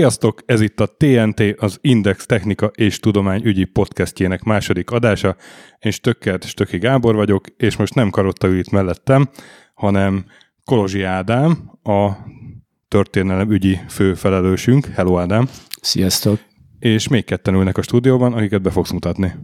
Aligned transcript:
Sziasztok, 0.00 0.42
ez 0.46 0.60
itt 0.60 0.80
a 0.80 0.96
TNT, 0.96 1.42
az 1.56 1.78
Index 1.80 2.26
Technika 2.26 2.66
és 2.74 2.98
Tudomány 2.98 3.44
ügyi 3.44 3.64
podcastjének 3.64 4.42
második 4.42 4.90
adása. 4.90 5.36
Én 5.78 5.92
Stökkert 5.92 6.44
Stöki 6.44 6.78
Gábor 6.78 7.14
vagyok, 7.14 7.44
és 7.56 7.76
most 7.76 7.94
nem 7.94 8.10
Karotta 8.10 8.46
ül 8.46 8.58
itt 8.58 8.70
mellettem, 8.70 9.28
hanem 9.74 10.24
Kolozsi 10.64 11.02
Ádám, 11.02 11.70
a 11.82 12.10
történelem 12.88 13.50
ügyi 13.50 13.78
főfelelősünk. 13.88 14.86
Hello 14.86 15.18
Ádám! 15.18 15.48
Sziasztok! 15.80 16.40
És 16.78 17.08
még 17.08 17.24
ketten 17.24 17.54
ülnek 17.54 17.78
a 17.78 17.82
stúdióban, 17.82 18.32
akiket 18.32 18.62
be 18.62 18.70
fogsz 18.70 18.90
mutatni. 18.90 19.34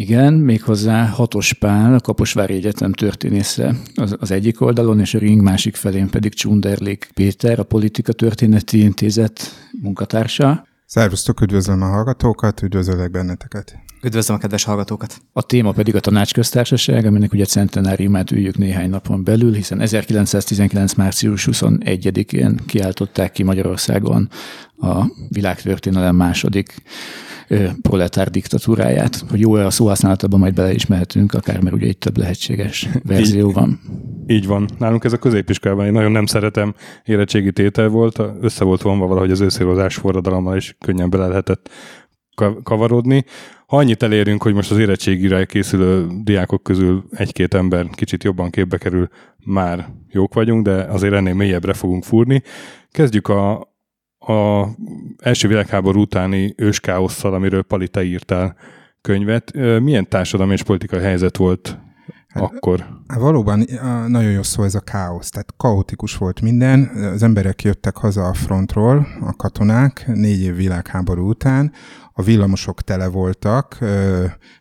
Igen, 0.00 0.34
méghozzá 0.34 1.06
Hatos 1.06 1.52
Pál, 1.52 1.94
a 1.94 2.00
Kaposvári 2.00 2.54
Egyetem 2.54 2.92
történésze 2.92 3.74
az, 3.94 4.16
az 4.18 4.30
egyik 4.30 4.60
oldalon, 4.60 5.00
és 5.00 5.14
a 5.14 5.18
ring 5.18 5.42
másik 5.42 5.76
felén 5.76 6.08
pedig 6.08 6.34
Csunderlék 6.34 7.10
Péter, 7.14 7.58
a 7.58 7.62
Politika 7.62 8.12
Történeti 8.12 8.80
Intézet 8.80 9.40
munkatársa. 9.82 10.66
Szervusztok, 10.86 11.40
üdvözlöm 11.40 11.82
a 11.82 11.86
hallgatókat, 11.86 12.62
üdvözöllek 12.62 13.10
benneteket. 13.10 13.78
Üdvözlöm 14.02 14.36
a 14.36 14.40
kedves 14.40 14.64
hallgatókat! 14.64 15.20
A 15.32 15.42
téma 15.42 15.72
pedig 15.72 15.94
a 15.94 16.00
tanácsköztársaság, 16.00 17.04
aminek 17.04 17.32
ugye 17.32 17.44
centenáriumát 17.44 18.30
üljük 18.30 18.58
néhány 18.58 18.90
napon 18.90 19.24
belül, 19.24 19.54
hiszen 19.54 19.80
1919. 19.80 20.94
március 20.94 21.48
21-én 21.50 22.60
kiáltották 22.66 23.32
ki 23.32 23.42
Magyarországon 23.42 24.28
a 24.78 25.04
világtörténelem 25.28 26.16
második 26.16 26.82
proletár 27.82 28.30
diktatúráját. 28.30 29.24
Hogy 29.30 29.40
jó-e 29.40 29.66
a 29.66 29.70
szóhasználatban, 29.70 30.40
majd 30.40 30.54
bele 30.54 30.72
is 30.72 30.86
mehetünk, 30.86 31.34
akár 31.34 31.60
mert 31.62 31.76
ugye 31.76 31.86
itt 31.86 32.00
több 32.00 32.16
lehetséges 32.16 32.88
verzió 33.02 33.52
van. 33.52 33.80
Így 34.26 34.46
van. 34.46 34.68
Nálunk 34.78 35.04
ez 35.04 35.12
a 35.12 35.18
középiskolában 35.18 35.86
én 35.86 35.92
nagyon 35.92 36.12
nem 36.12 36.26
szeretem 36.26 36.74
érettségi 37.04 37.52
tétel 37.52 37.88
volt, 37.88 38.22
össze 38.40 38.64
volt 38.64 38.82
vonva 38.82 39.06
valahogy 39.06 39.30
az 39.30 39.40
őszérozás 39.40 39.94
forradalommal, 39.94 40.56
és 40.56 40.74
könnyen 40.78 41.10
bele 41.10 41.26
lehetett 41.26 41.70
kavarodni. 42.62 43.24
Ha 43.66 43.76
annyit 43.76 44.02
elérünk, 44.02 44.42
hogy 44.42 44.54
most 44.54 44.70
az 44.70 44.78
érettségire 44.78 45.44
készülő 45.44 46.06
diákok 46.22 46.62
közül 46.62 47.04
egy-két 47.10 47.54
ember 47.54 47.86
kicsit 47.90 48.24
jobban 48.24 48.50
képbe 48.50 48.78
kerül, 48.78 49.08
már 49.44 49.88
jók 50.10 50.34
vagyunk, 50.34 50.64
de 50.64 50.72
azért 50.72 51.14
ennél 51.14 51.34
mélyebbre 51.34 51.72
fogunk 51.72 52.04
fúrni. 52.04 52.42
Kezdjük 52.90 53.28
a, 53.28 53.60
a 54.18 54.68
első 55.18 55.48
világháború 55.48 56.00
utáni 56.00 56.54
őskáosszal, 56.56 57.34
amiről 57.34 57.62
Pali, 57.62 57.88
te 57.88 58.04
írtál 58.04 58.56
könyvet. 59.00 59.52
Milyen 59.80 60.08
társadalmi 60.08 60.52
és 60.52 60.62
politikai 60.62 61.00
helyzet 61.00 61.36
volt 61.36 61.78
hát, 62.28 62.42
akkor? 62.42 62.86
Hát 63.06 63.18
valóban 63.18 63.66
nagyon 64.06 64.30
jó 64.30 64.42
szó 64.42 64.62
ez 64.62 64.74
a 64.74 64.80
káosz, 64.80 65.28
tehát 65.28 65.54
kaotikus 65.56 66.16
volt 66.16 66.40
minden. 66.40 66.86
Az 66.86 67.22
emberek 67.22 67.62
jöttek 67.62 67.96
haza 67.96 68.26
a 68.26 68.34
frontról, 68.34 69.06
a 69.20 69.32
katonák, 69.36 70.06
négy 70.06 70.40
év 70.40 70.54
világháború 70.56 71.28
után, 71.28 71.72
a 72.12 72.22
villamosok 72.22 72.82
tele 72.82 73.08
voltak, 73.08 73.78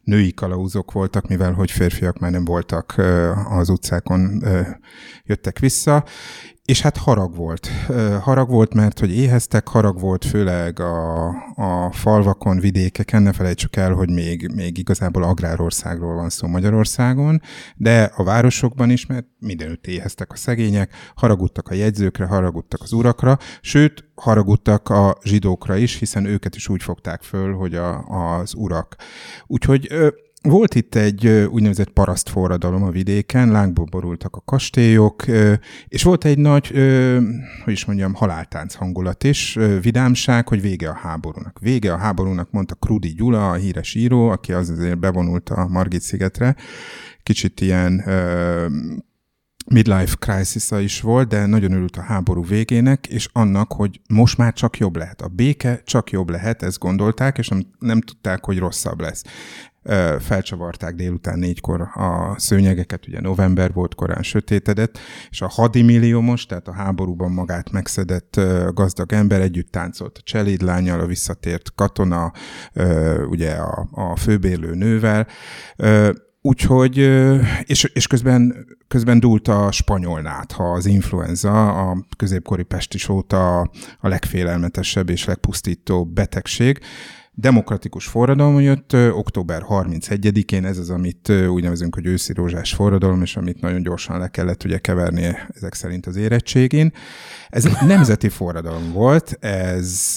női 0.03 0.33
kalauzok 0.33 0.91
voltak, 0.91 1.27
mivel 1.27 1.53
hogy 1.53 1.71
férfiak 1.71 2.19
már 2.19 2.31
nem 2.31 2.45
voltak 2.45 2.95
az 3.49 3.69
utcákon, 3.69 4.43
jöttek 5.25 5.59
vissza, 5.59 6.05
és 6.67 6.81
hát 6.81 6.97
harag 6.97 7.35
volt. 7.35 7.69
Harag 8.21 8.49
volt, 8.49 8.73
mert 8.73 8.99
hogy 8.99 9.17
éheztek, 9.17 9.67
harag 9.67 9.99
volt 9.99 10.25
főleg 10.25 10.79
a, 10.79 11.27
a 11.55 11.91
falvakon, 11.91 12.59
vidékeken, 12.59 13.21
ne 13.21 13.33
felejtsük 13.33 13.75
el, 13.75 13.93
hogy 13.93 14.09
még, 14.09 14.51
még 14.55 14.77
igazából 14.77 15.23
agrárországról 15.23 16.15
van 16.15 16.29
szó 16.29 16.47
Magyarországon, 16.47 17.41
de 17.75 18.11
a 18.15 18.23
városokban 18.23 18.89
is, 18.89 19.05
mert 19.05 19.25
mindenütt 19.39 19.87
éheztek 19.87 20.31
a 20.31 20.35
szegények, 20.35 20.93
haragudtak 21.15 21.67
a 21.67 21.73
jegyzőkre, 21.73 22.25
haragudtak 22.25 22.81
az 22.81 22.91
urakra, 22.91 23.37
sőt, 23.61 24.03
haragudtak 24.15 24.89
a 24.89 25.17
zsidókra 25.23 25.75
is, 25.75 25.95
hiszen 25.95 26.25
őket 26.25 26.55
is 26.55 26.69
úgy 26.69 26.83
fogták 26.83 27.21
föl, 27.21 27.53
hogy 27.53 27.75
a, 27.75 27.99
az 27.99 28.53
urak. 28.55 28.95
Úgyhogy 29.45 29.87
volt 30.41 30.75
itt 30.75 30.95
egy 30.95 31.27
úgynevezett 31.27 31.89
parasztforradalom 31.89 32.83
a 32.83 32.89
vidéken, 32.89 33.51
lángból 33.51 33.85
borultak 33.85 34.35
a 34.35 34.41
kastélyok, 34.45 35.25
és 35.87 36.03
volt 36.03 36.25
egy 36.25 36.37
nagy, 36.37 36.67
hogy 37.63 37.73
is 37.73 37.85
mondjam, 37.85 38.13
haláltánc 38.13 38.73
hangulat 38.73 39.23
is, 39.23 39.57
vidámság, 39.81 40.47
hogy 40.47 40.61
vége 40.61 40.89
a 40.89 40.93
háborúnak. 40.93 41.59
Vége 41.59 41.93
a 41.93 41.97
háborúnak, 41.97 42.51
mondta 42.51 42.75
Krudi 42.75 43.13
Gyula, 43.13 43.49
a 43.49 43.53
híres 43.53 43.95
író, 43.95 44.29
aki 44.29 44.53
az 44.53 44.69
azért 44.69 44.99
bevonult 44.99 45.49
a 45.49 45.67
Margit 45.67 46.01
szigetre. 46.01 46.55
Kicsit 47.23 47.61
ilyen 47.61 48.03
midlife 49.69 50.15
crisis 50.19 50.71
is 50.71 51.01
volt, 51.01 51.27
de 51.27 51.45
nagyon 51.45 51.71
örült 51.71 51.97
a 51.97 52.01
háború 52.01 52.45
végének, 52.45 53.07
és 53.07 53.27
annak, 53.31 53.73
hogy 53.73 54.01
most 54.09 54.37
már 54.37 54.53
csak 54.53 54.77
jobb 54.77 54.95
lehet. 54.95 55.21
A 55.21 55.27
béke 55.27 55.81
csak 55.85 56.11
jobb 56.11 56.29
lehet, 56.29 56.63
ezt 56.63 56.79
gondolták, 56.79 57.37
és 57.37 57.47
nem, 57.47 57.61
nem 57.79 58.01
tudták, 58.01 58.45
hogy 58.45 58.57
rosszabb 58.57 59.01
lesz 59.01 59.23
felcsavarták 60.19 60.95
délután 60.95 61.39
négykor 61.39 61.81
a 61.81 62.35
szőnyegeket, 62.37 63.07
ugye 63.07 63.21
november 63.21 63.73
volt, 63.73 63.95
korán 63.95 64.23
sötétedett, 64.23 64.99
és 65.29 65.41
a 65.41 65.47
hadimilliómos, 65.47 66.45
tehát 66.45 66.67
a 66.67 66.73
háborúban 66.73 67.31
magát 67.31 67.71
megszedett 67.71 68.39
gazdag 68.73 69.13
ember 69.13 69.41
együtt 69.41 69.71
táncolt 69.71 70.17
a 70.17 70.21
cselédlányjal, 70.23 70.99
a 70.99 71.05
visszatért 71.05 71.71
katona, 71.75 72.31
ugye 73.29 73.51
a, 73.51 73.87
a 73.91 74.15
főbérlő 74.15 74.75
nővel, 74.75 75.27
Úgyhogy, 76.41 76.97
és, 77.63 77.83
és 77.83 78.07
közben, 78.07 78.67
közben 78.87 79.19
dúlt 79.19 79.47
a 79.47 79.71
spanyol 79.71 80.21
nátha, 80.21 80.71
az 80.71 80.85
influenza, 80.85 81.89
a 81.89 82.05
középkori 82.17 82.63
pestis 82.63 83.09
óta 83.09 83.59
a 83.99 84.07
legfélelmetesebb 84.07 85.09
és 85.09 85.25
legpusztítóbb 85.25 86.13
betegség 86.13 86.79
demokratikus 87.39 88.07
forradalom 88.07 88.59
jött 88.59 88.93
október 88.93 89.63
31-én, 89.69 90.65
ez 90.65 90.77
az, 90.77 90.89
amit 90.89 91.29
úgy 91.29 91.63
nevezünk, 91.63 91.95
hogy 91.95 92.05
őszi 92.05 92.33
rózsás 92.33 92.73
forradalom, 92.73 93.21
és 93.21 93.35
amit 93.35 93.61
nagyon 93.61 93.83
gyorsan 93.83 94.19
le 94.19 94.27
kellett 94.27 94.63
ugye 94.63 94.77
keverni 94.77 95.35
ezek 95.53 95.73
szerint 95.73 96.05
az 96.05 96.15
érettségén. 96.15 96.93
Ez 97.49 97.67
nemzeti 97.87 98.29
forradalom 98.29 98.91
volt, 98.91 99.37
ez 99.39 100.13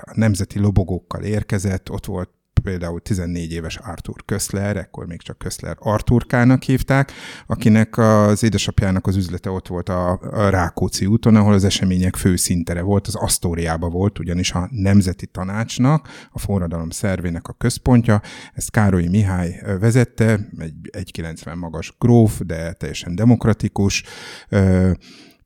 a 0.00 0.12
nemzeti 0.14 0.58
lobogókkal 0.58 1.22
érkezett, 1.22 1.90
ott 1.90 2.06
volt 2.06 2.30
például 2.62 3.00
14 3.00 3.52
éves 3.52 3.76
Arthur 3.76 4.24
Köszler, 4.24 4.76
ekkor 4.76 5.06
még 5.06 5.22
csak 5.22 5.38
Köszler 5.38 5.76
Arturkának 5.78 6.62
hívták, 6.62 7.12
akinek 7.46 7.98
az 7.98 8.42
édesapjának 8.42 9.06
az 9.06 9.16
üzlete 9.16 9.50
ott 9.50 9.66
volt 9.66 9.88
a, 9.88 10.20
Rákóczi 10.50 11.06
úton, 11.06 11.36
ahol 11.36 11.52
az 11.52 11.64
események 11.64 12.16
fő 12.16 12.36
szintere 12.36 12.82
volt, 12.82 13.06
az 13.06 13.14
Asztóriába 13.14 13.88
volt, 13.88 14.18
ugyanis 14.18 14.52
a 14.52 14.68
Nemzeti 14.70 15.26
Tanácsnak, 15.26 16.08
a 16.30 16.38
forradalom 16.38 16.90
szervének 16.90 17.48
a 17.48 17.52
központja, 17.52 18.20
ezt 18.54 18.70
Károly 18.70 19.06
Mihály 19.06 19.62
vezette, 19.80 20.48
egy 20.58 21.10
1,90 21.12 21.56
magas 21.56 21.94
gróf, 21.98 22.40
de 22.44 22.72
teljesen 22.72 23.14
demokratikus, 23.14 24.04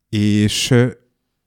és 0.09 0.75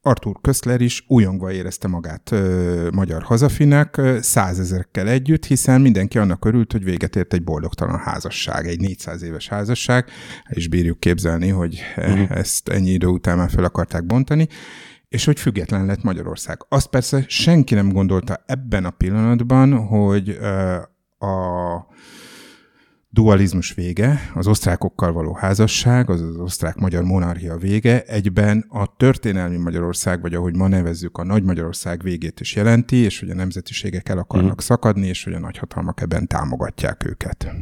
Artur 0.06 0.36
Köszler 0.40 0.80
is 0.80 1.04
újongva 1.06 1.52
érezte 1.52 1.88
magát 1.88 2.30
ö, 2.30 2.88
magyar 2.92 3.22
hazafinek 3.22 4.00
százezekkel 4.20 5.08
együtt, 5.08 5.44
hiszen 5.44 5.80
mindenki 5.80 6.18
annak 6.18 6.44
örült, 6.44 6.72
hogy 6.72 6.84
véget 6.84 7.16
ért 7.16 7.32
egy 7.32 7.44
boldogtalan 7.44 7.98
házasság, 7.98 8.66
egy 8.66 8.80
400 8.80 9.22
éves 9.22 9.48
házasság, 9.48 10.10
és 10.48 10.68
bírjuk 10.68 11.00
képzelni, 11.00 11.48
hogy 11.48 11.80
uh-huh. 11.96 12.30
ezt 12.30 12.68
ennyi 12.68 12.90
idő 12.90 13.06
után 13.06 13.36
már 13.36 13.50
fel 13.50 13.64
akarták 13.64 14.06
bontani, 14.06 14.48
és 15.08 15.24
hogy 15.24 15.40
független 15.40 15.86
lett 15.86 16.02
Magyarország. 16.02 16.66
Azt 16.68 16.86
persze 16.86 17.24
senki 17.28 17.74
nem 17.74 17.92
gondolta 17.92 18.44
ebben 18.46 18.84
a 18.84 18.90
pillanatban, 18.90 19.86
hogy 19.86 20.28
ö, 20.28 20.76
a 21.18 21.86
dualizmus 23.14 23.74
vége, 23.74 24.30
az 24.34 24.46
osztrákokkal 24.46 25.12
való 25.12 25.32
házasság, 25.32 26.10
az 26.10 26.20
az 26.20 26.36
osztrák-magyar 26.36 27.02
monarchia 27.02 27.56
vége 27.56 28.02
egyben 28.02 28.66
a 28.68 28.96
történelmi 28.96 29.56
Magyarország, 29.56 30.20
vagy 30.20 30.34
ahogy 30.34 30.56
ma 30.56 30.68
nevezzük, 30.68 31.18
a 31.18 31.24
nagy 31.24 31.42
Magyarország 31.42 32.02
végét 32.02 32.40
is 32.40 32.54
jelenti, 32.54 32.96
és 32.96 33.20
hogy 33.20 33.30
a 33.30 33.34
nemzetiségek 33.34 34.08
el 34.08 34.18
akarnak 34.18 34.54
mm. 34.54 34.64
szakadni, 34.64 35.06
és 35.06 35.24
hogy 35.24 35.32
a 35.32 35.38
nagyhatalmak 35.38 36.00
ebben 36.00 36.26
támogatják 36.26 37.04
őket. 37.04 37.54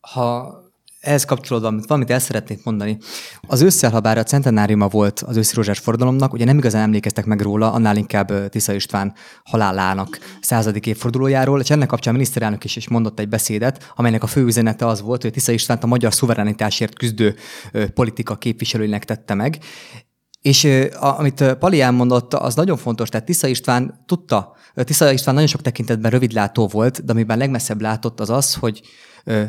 Ha 0.00 0.54
ehhez 1.02 1.24
kapcsolódva 1.24 1.74
valamit 1.86 2.10
el 2.10 2.18
szeretnék 2.18 2.64
mondani. 2.64 2.98
Az 3.40 3.60
ősszel, 3.60 3.90
ha 3.90 4.00
bár 4.00 4.18
a 4.18 4.22
centenáriuma 4.22 4.88
volt 4.88 5.20
az 5.20 5.36
őszi 5.36 5.54
rózsás 5.54 5.78
forradalomnak, 5.78 6.32
ugye 6.32 6.44
nem 6.44 6.58
igazán 6.58 6.82
emlékeztek 6.82 7.24
meg 7.24 7.40
róla, 7.40 7.72
annál 7.72 7.96
inkább 7.96 8.48
Tisza 8.48 8.72
István 8.72 9.14
halálának 9.44 10.18
századik 10.40 10.86
évfordulójáról, 10.86 11.60
és 11.60 11.70
ennek 11.70 11.88
kapcsán 11.88 12.14
a 12.14 12.16
miniszterelnök 12.16 12.64
is, 12.64 12.76
is 12.76 12.88
mondott 12.88 13.18
egy 13.18 13.28
beszédet, 13.28 13.92
amelynek 13.96 14.22
a 14.22 14.26
fő 14.26 14.44
üzenete 14.44 14.86
az 14.86 15.00
volt, 15.00 15.22
hogy 15.22 15.32
Tisza 15.32 15.52
István 15.52 15.78
a 15.80 15.86
magyar 15.86 16.14
szuverenitásért 16.14 16.94
küzdő 16.94 17.34
politika 17.94 18.36
képviselőinek 18.36 19.04
tette 19.04 19.34
meg. 19.34 19.58
És 20.40 20.68
amit 20.98 21.44
Pali 21.58 21.80
elmondott, 21.80 22.34
az 22.34 22.54
nagyon 22.54 22.76
fontos, 22.76 23.08
tehát 23.08 23.26
Tisza 23.26 23.46
István 23.46 24.04
tudta, 24.06 24.56
Tisza 24.74 25.12
István 25.12 25.34
nagyon 25.34 25.48
sok 25.50 25.62
tekintetben 25.62 26.10
rövidlátó 26.10 26.66
volt, 26.66 27.04
de 27.04 27.12
amiben 27.12 27.38
legmesszebb 27.38 27.80
látott 27.80 28.20
az 28.20 28.30
az, 28.30 28.54
hogy 28.54 28.82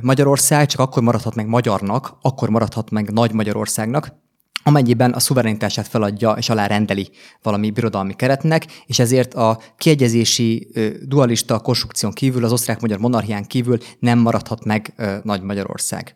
Magyarország 0.01 0.67
csak 0.67 0.79
akkor 0.79 1.03
maradhat 1.03 1.35
meg 1.35 1.47
magyarnak, 1.47 2.17
akkor 2.21 2.49
maradhat 2.49 2.89
meg 2.89 3.11
nagy 3.11 3.33
Magyarországnak, 3.33 4.21
amennyiben 4.63 5.11
a 5.11 5.19
szuverenitását 5.19 5.87
feladja 5.87 6.31
és 6.31 6.49
alárendeli 6.49 7.09
valami 7.41 7.71
birodalmi 7.71 8.13
keretnek, 8.13 8.65
és 8.85 8.99
ezért 8.99 9.33
a 9.33 9.59
kiegyezési 9.77 10.67
dualista 11.05 11.59
konstrukción 11.59 12.11
kívül, 12.11 12.43
az 12.43 12.51
osztrák-magyar 12.51 12.99
monarchián 12.99 13.45
kívül 13.45 13.77
nem 13.99 14.19
maradhat 14.19 14.65
meg 14.65 14.93
Nagy 15.23 15.41
Magyarország. 15.41 16.15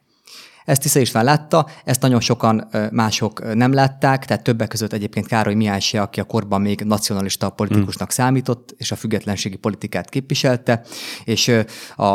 Ezt 0.67 0.81
Tisza 0.81 0.99
István 0.99 1.23
látta, 1.23 1.67
ezt 1.85 2.01
nagyon 2.01 2.19
sokan 2.19 2.67
mások 2.91 3.55
nem 3.55 3.73
látták, 3.73 4.25
tehát 4.25 4.43
többek 4.43 4.67
között 4.67 4.93
egyébként 4.93 5.27
Károly 5.27 5.53
Mihály 5.53 5.79
se, 5.79 6.01
aki 6.01 6.19
a 6.19 6.23
korban 6.23 6.61
még 6.61 6.81
nacionalista 6.81 7.49
politikusnak 7.49 8.11
számított, 8.11 8.73
és 8.77 8.91
a 8.91 8.95
függetlenségi 8.95 9.55
politikát 9.55 10.09
képviselte, 10.09 10.81
és 11.23 11.51
a, 11.95 12.05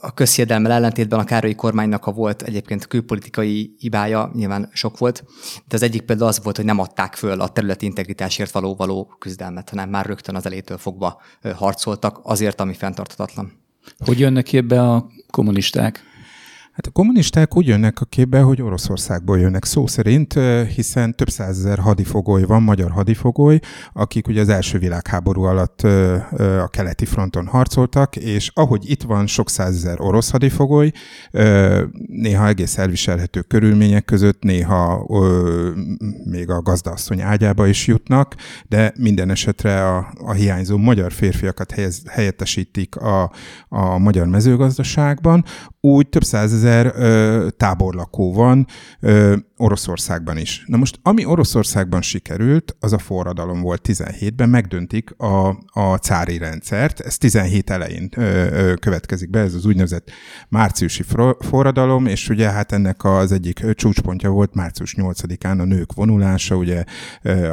a 0.00 0.14
közhiedelmel 0.14 0.72
ellentétben 0.72 1.18
a 1.18 1.24
Károlyi 1.24 1.54
kormánynak 1.54 2.06
a 2.06 2.12
volt 2.12 2.42
egyébként 2.42 2.86
külpolitikai 2.86 3.74
hibája, 3.78 4.30
nyilván 4.34 4.70
sok 4.72 4.98
volt, 4.98 5.24
de 5.68 5.76
az 5.76 5.82
egyik 5.82 6.02
például 6.02 6.28
az 6.28 6.40
volt, 6.42 6.56
hogy 6.56 6.64
nem 6.64 6.78
adták 6.78 7.14
föl 7.14 7.40
a 7.40 7.48
területi 7.48 7.86
integritásért 7.86 8.50
való 8.50 8.74
való 8.74 9.14
küzdelmet, 9.18 9.70
hanem 9.70 9.88
már 9.88 10.06
rögtön 10.06 10.34
az 10.34 10.46
elétől 10.46 10.78
fogva 10.78 11.20
harcoltak 11.54 12.20
azért, 12.22 12.60
ami 12.60 12.74
fenntarthatatlan. 12.74 13.52
Hogy 13.98 14.18
jönnek 14.18 14.52
ebbe 14.52 14.82
a 14.82 15.06
kommunisták? 15.30 16.02
Hát 16.78 16.86
a 16.86 16.90
kommunisták 16.90 17.56
úgy 17.56 17.66
jönnek 17.66 18.00
a 18.00 18.04
képbe, 18.04 18.40
hogy 18.40 18.62
Oroszországból 18.62 19.38
jönnek. 19.38 19.64
Szó 19.64 19.86
szerint, 19.86 20.34
hiszen 20.74 21.16
több 21.16 21.28
százezer 21.28 21.78
hadifogoly 21.78 22.42
van, 22.42 22.62
magyar 22.62 22.90
hadifogoly, 22.90 23.58
akik 23.92 24.28
ugye 24.28 24.40
az 24.40 24.48
első 24.48 24.78
világháború 24.78 25.42
alatt 25.42 25.82
a 26.62 26.68
keleti 26.70 27.04
fronton 27.04 27.46
harcoltak, 27.46 28.16
és 28.16 28.50
ahogy 28.54 28.90
itt 28.90 29.02
van 29.02 29.26
sok 29.26 29.50
százezer 29.50 30.00
orosz 30.00 30.30
hadifogoly, 30.30 30.92
néha 32.06 32.46
egész 32.46 32.78
elviselhető 32.78 33.40
körülmények 33.40 34.04
között, 34.04 34.42
néha 34.42 35.06
még 36.24 36.50
a 36.50 36.62
gazdaasszony 36.62 37.20
ágyába 37.20 37.66
is 37.66 37.86
jutnak, 37.86 38.34
de 38.68 38.92
minden 38.96 39.30
esetre 39.30 39.88
a, 39.88 40.12
a 40.24 40.32
hiányzó 40.32 40.76
magyar 40.76 41.12
férfiakat 41.12 41.74
helyettesítik 42.06 42.96
a, 42.96 43.32
a 43.68 43.98
magyar 43.98 44.26
mezőgazdaságban, 44.26 45.44
úgy 45.80 46.08
több 46.08 46.24
százezer 46.24 46.92
ö, 46.96 47.48
táborlakó 47.56 48.32
van 48.32 48.66
ö, 49.00 49.36
Oroszországban 49.56 50.36
is. 50.36 50.64
Na 50.66 50.76
most, 50.76 50.98
ami 51.02 51.24
Oroszországban 51.24 52.02
sikerült, 52.02 52.76
az 52.80 52.92
a 52.92 52.98
forradalom 52.98 53.60
volt 53.60 53.88
17-ben, 53.88 54.48
megdöntik 54.48 55.10
a, 55.16 55.48
a 55.66 55.96
cári 55.96 56.38
rendszert, 56.38 57.00
ez 57.00 57.18
17 57.18 57.70
elején 57.70 58.08
ö, 58.16 58.22
ö, 58.22 58.74
következik 58.74 59.30
be, 59.30 59.38
ez 59.38 59.54
az 59.54 59.66
úgynevezett 59.66 60.10
márciusi 60.48 61.04
forradalom, 61.38 62.06
és 62.06 62.28
ugye 62.28 62.50
hát 62.50 62.72
ennek 62.72 63.04
az 63.04 63.32
egyik 63.32 63.64
csúcspontja 63.74 64.30
volt 64.30 64.54
március 64.54 64.94
8-án 64.96 65.58
a 65.58 65.64
nők 65.64 65.92
vonulása, 65.94 66.56
ugye 66.56 66.84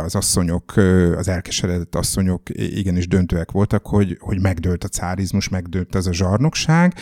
az 0.04 0.16
asszonyok, 0.16 0.74
az 1.16 1.28
elkeseredett 1.28 1.96
asszonyok 1.96 2.42
igenis 2.50 3.08
döntőek 3.08 3.52
voltak, 3.52 3.88
hogy, 3.88 4.18
hogy 4.20 4.42
megdőlt 4.42 4.84
a 4.84 4.88
cárizmus, 4.88 5.50
megdőlt 5.50 5.96
az 5.96 6.08
a 6.08 6.14
zsarnokság, 6.14 6.94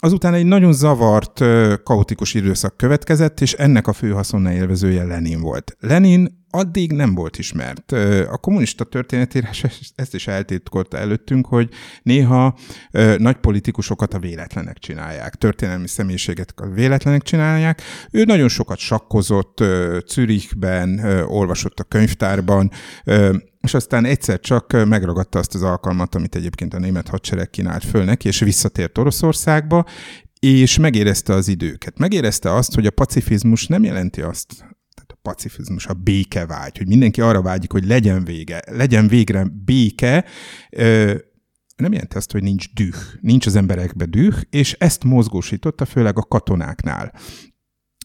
Azután 0.00 0.34
egy 0.34 0.46
nagyon 0.46 0.72
zavart, 0.72 1.44
kaotikus 1.82 2.34
időszak 2.34 2.76
következett, 2.76 3.40
és 3.40 3.52
ennek 3.52 3.86
a 3.86 3.92
fő 3.92 4.10
haszonna 4.10 4.52
élvezője 4.52 5.04
Lenin 5.04 5.40
volt. 5.40 5.76
Lenin 5.80 6.43
addig 6.54 6.92
nem 6.92 7.14
volt 7.14 7.38
ismert. 7.38 7.92
A 8.30 8.36
kommunista 8.36 8.84
történetírás 8.84 9.64
ezt 9.96 10.14
is 10.14 10.26
eltitkolta 10.26 10.96
előttünk, 10.96 11.46
hogy 11.46 11.68
néha 12.02 12.58
nagy 13.18 13.36
politikusokat 13.36 14.14
a 14.14 14.18
véletlenek 14.18 14.78
csinálják, 14.78 15.34
történelmi 15.34 15.88
személyiséget 15.88 16.52
a 16.56 16.66
véletlenek 16.66 17.22
csinálják. 17.22 17.82
Ő 18.10 18.24
nagyon 18.24 18.48
sokat 18.48 18.78
sakkozott 18.78 19.64
Zürichben, 20.06 20.98
olvasott 21.26 21.80
a 21.80 21.84
könyvtárban, 21.84 22.70
és 23.60 23.74
aztán 23.74 24.04
egyszer 24.04 24.40
csak 24.40 24.86
megragadta 24.86 25.38
azt 25.38 25.54
az 25.54 25.62
alkalmat, 25.62 26.14
amit 26.14 26.34
egyébként 26.34 26.74
a 26.74 26.78
német 26.78 27.08
hadsereg 27.08 27.50
kínált 27.50 27.84
föl 27.84 28.04
neki, 28.04 28.28
és 28.28 28.38
visszatért 28.38 28.98
Oroszországba, 28.98 29.84
és 30.38 30.78
megérezte 30.78 31.32
az 31.32 31.48
időket. 31.48 31.98
Megérezte 31.98 32.54
azt, 32.54 32.74
hogy 32.74 32.86
a 32.86 32.90
pacifizmus 32.90 33.66
nem 33.66 33.84
jelenti 33.84 34.20
azt, 34.20 34.73
pacifizmus, 35.24 35.86
a 35.86 35.94
békevágy, 35.94 36.78
hogy 36.78 36.88
mindenki 36.88 37.20
arra 37.20 37.42
vágyik, 37.42 37.72
hogy 37.72 37.86
legyen 37.86 38.24
vége, 38.24 38.62
legyen 38.70 39.08
végre 39.08 39.46
béke, 39.64 40.24
nem 41.76 41.92
jelenti 41.92 42.16
azt, 42.16 42.32
hogy 42.32 42.42
nincs 42.42 42.74
düh, 42.74 42.96
nincs 43.20 43.46
az 43.46 43.56
emberekbe 43.56 44.04
düh, 44.04 44.36
és 44.50 44.72
ezt 44.72 45.04
mozgósította 45.04 45.84
főleg 45.84 46.18
a 46.18 46.22
katonáknál. 46.22 47.12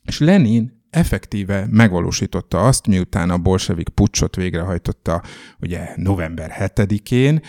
És 0.05 0.19
Lenin 0.19 0.78
effektíve 0.89 1.67
megvalósította 1.71 2.65
azt, 2.67 2.87
miután 2.87 3.29
a 3.29 3.37
bolsevik 3.37 3.89
pucsot 3.89 4.35
végrehajtotta 4.35 5.21
ugye 5.59 5.89
november 5.95 6.71
7-én, 6.75 7.41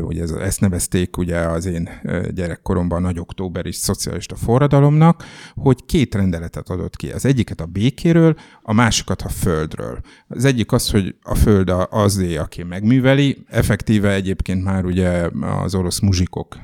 ugye 0.00 0.24
ezt 0.40 0.60
nevezték 0.60 1.16
ugye 1.16 1.38
az 1.38 1.66
én 1.66 1.88
gyerekkoromban 2.30 3.02
nagy 3.02 3.18
októberi 3.18 3.72
szocialista 3.72 4.36
forradalomnak, 4.36 5.24
hogy 5.54 5.84
két 5.84 6.14
rendeletet 6.14 6.68
adott 6.68 6.96
ki. 6.96 7.10
Az 7.10 7.24
egyiket 7.24 7.60
a 7.60 7.66
békéről, 7.66 8.36
a 8.62 8.72
másikat 8.72 9.22
a 9.22 9.28
földről. 9.28 10.00
Az 10.28 10.44
egyik 10.44 10.72
az, 10.72 10.90
hogy 10.90 11.14
a 11.22 11.34
föld 11.34 11.72
azé, 11.90 12.36
aki 12.36 12.62
megműveli, 12.62 13.44
effektíve 13.48 14.12
egyébként 14.12 14.64
már 14.64 14.84
ugye 14.84 15.28
az 15.62 15.74
orosz 15.74 16.00
muzsikok 16.00 16.56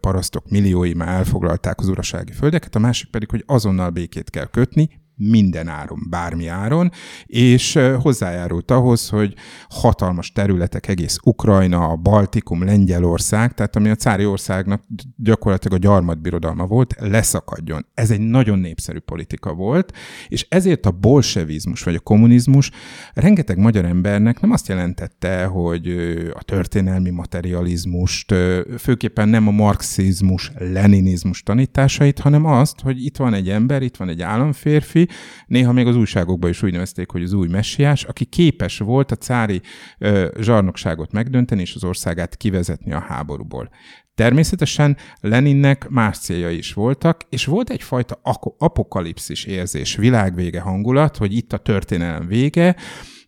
parasztok 0.00 0.50
milliói 0.50 0.94
már 0.94 1.08
elfoglalták 1.08 1.78
az 1.78 1.88
urasági 1.88 2.32
földeket, 2.32 2.74
a 2.74 2.78
másik 2.78 3.10
pedig, 3.10 3.30
hogy 3.30 3.42
azonnal 3.46 3.90
békét 3.90 4.30
kell 4.30 4.46
kötni, 4.46 5.02
minden 5.16 5.68
áron, 5.68 6.06
bármi 6.10 6.46
áron, 6.46 6.90
és 7.26 7.78
hozzájárult 8.00 8.70
ahhoz, 8.70 9.08
hogy 9.08 9.34
hatalmas 9.68 10.32
területek, 10.32 10.88
egész 10.88 11.18
Ukrajna, 11.22 11.88
a 11.88 11.96
Baltikum, 11.96 12.64
Lengyelország, 12.64 13.54
tehát 13.54 13.76
ami 13.76 13.88
a 13.88 13.94
cári 13.94 14.26
országnak 14.26 14.82
gyakorlatilag 15.16 15.78
a 15.78 15.80
gyarmatbirodalma 15.80 16.66
volt, 16.66 16.94
leszakadjon. 16.98 17.86
Ez 17.94 18.10
egy 18.10 18.20
nagyon 18.20 18.58
népszerű 18.58 18.98
politika 18.98 19.52
volt, 19.52 19.92
és 20.28 20.46
ezért 20.48 20.86
a 20.86 20.90
bolsevizmus 20.90 21.82
vagy 21.82 21.94
a 21.94 22.00
kommunizmus 22.00 22.70
rengeteg 23.12 23.58
magyar 23.58 23.84
embernek 23.84 24.40
nem 24.40 24.50
azt 24.50 24.68
jelentette, 24.68 25.44
hogy 25.44 25.88
a 26.34 26.42
történelmi 26.42 27.10
materializmust, 27.10 28.34
főképpen 28.78 29.28
nem 29.28 29.48
a 29.48 29.50
marxizmus, 29.50 30.52
leninizmus 30.58 31.42
tanításait, 31.42 32.18
hanem 32.18 32.44
azt, 32.44 32.80
hogy 32.80 33.04
itt 33.04 33.16
van 33.16 33.34
egy 33.34 33.48
ember, 33.48 33.82
itt 33.82 33.96
van 33.96 34.08
egy 34.08 34.22
államférfi, 34.22 35.03
néha 35.46 35.72
még 35.72 35.86
az 35.86 35.96
újságokban 35.96 36.50
is 36.50 36.62
úgy 36.62 36.72
nevezték, 36.72 37.10
hogy 37.10 37.22
az 37.22 37.32
új 37.32 37.48
messiás, 37.48 38.04
aki 38.04 38.24
képes 38.24 38.78
volt 38.78 39.10
a 39.10 39.16
cári 39.16 39.60
ö, 39.98 40.28
zsarnokságot 40.40 41.12
megdönteni 41.12 41.60
és 41.60 41.74
az 41.74 41.84
országát 41.84 42.36
kivezetni 42.36 42.92
a 42.92 43.00
háborúból. 43.00 43.70
Természetesen 44.14 44.96
Leninnek 45.20 45.88
más 45.88 46.18
célja 46.18 46.50
is 46.50 46.72
voltak, 46.72 47.20
és 47.28 47.44
volt 47.44 47.70
egyfajta 47.70 48.20
apokalipszis 48.58 49.44
érzés, 49.44 49.96
világvége 49.96 50.60
hangulat, 50.60 51.16
hogy 51.16 51.36
itt 51.36 51.52
a 51.52 51.58
történelem 51.58 52.26
vége, 52.26 52.76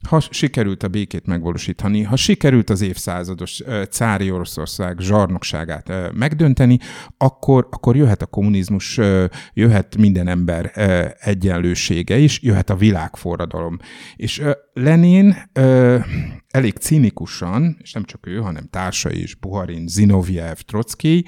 ha 0.06 0.20
sikerült 0.20 0.82
a 0.82 0.88
békét 0.88 1.26
megvalósítani, 1.26 2.02
ha 2.02 2.16
sikerült 2.16 2.70
az 2.70 2.80
évszázados 2.80 3.62
cári 3.90 4.30
Oroszország 4.30 4.98
zsarnokságát 4.98 6.12
megdönteni, 6.12 6.78
akkor, 7.16 7.68
akkor 7.70 7.96
jöhet 7.96 8.22
a 8.22 8.26
kommunizmus, 8.26 9.00
jöhet 9.52 9.96
minden 9.96 10.28
ember 10.28 10.72
egyenlősége 11.20 12.16
is, 12.16 12.42
jöhet 12.42 12.70
a 12.70 12.76
világforradalom. 12.76 13.78
És 14.16 14.42
Lenin 14.72 15.36
elég 16.50 16.76
cinikusan, 16.76 17.76
és 17.82 17.92
nem 17.92 18.04
csak 18.04 18.26
ő, 18.26 18.36
hanem 18.36 18.68
társai 18.70 19.22
is, 19.22 19.34
Buharin, 19.34 19.86
Zinoviev, 19.86 20.56
Trotsky, 20.56 21.24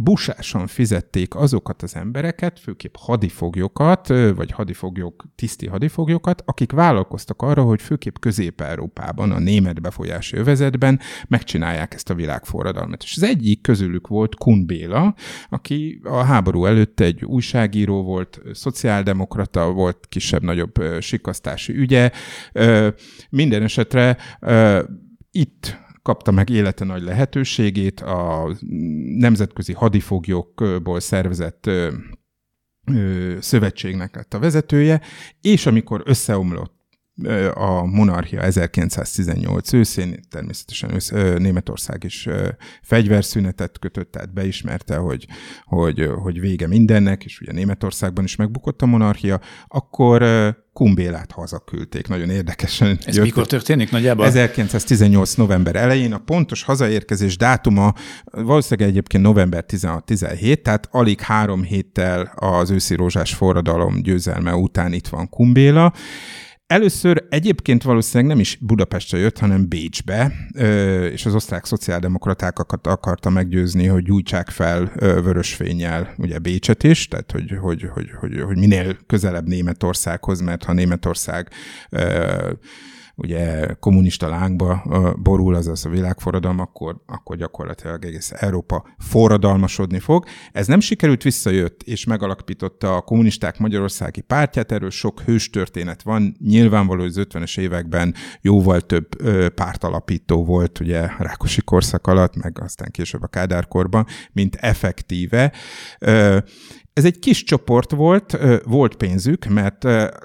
busásan 0.00 0.66
fizették 0.66 1.34
azokat 1.34 1.82
az 1.82 1.96
embereket, 1.96 2.58
főképp 2.58 2.94
hadifoglyokat, 2.98 4.08
vagy 4.08 4.50
hadifoglyok, 4.50 5.24
tiszti 5.34 5.66
hadifoglyokat, 5.66 6.42
akik 6.46 6.72
vállalkoztak 6.72 7.42
arra, 7.42 7.62
hogy 7.62 7.82
főképp 7.82 8.14
Közép-Európában, 8.20 9.30
a 9.30 9.38
német 9.38 9.80
befolyási 9.80 10.36
övezetben 10.36 11.00
megcsinálják 11.28 11.94
ezt 11.94 12.10
a 12.10 12.14
világforradalmat. 12.14 13.02
És 13.02 13.16
az 13.16 13.22
egyik 13.22 13.60
közülük 13.60 14.06
volt 14.06 14.34
Kun 14.34 14.66
Béla, 14.66 15.14
aki 15.48 16.00
a 16.04 16.22
háború 16.22 16.64
előtt 16.64 17.00
egy 17.00 17.24
újságíró 17.24 18.02
volt, 18.02 18.40
szociáldemokrata 18.52 19.72
volt, 19.72 20.06
kisebb-nagyobb 20.08 20.74
sikasztási 21.00 21.72
ügye. 21.72 22.10
Minden 23.30 23.62
esetre 23.62 24.16
itt 25.30 25.86
kapta 26.08 26.30
meg 26.30 26.50
élete 26.50 26.84
nagy 26.84 27.02
lehetőségét, 27.02 28.00
a 28.00 28.50
nemzetközi 29.18 29.72
hadifoglyokból 29.72 31.00
szervezett 31.00 31.70
szövetségnek 33.38 34.14
lett 34.14 34.34
a 34.34 34.38
vezetője, 34.38 35.00
és 35.40 35.66
amikor 35.66 36.02
összeomlott 36.04 36.77
a 37.54 37.84
monarchia 37.84 38.40
1918 38.40 39.72
őszén, 39.72 40.20
természetesen 40.30 40.94
ősz, 40.94 41.10
Németország 41.38 42.04
is 42.04 42.28
fegyverszünetet 42.82 43.78
kötött, 43.78 44.12
tehát 44.12 44.32
beismerte, 44.32 44.96
hogy, 44.96 45.26
hogy, 45.64 46.10
hogy 46.22 46.40
vége 46.40 46.66
mindennek, 46.66 47.24
és 47.24 47.40
ugye 47.40 47.52
Németországban 47.52 48.24
is 48.24 48.36
megbukott 48.36 48.82
a 48.82 48.86
monarchia, 48.86 49.40
akkor 49.68 50.22
Kumbélát 50.78 51.32
hazaküldték. 51.32 52.08
Nagyon 52.08 52.30
érdekesen. 52.30 52.98
Ez 53.04 53.16
jött. 53.16 53.24
mikor 53.24 53.46
történik 53.46 53.90
nagyjából? 53.90 54.26
1918. 54.26 55.34
november 55.34 55.76
elején. 55.76 56.12
A 56.12 56.18
pontos 56.18 56.62
hazaérkezés 56.62 57.36
dátuma 57.36 57.94
valószínűleg 58.24 58.90
egyébként 58.90 59.22
november 59.22 59.64
16-17, 59.68 60.62
tehát 60.62 60.88
alig 60.90 61.20
három 61.20 61.62
héttel 61.62 62.32
az 62.34 62.70
őszi 62.70 62.94
rózsás 62.94 63.34
forradalom 63.34 64.02
győzelme 64.02 64.54
után 64.54 64.92
itt 64.92 65.08
van 65.08 65.28
Kumbéla. 65.28 65.92
Először 66.68 67.24
egyébként 67.28 67.82
valószínűleg 67.82 68.32
nem 68.32 68.40
is 68.40 68.58
Budapestre 68.60 69.18
jött, 69.18 69.38
hanem 69.38 69.68
Bécsbe, 69.68 70.32
és 71.12 71.26
az 71.26 71.34
osztrák 71.34 71.64
szociáldemokratákat 71.64 72.86
akarta 72.86 73.30
meggyőzni, 73.30 73.86
hogy 73.86 74.02
gyújtsák 74.02 74.48
fel 74.48 74.92
vörös 74.96 75.54
fényjel 75.54 76.14
ugye 76.18 76.38
Bécset 76.38 76.82
is, 76.82 77.08
tehát 77.08 77.32
hogy, 77.32 77.56
hogy, 77.60 77.88
hogy, 77.92 78.10
hogy, 78.20 78.40
hogy 78.40 78.58
minél 78.58 78.96
közelebb 79.06 79.46
Németországhoz, 79.46 80.40
mert 80.40 80.64
ha 80.64 80.72
Németország 80.72 81.50
ugye 83.18 83.74
kommunista 83.80 84.28
lángba 84.28 84.82
borul, 85.22 85.54
azaz 85.54 85.84
a 85.84 85.88
világforradalom, 85.88 86.58
akkor, 86.58 87.02
akkor 87.06 87.36
gyakorlatilag 87.36 88.04
egész 88.04 88.32
Európa 88.36 88.84
forradalmasodni 88.98 89.98
fog. 89.98 90.24
Ez 90.52 90.66
nem 90.66 90.80
sikerült, 90.80 91.22
visszajött, 91.22 91.82
és 91.82 92.04
megalapította 92.04 92.96
a 92.96 93.00
kommunisták 93.00 93.58
Magyarországi 93.58 94.20
pártját, 94.20 94.72
erről 94.72 94.90
sok 94.90 95.20
hős 95.20 95.50
történet 95.50 96.02
van. 96.02 96.36
Nyilvánvaló, 96.44 97.00
hogy 97.00 97.08
az 97.16 97.26
50-es 97.30 97.58
években 97.58 98.14
jóval 98.40 98.80
több 98.80 99.08
pártalapító 99.54 100.44
volt, 100.44 100.80
ugye 100.80 101.08
Rákosi 101.18 101.60
korszak 101.60 102.06
alatt, 102.06 102.36
meg 102.36 102.60
aztán 102.60 102.90
később 102.90 103.22
a 103.22 103.26
Kádárkorban, 103.26 104.06
mint 104.32 104.54
effektíve. 104.54 105.52
Ez 106.98 107.04
egy 107.04 107.18
kis 107.18 107.44
csoport 107.44 107.90
volt, 107.90 108.38
volt 108.64 108.96
pénzük, 108.96 109.44
mert 109.44 109.82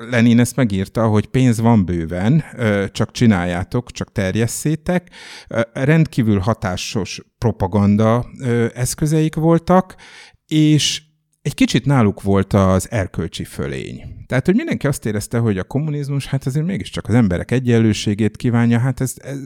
Lenin 0.09 0.39
ezt 0.39 0.55
megírta, 0.55 1.07
hogy 1.07 1.27
pénz 1.27 1.59
van 1.59 1.85
bőven, 1.85 2.43
csak 2.91 3.11
csináljátok, 3.11 3.91
csak 3.91 4.11
terjesszétek. 4.11 5.09
Rendkívül 5.73 6.39
hatásos 6.39 7.21
propaganda 7.37 8.25
eszközeik 8.73 9.35
voltak, 9.35 9.95
és 10.47 11.01
egy 11.41 11.53
kicsit 11.53 11.85
náluk 11.85 12.21
volt 12.21 12.53
az 12.53 12.91
erkölcsi 12.91 13.43
fölény. 13.43 14.01
Tehát, 14.25 14.45
hogy 14.45 14.55
mindenki 14.55 14.87
azt 14.87 15.05
érezte, 15.05 15.37
hogy 15.37 15.57
a 15.57 15.63
kommunizmus, 15.63 16.25
hát 16.25 16.45
azért 16.45 16.65
mégiscsak 16.65 17.07
az 17.07 17.13
emberek 17.13 17.51
egyenlőségét 17.51 18.37
kívánja, 18.37 18.79
hát 18.79 19.01
ez, 19.01 19.13
ez 19.17 19.39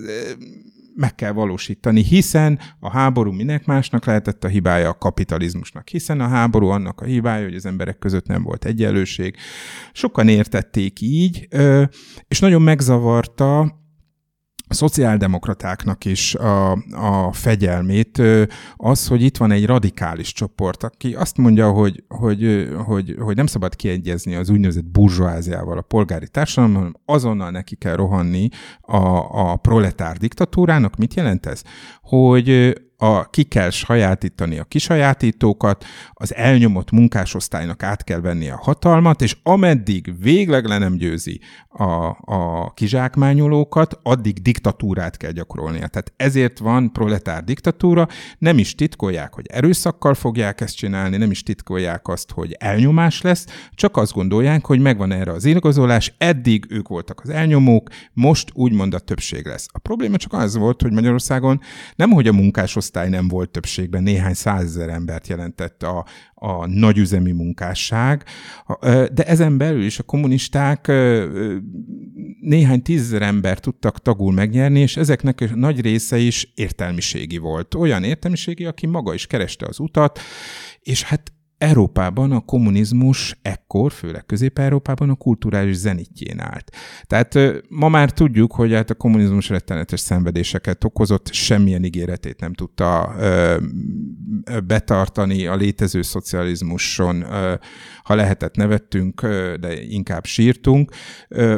meg 0.98 1.16
kell 1.16 1.32
valósítani, 1.32 2.04
hiszen 2.04 2.60
a 2.80 2.90
háború 2.90 3.32
minek 3.32 3.66
másnak 3.66 4.06
lehetett 4.06 4.44
a 4.44 4.48
hibája 4.48 4.90
a 4.90 4.98
kapitalizmusnak, 4.98 5.88
hiszen 5.88 6.20
a 6.22 6.28
háború 6.28 6.68
annak 6.68 7.02
a 7.02 7.06
hibája, 7.06 7.44
hogy 7.44 7.56
az 7.56 7.66
emberek 7.66 7.98
között 7.98 8.28
nem 8.28 8.44
volt 8.44 8.66
egyenlőség. 8.66 9.36
Sokan 9.92 10.28
értették 10.28 11.02
így, 11.02 11.48
és 12.28 12.40
nagyon 12.40 12.62
megzavarta 12.62 13.76
szociáldemokratáknak 14.70 16.06
is 16.06 16.36
a, 16.36 16.72
a 16.92 17.32
fegyelmét 17.32 18.22
az, 18.76 19.08
hogy 19.08 19.22
itt 19.22 19.38
van 19.38 19.52
egy 19.52 19.66
radikális 19.66 20.34
csoport, 20.34 20.84
aki 20.84 21.14
azt 21.14 21.38
mondja, 21.38 21.72
hogy, 21.72 22.04
hogy, 22.08 22.70
hogy, 22.86 23.16
hogy 23.20 23.36
nem 23.36 23.46
szabad 23.46 23.76
kiegyezni 23.76 24.36
az 24.36 24.50
úgynevezett 24.50 24.86
burzsóáziával 24.86 25.78
a 25.78 25.82
polgári 25.82 26.28
társadalomban, 26.28 26.82
hanem 26.82 27.00
azonnal 27.06 27.52
neki 27.52 27.76
kell 27.76 27.96
rohanni 27.96 28.50
a, 28.82 28.98
a 29.52 29.56
proletár 29.56 30.18
diktatúrának. 30.18 30.96
Mit 30.96 31.14
jelent 31.14 31.46
ez? 31.46 31.62
Hogy 32.02 32.76
a, 32.98 33.30
ki 33.30 33.44
kell 33.44 33.70
sajátítani 33.70 34.58
a 34.58 34.64
kisajátítókat, 34.64 35.86
az 36.14 36.36
elnyomott 36.36 36.92
munkásosztálynak 36.92 37.84
át 37.84 38.04
kell 38.04 38.20
venni 38.20 38.50
a 38.50 38.60
hatalmat, 38.62 39.22
és 39.22 39.38
ameddig 39.44 40.22
végleg 40.22 40.66
le 40.66 40.78
nem 40.78 40.96
győzi 40.96 41.40
a, 41.70 42.18
a 42.22 42.72
kizsákmányolókat, 42.74 44.00
addig 44.04 44.42
diktatúrát 44.42 45.18
kell 45.18 45.32
gyakorolnia. 45.32 45.88
Tehát 45.88 46.14
ezért 46.16 46.58
van 46.58 46.92
proletár 46.92 47.44
diktatúra, 47.44 48.08
nem 48.38 48.58
is 48.58 48.76
titkolják, 48.76 49.34
hogy 49.34 49.46
erőszakkal 49.48 50.14
fogják 50.14 50.62
ezt 50.62 50.76
csinálni, 50.76 51.18
nem 51.18 51.32
is 51.32 51.44
titkolják 51.44 52.08
azt, 52.08 52.32
hogy 52.32 52.56
elnyomás 52.60 53.22
lesz, 53.22 53.46
csak 53.74 53.98
azt 53.98 54.14
gondolják, 54.14 54.66
hogy 54.66 54.80
megvan 54.80 55.12
erre 55.12 55.32
az 55.32 55.46
igazolás, 55.46 56.14
eddig 56.18 56.66
ők 56.70 56.88
voltak 56.88 57.22
az 57.24 57.30
elnyomók, 57.30 57.90
most 58.14 58.52
úgymond 58.54 58.94
a 58.94 59.00
többség 59.00 59.46
lesz. 59.46 59.68
A 59.72 59.80
probléma 59.80 60.18
csak 60.18 60.34
az 60.34 60.56
volt, 60.56 60.82
hogy 60.82 60.92
Magyarországon 60.92 61.62
nem, 61.96 62.10
hogy 62.10 62.28
a 62.28 62.34
munkásosztály 62.34 62.86
osztály 62.88 63.10
nem 63.10 63.28
volt 63.28 63.50
többségben, 63.50 64.04
néhány 64.04 64.34
százezer 64.34 64.90
embert 64.90 65.28
jelentett 65.28 65.84
a, 65.84 66.06
a 66.34 66.68
nagyüzemi 66.68 67.32
munkásság, 67.32 68.24
de 69.12 69.24
ezen 69.26 69.58
belül 69.58 69.84
is 69.84 70.00
a 70.00 70.04
kommunisták 70.04 70.88
néhány 72.42 72.82
tízezer 72.82 73.22
ember 73.22 73.60
tudtak 73.60 74.02
tagul 74.02 74.34
megnyerni, 74.34 74.80
és 74.80 74.98
ezeknek 74.98 75.42
a 75.42 75.56
nagy 75.56 75.82
része 75.82 76.18
is 76.18 76.52
értelmiségi 76.56 77.38
volt. 77.38 77.76
Olyan 77.76 78.04
értelmiségi, 78.04 78.66
aki 78.66 78.86
maga 78.86 79.14
is 79.14 79.28
kereste 79.28 79.66
az 79.66 79.80
utat, 79.80 80.20
és 80.80 81.04
hát 81.04 81.32
Európában 81.58 82.32
a 82.32 82.40
kommunizmus 82.40 83.38
ekkor, 83.42 83.92
főleg 83.92 84.26
Közép-Európában 84.26 85.10
a 85.10 85.16
kulturális 85.16 85.76
zenitjén 85.76 86.40
állt. 86.40 86.76
Tehát 87.04 87.38
ma 87.70 87.90
már 87.90 88.12
tudjuk, 88.12 88.54
hogy 88.54 88.74
hát 88.74 88.90
a 88.90 88.96
kommunizmus 88.96 89.50
rettenetes 89.50 90.00
szenvedéseket 90.00 90.84
okozott, 90.84 91.34
semmilyen 91.34 91.84
ígéretét 91.84 92.40
nem 92.40 92.54
tudta 92.54 93.16
ö, 93.20 93.58
betartani 94.66 95.46
a 95.46 95.56
létező 95.56 96.02
szocializmuson. 96.02 97.22
Ö, 97.22 97.54
ha 98.04 98.16
lehetett, 98.16 98.56
nevettünk, 98.56 99.22
ö, 99.22 99.56
de 99.60 99.84
inkább 99.84 100.26
sírtunk. 100.26 100.92
Ö, 101.28 101.58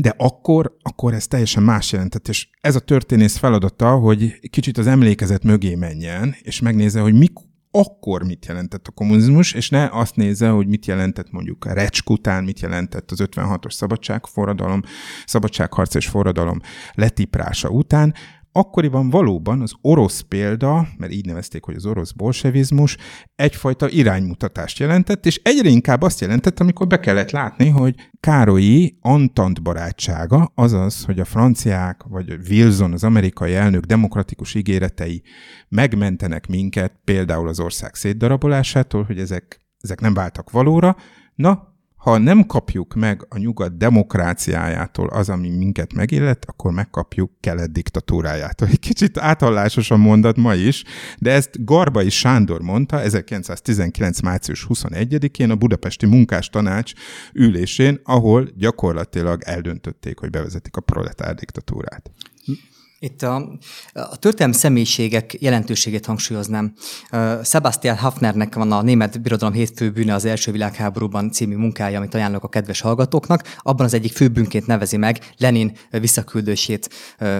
de 0.00 0.14
akkor, 0.16 0.76
akkor 0.82 1.14
ez 1.14 1.26
teljesen 1.26 1.62
más 1.62 1.92
jelentett, 1.92 2.28
és 2.28 2.48
ez 2.60 2.76
a 2.76 2.80
történész 2.80 3.36
feladata, 3.36 3.96
hogy 3.96 4.48
kicsit 4.50 4.78
az 4.78 4.86
emlékezet 4.86 5.44
mögé 5.44 5.74
menjen, 5.74 6.34
és 6.42 6.60
megnézze, 6.60 7.00
hogy 7.00 7.14
mik, 7.14 7.32
akkor 7.74 8.24
mit 8.24 8.46
jelentett 8.46 8.86
a 8.86 8.90
kommunizmus, 8.90 9.52
és 9.52 9.68
ne 9.68 9.88
azt 9.92 10.16
nézze, 10.16 10.48
hogy 10.48 10.66
mit 10.66 10.86
jelentett 10.86 11.30
mondjuk 11.30 11.64
a 11.64 11.72
Recsk 11.72 12.10
után, 12.10 12.44
mit 12.44 12.60
jelentett 12.60 13.10
az 13.10 13.22
56-os 13.24 13.70
szabadságforradalom, 13.70 14.82
szabadságharc 15.26 15.94
és 15.94 16.06
forradalom 16.06 16.60
letiprása 16.94 17.68
után, 17.68 18.14
akkoriban 18.52 19.10
valóban 19.10 19.60
az 19.60 19.72
orosz 19.80 20.20
példa, 20.20 20.88
mert 20.96 21.12
így 21.12 21.26
nevezték, 21.26 21.64
hogy 21.64 21.74
az 21.74 21.86
orosz 21.86 22.12
bolsevizmus, 22.12 22.96
egyfajta 23.34 23.88
iránymutatást 23.88 24.78
jelentett, 24.78 25.26
és 25.26 25.40
egyre 25.44 25.68
inkább 25.68 26.02
azt 26.02 26.20
jelentett, 26.20 26.60
amikor 26.60 26.86
be 26.86 27.00
kellett 27.00 27.30
látni, 27.30 27.68
hogy 27.68 27.94
Károlyi 28.20 28.98
Antant 29.00 29.62
barátsága, 29.62 30.52
azaz, 30.54 31.04
hogy 31.04 31.20
a 31.20 31.24
franciák, 31.24 32.02
vagy 32.02 32.38
Wilson, 32.48 32.92
az 32.92 33.04
amerikai 33.04 33.54
elnök 33.54 33.84
demokratikus 33.84 34.54
ígéretei 34.54 35.22
megmentenek 35.68 36.46
minket, 36.46 36.92
például 37.04 37.48
az 37.48 37.60
ország 37.60 37.94
szétdarabolásától, 37.94 39.02
hogy 39.02 39.18
ezek, 39.18 39.60
ezek 39.80 40.00
nem 40.00 40.14
váltak 40.14 40.50
valóra, 40.50 40.96
na, 41.34 41.71
ha 42.02 42.18
nem 42.18 42.46
kapjuk 42.46 42.94
meg 42.94 43.26
a 43.28 43.38
nyugat 43.38 43.76
demokráciájától 43.76 45.08
az, 45.08 45.28
ami 45.28 45.48
minket 45.48 45.92
megillet, 45.92 46.44
akkor 46.44 46.72
megkapjuk 46.72 47.30
kelet 47.40 47.72
diktatúrájától. 47.72 48.68
Egy 48.68 48.78
kicsit 48.78 49.18
áthallásos 49.18 49.90
a 49.90 49.96
mondat 49.96 50.36
ma 50.36 50.54
is, 50.54 50.84
de 51.18 51.30
ezt 51.30 51.64
Garbai 51.64 52.08
Sándor 52.08 52.60
mondta 52.60 53.00
1919. 53.00 54.20
március 54.20 54.66
21-én 54.68 55.50
a 55.50 55.56
Budapesti 55.56 56.06
Munkástanács 56.06 56.92
ülésén, 57.32 58.00
ahol 58.04 58.48
gyakorlatilag 58.56 59.42
eldöntötték, 59.44 60.18
hogy 60.18 60.30
bevezetik 60.30 60.76
a 60.76 60.80
proletár 60.80 61.34
diktatúrát. 61.34 62.10
Itt 63.04 63.22
a, 63.22 63.48
a 63.92 64.16
történelmi 64.16 64.54
személyiségek 64.54 65.36
jelentőségét 65.40 66.06
hangsúlyoznám. 66.06 66.72
Sebastian 67.44 67.96
Hafnernek 67.96 68.54
van 68.54 68.72
a 68.72 68.82
Német 68.82 69.22
Birodalom 69.22 69.54
hétfő 69.54 69.90
bűne 69.90 70.14
az 70.14 70.24
első 70.24 70.52
világháborúban 70.52 71.30
című 71.30 71.56
munkája, 71.56 71.98
amit 71.98 72.14
ajánlok 72.14 72.44
a 72.44 72.48
kedves 72.48 72.80
hallgatóknak. 72.80 73.56
Abban 73.58 73.86
az 73.86 73.94
egyik 73.94 74.12
főbűnként 74.12 74.66
nevezi 74.66 74.96
meg 74.96 75.18
Lenin 75.38 75.72
visszaküldését 75.90 76.90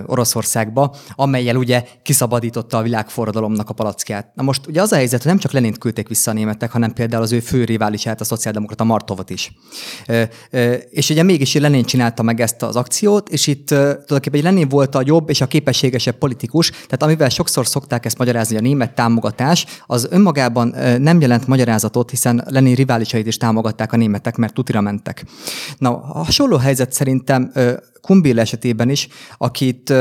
Oroszországba, 0.06 0.96
amelyel 1.14 1.56
ugye 1.56 1.84
kiszabadította 2.02 2.78
a 2.78 2.82
világforradalomnak 2.82 3.68
a 3.68 3.72
palackját. 3.72 4.34
Na 4.34 4.42
most 4.42 4.66
ugye 4.66 4.82
az 4.82 4.92
a 4.92 4.96
helyzet, 4.96 5.22
hogy 5.22 5.30
nem 5.30 5.40
csak 5.40 5.52
Lenint 5.52 5.78
küldték 5.78 6.08
vissza 6.08 6.30
a 6.30 6.34
németek, 6.34 6.70
hanem 6.70 6.92
például 6.92 7.22
az 7.22 7.32
ő 7.32 7.40
fő 7.40 7.64
riválisát, 7.64 8.20
a 8.20 8.24
szociáldemokrata 8.24 8.84
Martovot 8.84 9.30
is. 9.30 9.52
És 10.90 11.10
ugye 11.10 11.22
mégis 11.22 11.54
Lenin 11.54 11.84
csinálta 11.84 12.22
meg 12.22 12.40
ezt 12.40 12.62
az 12.62 12.76
akciót, 12.76 13.28
és 13.28 13.46
itt 13.46 13.66
tulajdonképpen 13.66 14.42
Lenin 14.42 14.68
volt 14.68 14.94
a 14.94 15.02
jobb 15.04 15.28
és 15.28 15.40
a 15.40 15.50
képességesebb 15.52 16.18
politikus, 16.18 16.70
tehát 16.70 17.02
amivel 17.02 17.28
sokszor 17.28 17.66
szokták 17.66 18.04
ezt 18.04 18.18
magyarázni, 18.18 18.56
a 18.56 18.60
német 18.60 18.94
támogatás, 18.94 19.66
az 19.86 20.06
önmagában 20.10 20.74
nem 20.98 21.20
jelent 21.20 21.46
magyarázatot, 21.46 22.10
hiszen 22.10 22.44
Lenin 22.48 22.74
riválisait 22.74 23.26
is 23.26 23.36
támogatták 23.36 23.92
a 23.92 23.96
németek, 23.96 24.36
mert 24.36 24.54
tutira 24.54 24.80
mentek. 24.80 25.24
Na, 25.78 25.90
hasonló 25.98 26.56
helyzet 26.56 26.92
szerintem 26.92 27.52
Kumbil 28.00 28.40
esetében 28.40 28.90
is, 28.90 29.08
akit 29.38 29.92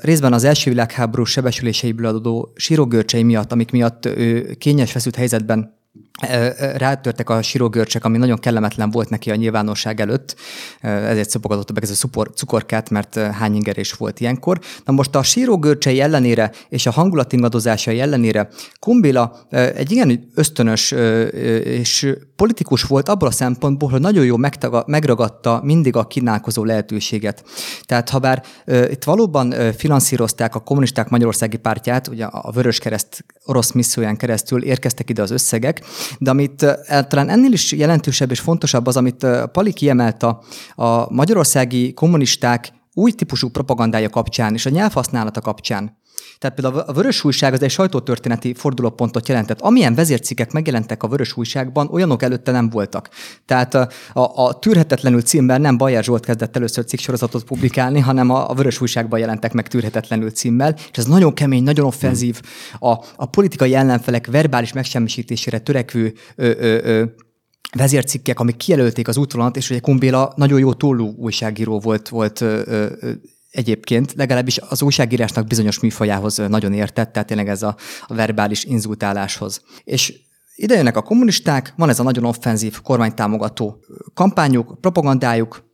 részben 0.00 0.32
az 0.32 0.44
első 0.44 0.70
világháború 0.70 1.24
sebesüléseiből 1.24 2.06
adódó 2.06 2.52
sírógörcsei 2.54 3.22
miatt, 3.22 3.52
amik 3.52 3.70
miatt 3.70 4.06
ő 4.06 4.54
kényes 4.54 4.90
feszült 4.92 5.16
helyzetben 5.16 5.77
rátörtek 6.76 7.30
a 7.30 7.42
sírógörcsek, 7.42 8.04
ami 8.04 8.18
nagyon 8.18 8.38
kellemetlen 8.38 8.90
volt 8.90 9.08
neki 9.10 9.30
a 9.30 9.34
nyilvánosság 9.34 10.00
előtt, 10.00 10.36
ezért 10.80 11.30
szopogatott 11.30 11.72
meg 11.72 11.82
ez 11.82 11.90
a 11.90 11.94
szupor, 11.94 12.30
cukorkát, 12.34 12.90
mert 12.90 13.14
hány 13.14 13.54
ingerés 13.54 13.92
volt 13.92 14.20
ilyenkor. 14.20 14.60
Na 14.84 14.92
most 14.92 15.14
a 15.14 15.22
sírógörcsei 15.22 16.00
ellenére 16.00 16.50
és 16.68 16.86
a 16.86 16.90
hangulatingadozásai 16.90 18.00
ellenére 18.00 18.48
Kumbila 18.80 19.46
egy 19.50 19.92
igen 19.92 20.30
ösztönös 20.34 20.90
és 21.64 22.14
politikus 22.36 22.82
volt 22.82 23.08
abból 23.08 23.28
a 23.28 23.32
szempontból, 23.32 23.88
hogy 23.88 24.00
nagyon 24.00 24.24
jól 24.24 24.50
megragadta 24.86 25.60
mindig 25.64 25.96
a 25.96 26.06
kínálkozó 26.06 26.64
lehetőséget. 26.64 27.44
Tehát 27.82 28.10
ha 28.10 28.18
bár 28.18 28.42
itt 28.90 29.04
valóban 29.04 29.54
finanszírozták 29.76 30.54
a 30.54 30.60
kommunisták 30.60 31.08
Magyarországi 31.08 31.56
pártját, 31.56 32.08
ugye 32.08 32.24
a 32.24 32.50
Vöröskereszt 32.50 33.24
orosz 33.44 33.72
misszióján 33.72 34.16
keresztül 34.16 34.62
érkeztek 34.62 35.10
ide 35.10 35.22
az 35.22 35.30
összegek, 35.30 35.82
de 36.18 36.30
amit 36.30 36.66
talán 37.08 37.28
ennél 37.28 37.52
is 37.52 37.72
jelentősebb 37.72 38.30
és 38.30 38.40
fontosabb 38.40 38.86
az, 38.86 38.96
amit 38.96 39.26
Pali 39.52 39.72
kiemelt 39.72 40.22
a, 40.22 40.42
a 40.74 41.12
magyarországi 41.12 41.92
kommunisták 41.92 42.72
új 42.94 43.12
típusú 43.12 43.48
propagandája 43.48 44.08
kapcsán 44.08 44.54
és 44.54 44.66
a 44.66 44.70
nyelvhasználata 44.70 45.40
kapcsán. 45.40 45.97
Tehát 46.38 46.56
például 46.56 46.84
a 46.86 46.92
Vörös 46.92 47.24
Újság 47.24 47.52
az 47.52 47.62
egy 47.62 47.70
sajtótörténeti 47.70 48.54
fordulópontot 48.54 49.28
jelentett. 49.28 49.60
Amilyen 49.60 49.94
vezércikek 49.94 50.52
megjelentek 50.52 51.02
a 51.02 51.08
Vörös 51.08 51.36
Újságban, 51.36 51.88
olyanok 51.90 52.22
előtte 52.22 52.50
nem 52.50 52.68
voltak. 52.70 53.08
Tehát 53.46 53.74
a, 53.74 53.88
a, 54.12 54.58
Tűrhetetlenül 54.58 55.22
címmel 55.22 55.58
nem 55.58 55.76
Bajer 55.76 56.04
Zsolt 56.04 56.24
kezdett 56.24 56.56
először 56.56 56.84
cikksorozatot 56.84 57.44
publikálni, 57.44 58.00
hanem 58.00 58.30
a, 58.30 58.50
a 58.50 58.54
Vörös 58.54 58.80
Újságban 58.80 59.18
jelentek 59.18 59.52
meg 59.52 59.68
Tűrhetetlenül 59.68 60.30
címmel, 60.30 60.74
és 60.74 60.98
ez 60.98 61.06
nagyon 61.06 61.34
kemény, 61.34 61.62
nagyon 61.62 61.86
offenzív, 61.86 62.40
a, 62.78 62.90
a 63.16 63.26
politikai 63.26 63.74
ellenfelek 63.74 64.26
verbális 64.26 64.72
megsemmisítésére 64.72 65.58
törekvő 65.58 66.12
ö, 66.36 66.46
ö, 66.58 66.78
ö, 66.82 67.04
vezércikkek, 67.76 68.40
amik 68.40 68.56
kijelölték 68.56 69.08
az 69.08 69.16
útvonalat, 69.16 69.56
és 69.56 69.70
ugye 69.70 69.80
Kumbéla 69.80 70.32
nagyon 70.36 70.58
jó 70.58 70.72
tollú 70.72 71.14
újságíró 71.16 71.80
volt, 71.80 72.08
volt 72.08 72.40
ö, 72.40 72.62
ö, 72.66 73.10
egyébként, 73.58 74.12
legalábbis 74.16 74.58
az 74.58 74.82
újságírásnak 74.82 75.46
bizonyos 75.46 75.80
műfajához 75.80 76.36
nagyon 76.36 76.72
értett, 76.72 77.12
tehát 77.12 77.28
tényleg 77.28 77.48
ez 77.48 77.62
a, 77.62 77.76
a 78.06 78.14
verbális 78.14 78.64
inzultáláshoz. 78.64 79.62
És 79.84 80.14
ide 80.54 80.76
jönnek 80.76 80.96
a 80.96 81.02
kommunisták, 81.02 81.72
van 81.76 81.88
ez 81.88 81.98
a 81.98 82.02
nagyon 82.02 82.24
offenzív 82.24 82.80
kormánytámogató 82.80 83.84
kampányuk, 84.14 84.80
propagandájuk, 84.80 85.66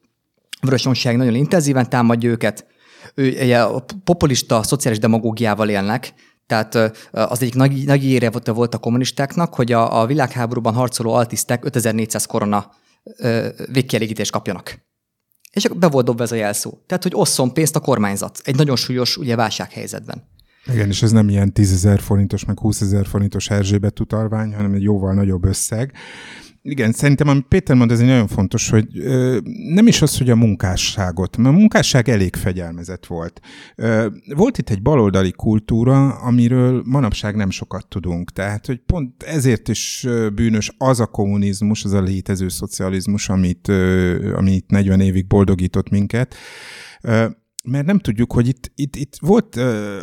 Vörösonság 0.61 1.17
nagyon 1.17 1.35
intenzíven 1.35 1.89
támadja 1.89 2.31
őket, 2.31 2.67
ő, 3.15 3.53
a 3.53 3.85
populista, 4.05 4.63
szociális 4.63 4.99
demagógiával 4.99 5.69
élnek, 5.69 6.15
tehát 6.47 6.75
az 7.11 7.43
egyik 7.43 7.55
nagy, 7.55 7.85
nagy 7.85 8.05
ére 8.05 8.31
volt 8.31 8.75
a 8.75 8.79
kommunistáknak, 8.79 9.55
hogy 9.55 9.73
a, 9.73 10.01
a 10.01 10.07
világháborúban 10.07 10.75
harcoló 10.75 11.13
altisztek 11.15 11.65
5400 11.65 12.27
korona 12.27 12.71
végkielégítést 13.73 14.31
kapjanak. 14.31 14.79
És 15.55 15.65
akkor 15.65 15.79
be 15.79 15.89
volt 15.89 16.05
dobva 16.05 16.23
ez 16.23 16.33
a 16.33 16.35
jelszó. 16.35 16.79
Tehát, 16.87 17.03
hogy 17.03 17.13
osszon 17.15 17.53
pénzt 17.53 17.77
a 17.77 17.81
kormányzat 17.81 18.41
egy 18.45 18.57
nagyon 18.57 18.77
súlyos 18.77 19.17
ugye, 19.17 19.37
válsághelyzetben. 19.37 20.23
Igen, 20.73 20.89
és 20.89 21.03
ez 21.03 21.13
nem 21.13 21.29
ilyen 21.29 21.53
10 21.53 21.73
ezer 21.73 22.01
forintos, 22.01 22.45
meg 22.45 22.59
20 22.59 22.81
ezer 22.81 23.07
forintos 23.07 23.51
Erzsébet 23.51 24.01
utalvány, 24.01 24.55
hanem 24.55 24.73
egy 24.75 24.83
jóval 24.83 25.15
nagyobb 25.15 25.45
összeg. 25.45 25.93
Igen, 26.67 26.93
szerintem, 26.93 27.29
amit 27.29 27.47
Péter 27.49 27.77
mond, 27.77 27.91
ez 27.91 28.01
egy 28.01 28.07
nagyon 28.07 28.27
fontos, 28.27 28.71
hogy 28.71 28.99
ö, 28.99 29.39
nem 29.75 29.87
is 29.87 30.03
az, 30.03 30.19
hogy 30.19 30.31
a 30.31 30.37
munkásságot, 30.37 31.37
mert 31.37 31.55
a 31.55 31.59
munkásság 31.59 32.09
elég 32.09 32.37
fegyelmezett 32.37 33.07
volt. 33.07 33.41
Ö, 33.77 34.07
volt 34.35 34.59
itt 34.59 34.71
egy 34.71 34.83
baloldali 34.83 35.33
kultúra, 35.33 36.09
amiről 36.09 36.83
manapság 36.87 37.37
nem 37.37 37.51
sokat 37.51 37.89
tudunk. 37.89 38.33
Tehát, 38.33 38.67
hogy 38.67 38.81
pont 38.87 39.23
ezért 39.23 39.69
is 39.69 40.07
bűnös 40.35 40.75
az 40.79 41.01
a 41.01 41.07
kommunizmus, 41.07 41.85
az 41.85 41.93
a 41.93 42.01
létező 42.01 42.49
szocializmus, 42.49 43.29
amit, 43.29 43.69
ö, 43.69 44.37
amit 44.37 44.71
40 44.71 45.01
évig 45.01 45.27
boldogított 45.27 45.91
minket. 45.91 46.35
Ö, 47.03 47.27
mert 47.65 47.87
nem 47.87 47.99
tudjuk, 47.99 48.33
hogy 48.33 48.49
itt, 48.49 48.73
itt, 48.75 48.97
itt 48.97 49.17
volt 49.21 49.57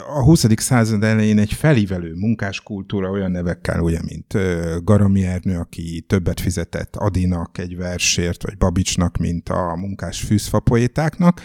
a 0.07 0.23
20. 0.23 0.45
század 0.55 1.03
elején 1.03 1.39
egy 1.39 1.53
felívelő 1.53 2.13
munkáskultúra 2.13 3.09
olyan 3.09 3.31
nevekkel, 3.31 3.79
ugye, 3.79 3.99
mint 4.05 4.37
Garami 4.83 5.23
Ernő, 5.25 5.57
aki 5.57 6.03
többet 6.07 6.39
fizetett 6.39 6.95
Adinak 6.95 7.57
egy 7.57 7.77
versért, 7.77 8.43
vagy 8.43 8.57
Babicsnak, 8.57 9.17
mint 9.17 9.49
a 9.49 9.75
munkás 9.75 10.21
fűzfapoétáknak, 10.21 11.41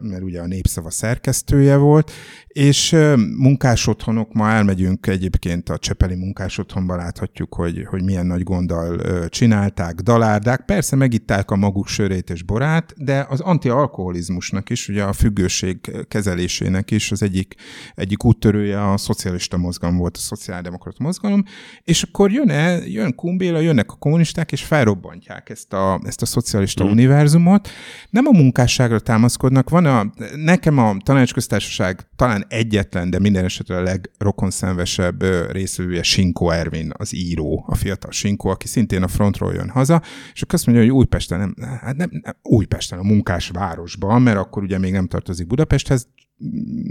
mert 0.00 0.22
ugye 0.22 0.40
a 0.40 0.46
népszava 0.46 0.90
szerkesztője 0.90 1.76
volt, 1.76 2.12
és 2.54 2.96
munkás 3.36 3.86
otthonok, 3.86 4.32
ma 4.32 4.50
elmegyünk 4.50 5.06
egyébként 5.06 5.68
a 5.68 5.78
Csepeli 5.78 6.14
munkás 6.14 6.58
otthonba, 6.58 6.96
láthatjuk, 6.96 7.54
hogy, 7.54 7.84
hogy 7.88 8.02
milyen 8.02 8.26
nagy 8.26 8.42
gonddal 8.42 9.00
csinálták, 9.28 9.94
dalárdák, 9.94 10.64
persze 10.64 10.96
megitták 10.96 11.50
a 11.50 11.56
maguk 11.56 11.86
sörét 11.86 12.30
és 12.30 12.42
borát, 12.42 12.94
de 12.96 13.26
az 13.28 13.40
antialkoholizmusnak 13.40 14.70
is, 14.70 14.88
ugye 14.88 15.02
a 15.02 15.12
függőség 15.12 15.78
kezelésének 16.08 16.90
is 16.90 17.12
az 17.12 17.22
egyik, 17.22 17.54
egyik 17.94 18.24
úttörője 18.24 18.90
a 18.90 18.96
szocialista 18.96 19.56
mozgalom 19.56 19.96
volt, 19.96 20.16
a 20.16 20.20
szociáldemokrata 20.20 21.02
mozgalom, 21.02 21.44
és 21.84 22.02
akkor 22.02 22.30
jön, 22.30 22.50
el, 22.50 22.86
jön 22.86 23.14
Kumbéla, 23.14 23.58
jönnek 23.58 23.92
a 23.92 23.96
kommunisták, 23.96 24.52
és 24.52 24.64
felrobbantják 24.64 25.50
ezt 25.50 25.72
a, 25.72 26.00
ezt 26.04 26.22
a 26.22 26.26
szocialista 26.26 26.84
mm. 26.84 26.90
univerzumot. 26.90 27.68
Nem 28.10 28.26
a 28.26 28.36
munkásságra 28.36 29.00
támaszkodnak, 29.00 29.70
van 29.70 29.86
a, 29.86 30.12
nekem 30.36 30.78
a 30.78 30.96
tanácsköztársaság 31.04 32.06
talán 32.16 32.42
egyetlen, 32.48 33.10
de 33.10 33.18
minden 33.18 33.44
esetre 33.44 33.76
a 33.76 33.82
legrokonszenvesebb 33.82 35.22
részvevője 35.50 36.02
Sinko 36.02 36.50
Ervin, 36.50 36.92
az 36.96 37.14
író, 37.14 37.64
a 37.68 37.74
fiatal 37.74 38.10
Sinko, 38.10 38.48
aki 38.48 38.68
szintén 38.68 39.02
a 39.02 39.08
frontról 39.08 39.54
jön 39.54 39.68
haza, 39.68 40.02
és 40.34 40.42
akkor 40.42 40.54
azt 40.54 40.66
mondja, 40.66 40.84
hogy 40.84 40.92
Újpesten 40.92 41.38
nem, 41.38 41.54
hát 41.80 41.96
nem, 41.96 42.08
nem 42.10 42.34
Újpesten, 42.42 42.98
a 42.98 43.02
munkásvárosban, 43.02 44.22
mert 44.22 44.38
akkor 44.38 44.62
ugye 44.62 44.78
még 44.78 44.92
nem 44.92 45.06
tartozik 45.06 45.46
Budapesthez, 45.46 46.08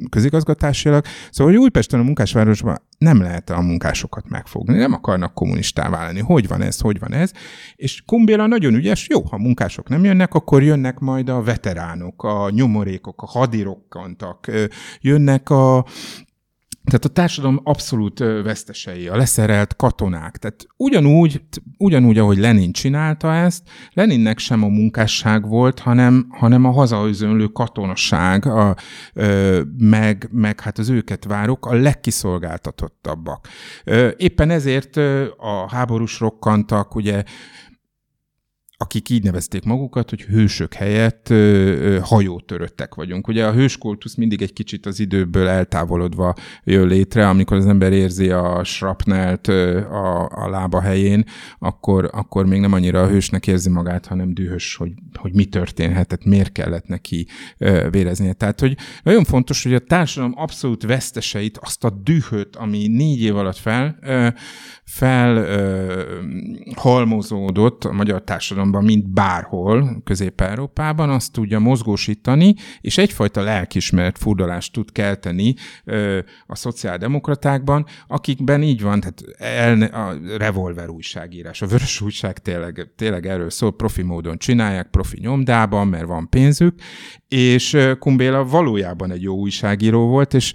közigazgatásilag. 0.09 1.05
Szóval, 1.31 1.53
hogy 1.53 1.61
Újpesten 1.61 1.99
a 1.99 2.03
munkásvárosban 2.03 2.81
nem 2.97 3.21
lehet 3.21 3.49
a 3.49 3.61
munkásokat 3.61 4.29
megfogni, 4.29 4.77
nem 4.77 4.93
akarnak 4.93 5.33
kommunistá 5.33 5.89
válni. 5.89 6.19
Hogy 6.19 6.47
van 6.47 6.61
ez, 6.61 6.79
hogy 6.79 6.99
van 6.99 7.13
ez? 7.13 7.31
És 7.75 8.03
Kumbéla 8.05 8.47
nagyon 8.47 8.73
ügyes, 8.73 9.07
jó, 9.09 9.21
ha 9.21 9.37
munkások 9.37 9.89
nem 9.89 10.03
jönnek, 10.03 10.33
akkor 10.33 10.63
jönnek 10.63 10.99
majd 10.99 11.29
a 11.29 11.41
veteránok, 11.41 12.23
a 12.23 12.49
nyomorékok, 12.49 13.21
a 13.21 13.25
hadirokkantak, 13.25 14.51
jönnek 15.01 15.49
a 15.49 15.85
tehát 16.83 17.05
a 17.05 17.09
társadalom 17.09 17.59
abszolút 17.63 18.19
vesztesei, 18.19 19.07
a 19.07 19.15
leszerelt 19.15 19.75
katonák. 19.75 20.37
Tehát 20.37 20.67
ugyanúgy, 20.77 21.41
ugyanúgy, 21.77 22.17
ahogy 22.17 22.37
Lenin 22.37 22.71
csinálta 22.71 23.33
ezt, 23.33 23.63
Leninnek 23.93 24.37
sem 24.37 24.63
a 24.63 24.67
munkásság 24.67 25.47
volt, 25.47 25.79
hanem, 25.79 26.27
hanem 26.29 26.65
a 26.65 26.71
hazaüzönlő 26.71 27.45
katonaság, 27.45 28.45
a, 28.45 28.75
ö, 29.13 29.61
meg, 29.77 30.29
meg 30.31 30.59
hát 30.59 30.77
az 30.77 30.89
őket 30.89 31.25
várok, 31.25 31.65
a 31.65 31.73
legkiszolgáltatottabbak. 31.73 33.47
Ö, 33.83 34.09
éppen 34.17 34.49
ezért 34.49 34.97
a 35.37 35.69
háborús 35.69 36.19
rokkantak, 36.19 36.95
ugye 36.95 37.23
akik 38.77 39.09
így 39.09 39.23
nevezték 39.23 39.63
magukat, 39.63 40.09
hogy 40.09 40.21
hősök 40.21 40.73
helyett 40.73 41.29
ö, 41.29 41.97
hajótöröttek 42.01 42.95
vagyunk. 42.95 43.27
Ugye 43.27 43.45
a 43.45 43.53
hőskultusz 43.53 44.15
mindig 44.15 44.41
egy 44.41 44.53
kicsit 44.53 44.85
az 44.85 44.99
időből 44.99 45.47
eltávolodva 45.47 46.35
jön 46.63 46.87
létre, 46.87 47.29
amikor 47.29 47.57
az 47.57 47.65
ember 47.65 47.91
érzi 47.91 48.29
a 48.29 48.63
srapnelt 48.63 49.47
ö, 49.47 49.77
a, 49.79 50.29
a 50.29 50.49
lába 50.49 50.81
helyén, 50.81 51.25
akkor, 51.59 52.09
akkor 52.11 52.45
még 52.45 52.59
nem 52.59 52.73
annyira 52.73 53.01
a 53.01 53.07
hősnek 53.07 53.47
érzi 53.47 53.69
magát, 53.69 54.05
hanem 54.05 54.33
dühös, 54.33 54.75
hogy, 54.75 54.91
hogy 55.13 55.33
mi 55.33 55.45
történhetett, 55.45 56.25
miért 56.25 56.51
kellett 56.51 56.87
neki 56.87 57.27
ö, 57.57 57.87
véreznie. 57.89 58.33
Tehát, 58.33 58.59
hogy 58.59 58.77
nagyon 59.03 59.23
fontos, 59.23 59.63
hogy 59.63 59.73
a 59.73 59.79
társadalom 59.79 60.33
abszolút 60.37 60.83
veszteseit, 60.83 61.57
azt 61.57 61.83
a 61.83 61.89
dühöt, 61.89 62.55
ami 62.55 62.87
négy 62.87 63.21
év 63.21 63.35
alatt 63.35 63.57
fel, 63.57 63.97
ö, 64.01 64.27
fel 64.83 65.35
ö, 65.35 66.01
halmozódott 66.75 67.83
a 67.83 67.91
magyar 67.91 68.23
társadalom 68.23 68.62
társadalomban, 68.63 68.83
mint 68.83 69.13
bárhol 69.13 70.01
Közép-Európában, 70.03 71.09
azt 71.09 71.31
tudja 71.31 71.59
mozgósítani, 71.59 72.55
és 72.81 72.97
egyfajta 72.97 73.41
lelkismeret 73.41 74.17
furdalást 74.17 74.73
tud 74.73 74.91
kelteni 74.91 75.55
ö, 75.83 76.19
a 76.47 76.55
szociáldemokratákban, 76.55 77.85
akikben 78.07 78.61
így 78.61 78.81
van, 78.81 78.99
tehát 78.99 79.23
el, 79.37 79.81
a 79.81 80.37
revolver 80.37 80.89
újságírás, 80.89 81.61
a 81.61 81.67
vörös 81.67 82.01
újság 82.01 82.39
tényleg, 82.39 82.91
tényleg 82.95 83.25
erről 83.25 83.49
szól, 83.49 83.75
profi 83.75 84.01
módon 84.01 84.37
csinálják, 84.37 84.89
profi 84.89 85.19
nyomdában, 85.19 85.87
mert 85.87 86.05
van 86.05 86.29
pénzük, 86.29 86.75
és 87.27 87.77
Kumbéla 87.99 88.43
valójában 88.43 89.11
egy 89.11 89.21
jó 89.21 89.35
újságíró 89.35 90.07
volt, 90.07 90.33
és 90.33 90.53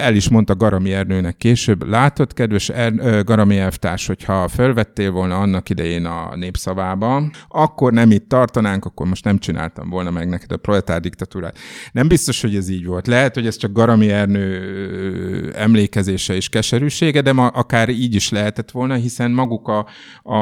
el 0.00 0.14
is 0.14 0.28
mondta 0.28 0.56
Garami 0.56 0.92
Ernőnek 0.92 1.36
később, 1.36 1.88
látod, 1.88 2.32
kedves 2.32 2.68
er, 2.68 3.24
Garami 3.24 3.58
elvtárs, 3.58 4.06
hogyha 4.06 4.48
felvettél 4.48 5.10
volna 5.10 5.38
annak 5.38 5.70
idején 5.70 6.04
a 6.04 6.36
népszavában, 6.36 7.30
akkor 7.48 7.92
nem 7.92 8.10
itt 8.10 8.28
tartanánk, 8.28 8.84
akkor 8.84 9.06
most 9.06 9.24
nem 9.24 9.38
csináltam 9.38 9.88
volna 9.88 10.10
meg 10.10 10.28
neked 10.28 10.52
a 10.52 10.56
proletár 10.56 11.00
diktatúrát. 11.00 11.58
Nem 11.92 12.08
biztos, 12.08 12.40
hogy 12.40 12.56
ez 12.56 12.68
így 12.68 12.86
volt. 12.86 13.06
Lehet, 13.06 13.34
hogy 13.34 13.46
ez 13.46 13.56
csak 13.56 13.72
Garami 13.72 14.10
Ernő 14.10 15.52
emlékezése 15.54 16.34
és 16.34 16.48
keserűsége, 16.48 17.20
de 17.20 17.32
ma 17.32 17.46
akár 17.46 17.88
így 17.88 18.14
is 18.14 18.30
lehetett 18.30 18.70
volna, 18.70 18.94
hiszen 18.94 19.30
maguk 19.30 19.68
a, 19.68 19.86
a, 20.22 20.36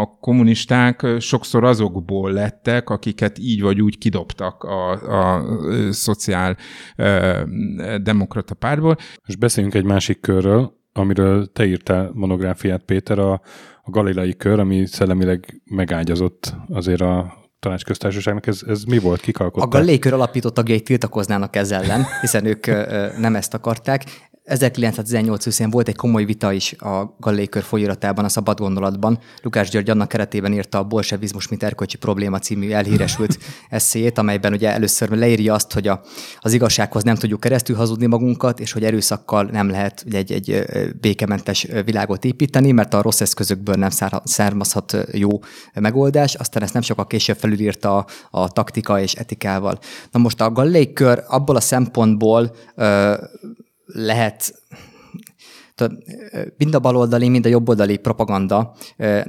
a 0.00 0.18
kommunisták 0.20 1.06
sokszor 1.18 1.64
azokból 1.64 2.32
lettek, 2.32 2.90
akiket 2.90 3.38
így 3.38 3.62
vagy 3.62 3.80
úgy 3.80 3.98
kidobtak 3.98 4.62
a, 4.62 4.90
a, 4.90 5.34
a 5.34 5.92
szociál 5.92 6.56
demokrata 8.02 8.54
párból, 8.54 8.89
szempontból. 8.90 9.26
És 9.26 9.36
beszéljünk 9.36 9.74
egy 9.74 9.84
másik 9.84 10.20
körről, 10.20 10.78
amiről 10.92 11.52
te 11.52 11.66
írtál 11.66 12.10
monográfiát, 12.14 12.82
Péter, 12.82 13.18
a, 13.18 13.32
a 13.82 13.90
galilai 13.90 14.36
kör, 14.36 14.58
ami 14.58 14.86
szellemileg 14.86 15.60
megágyazott 15.64 16.54
azért 16.68 17.00
a 17.00 17.38
tanácsköztársaságnak. 17.58 18.46
Ez, 18.46 18.60
ez 18.66 18.82
mi 18.84 18.98
volt? 18.98 19.20
Kik 19.20 19.38
A 19.38 19.50
galilei 19.50 19.98
kör 19.98 20.12
alapító 20.12 20.48
tagjai 20.48 20.80
tiltakoznának 20.80 21.56
ezzel 21.56 21.82
ellen, 21.82 22.06
hiszen 22.20 22.44
ők 22.44 22.66
nem 23.18 23.36
ezt 23.36 23.54
akarták. 23.54 24.04
1918 24.44 25.46
őszén 25.46 25.70
volt 25.70 25.88
egy 25.88 25.96
komoly 25.96 26.24
vita 26.24 26.52
is 26.52 26.72
a 26.72 27.14
Gallékör 27.18 27.62
folyiratában, 27.62 28.24
a 28.24 28.28
Szabad 28.28 28.58
Gondolatban. 28.58 29.18
Lukás 29.42 29.70
György 29.70 29.90
annak 29.90 30.08
keretében 30.08 30.52
írta 30.52 30.78
a 30.78 30.84
Bolsevizmus, 30.84 31.48
mint 31.48 31.62
erkölcsi 31.62 31.96
probléma 31.96 32.38
című 32.38 32.70
elhíresült 32.70 33.38
eszéjét, 33.68 34.18
amelyben 34.18 34.52
ugye 34.52 34.70
először 34.70 35.08
leírja 35.08 35.54
azt, 35.54 35.72
hogy 35.72 35.88
a, 35.88 36.00
az 36.40 36.52
igazsághoz 36.52 37.02
nem 37.02 37.14
tudjuk 37.14 37.40
keresztül 37.40 37.76
hazudni 37.76 38.06
magunkat, 38.06 38.60
és 38.60 38.72
hogy 38.72 38.84
erőszakkal 38.84 39.44
nem 39.44 39.70
lehet 39.70 40.02
ugye, 40.06 40.18
egy, 40.18 40.32
egy 40.32 40.64
békementes 41.00 41.66
világot 41.84 42.24
építeni, 42.24 42.72
mert 42.72 42.94
a 42.94 43.02
rossz 43.02 43.20
eszközökből 43.20 43.74
nem 43.74 43.90
származhat 44.24 44.96
jó 45.12 45.28
megoldás. 45.74 46.34
Aztán 46.34 46.62
ezt 46.62 46.72
nem 46.72 46.82
sokkal 46.82 47.06
később 47.06 47.36
felülírta 47.36 47.96
a, 47.96 48.06
a 48.30 48.48
taktika 48.48 49.00
és 49.00 49.14
etikával. 49.14 49.78
Na 50.10 50.20
most 50.20 50.40
a 50.40 50.52
Gallékör 50.52 51.24
abból 51.28 51.56
a 51.56 51.60
szempontból 51.60 52.54
ö, 52.74 53.14
lehet 53.92 54.54
mind 56.56 56.74
a 56.74 56.78
baloldali, 56.78 57.28
mind 57.28 57.46
a 57.46 57.48
jobboldali 57.48 57.96
propaganda 57.96 58.74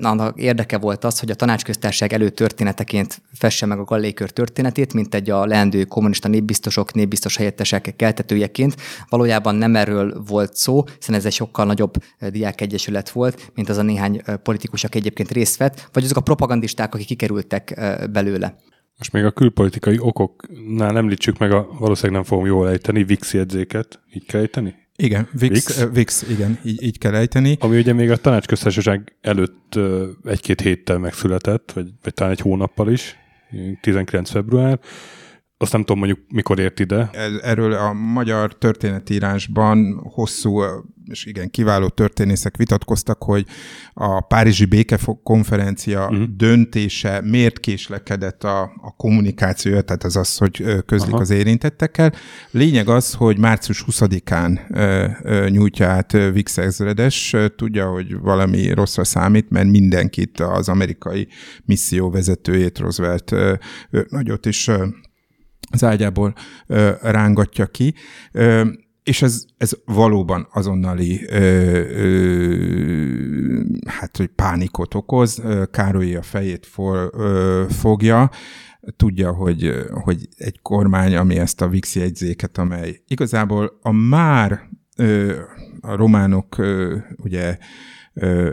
annak 0.01 0.39
érdeke 0.39 0.77
volt 0.77 1.03
az, 1.03 1.19
hogy 1.19 1.31
a 1.31 1.35
tanácsköztárság 1.35 2.13
előtörténeteként 2.13 3.21
fesse 3.33 3.65
meg 3.65 3.79
a 3.79 3.83
gallékör 3.83 4.29
történetét, 4.29 4.93
mint 4.93 5.15
egy 5.15 5.29
a 5.29 5.45
leendő 5.45 5.83
kommunista 5.83 6.27
népbiztosok, 6.27 6.93
népbiztos 6.93 7.37
helyettesek 7.37 7.93
keltetőjeként. 7.95 8.75
Valójában 9.09 9.55
nem 9.55 9.75
erről 9.75 10.23
volt 10.27 10.55
szó, 10.55 10.83
hiszen 10.97 11.15
ez 11.15 11.25
egy 11.25 11.33
sokkal 11.33 11.65
nagyobb 11.65 11.93
diákegyesület 12.29 13.09
volt, 13.09 13.51
mint 13.55 13.69
az 13.69 13.77
a 13.77 13.81
néhány 13.81 14.21
politikus, 14.43 14.83
aki 14.83 14.97
egyébként 14.97 15.31
részt 15.31 15.57
vett, 15.57 15.89
vagy 15.93 16.03
azok 16.03 16.17
a 16.17 16.21
propagandisták, 16.21 16.93
akik 16.93 17.07
kikerültek 17.07 17.79
belőle. 18.11 18.55
Most 19.01 19.13
még 19.13 19.25
a 19.25 19.31
külpolitikai 19.31 19.97
okoknál 19.99 20.97
említsük 20.97 21.37
meg 21.37 21.51
a, 21.51 21.67
valószínűleg 21.79 22.21
nem 22.21 22.29
fogom 22.29 22.45
jól 22.45 22.69
ejteni, 22.69 23.03
VIX 23.03 23.33
jegyzéket. 23.33 23.99
Így 24.13 24.25
kell 24.25 24.41
ejteni? 24.41 24.75
Igen, 24.95 25.27
VIX, 25.31 25.51
VIX, 25.51 25.85
VIX 25.93 26.29
igen, 26.29 26.59
így, 26.63 26.83
így 26.83 26.97
kell 26.97 27.15
ejteni. 27.15 27.57
Ami 27.59 27.77
ugye 27.77 27.93
még 27.93 28.11
a 28.11 28.17
tanácsköztársaság 28.17 29.15
előtt 29.21 29.79
egy-két 30.25 30.61
héttel 30.61 30.97
megszületett, 30.97 31.71
vagy, 31.71 31.87
vagy 32.03 32.13
talán 32.13 32.31
egy 32.31 32.39
hónappal 32.39 32.91
is, 32.91 33.17
19 33.81 34.29
február, 34.29 34.79
azt 35.61 35.71
nem 35.71 35.81
tudom 35.81 35.97
mondjuk 35.97 36.19
mikor 36.27 36.59
ért 36.59 36.79
ide. 36.79 37.09
Erről 37.41 37.73
a 37.73 37.93
magyar 37.93 38.57
történetírásban 38.57 40.01
hosszú 40.03 40.61
és 41.11 41.25
igen, 41.25 41.49
kiváló 41.49 41.87
történészek 41.87 42.57
vitatkoztak, 42.57 43.23
hogy 43.23 43.45
a 43.93 44.21
Párizsi 44.21 44.65
Békekonferencia 44.65 46.07
uh-huh. 46.07 46.23
döntése 46.23 47.21
miért 47.21 47.59
késlekedett 47.59 48.43
a, 48.43 48.61
a 48.61 48.93
kommunikációja, 48.97 49.81
tehát 49.81 50.03
az 50.03 50.15
az, 50.15 50.37
hogy 50.37 50.83
közlik 50.85 51.13
Aha. 51.13 51.21
az 51.21 51.29
érintettekkel. 51.29 52.13
Lényeg 52.51 52.89
az, 52.89 53.13
hogy 53.13 53.37
március 53.37 53.85
20-án 53.87 54.59
ö, 54.69 55.07
ö, 55.23 55.49
nyújtja 55.49 55.87
át 55.87 56.11
Vix 56.11 56.57
ezredes, 56.57 57.35
tudja, 57.55 57.89
hogy 57.89 58.19
valami 58.19 58.71
rosszra 58.71 59.03
számít, 59.03 59.49
mert 59.49 59.67
mindenkit 59.67 60.39
az 60.39 60.69
amerikai 60.69 61.27
misszió 61.65 62.09
vezetőjét, 62.09 62.79
Roosevelt 62.79 63.31
ö, 63.31 63.53
nagyot 64.09 64.45
is 64.45 64.69
az 65.69 65.83
ágyából 65.83 66.33
rángatja 67.01 67.65
ki. 67.65 67.93
És 69.03 69.21
ez, 69.21 69.45
ez 69.57 69.71
valóban 69.85 70.47
azonnali 70.53 71.25
ö, 71.29 71.39
ö, 71.89 73.61
hát, 73.87 74.17
hogy 74.17 74.27
pánikot 74.27 74.93
okoz, 74.93 75.41
Károly 75.71 76.15
a 76.15 76.21
fejét 76.21 76.65
for, 76.65 77.11
ö, 77.13 77.65
fogja, 77.69 78.29
tudja, 78.95 79.31
hogy, 79.31 79.73
hogy 79.89 80.27
egy 80.37 80.61
kormány, 80.61 81.15
ami 81.15 81.39
ezt 81.39 81.61
a 81.61 81.67
VIX 81.67 81.95
jegyzéket, 81.95 82.57
amely 82.57 83.01
igazából 83.07 83.79
a 83.81 83.91
már 83.91 84.69
ö, 84.97 85.39
a 85.81 85.95
románok 85.95 86.57
ö, 86.57 86.97
ugye 87.17 87.57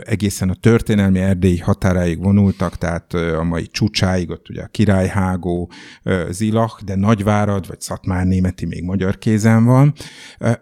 egészen 0.03 0.49
a 0.49 0.53
történelmi 0.53 1.19
erdélyi 1.19 1.57
határáig 1.57 2.23
vonultak, 2.23 2.77
tehát 2.77 3.13
a 3.13 3.43
mai 3.43 3.67
csúcsáig, 3.67 4.29
ott 4.29 4.49
ugye 4.49 4.61
a 4.61 4.67
Királyhágó, 4.67 5.71
Zilach, 6.29 6.83
de 6.83 6.95
Nagyvárad, 6.95 7.67
vagy 7.67 7.81
Szatmár 7.81 8.25
németi 8.25 8.65
még 8.65 8.83
magyar 8.83 9.17
kézen 9.17 9.65
van. 9.65 9.93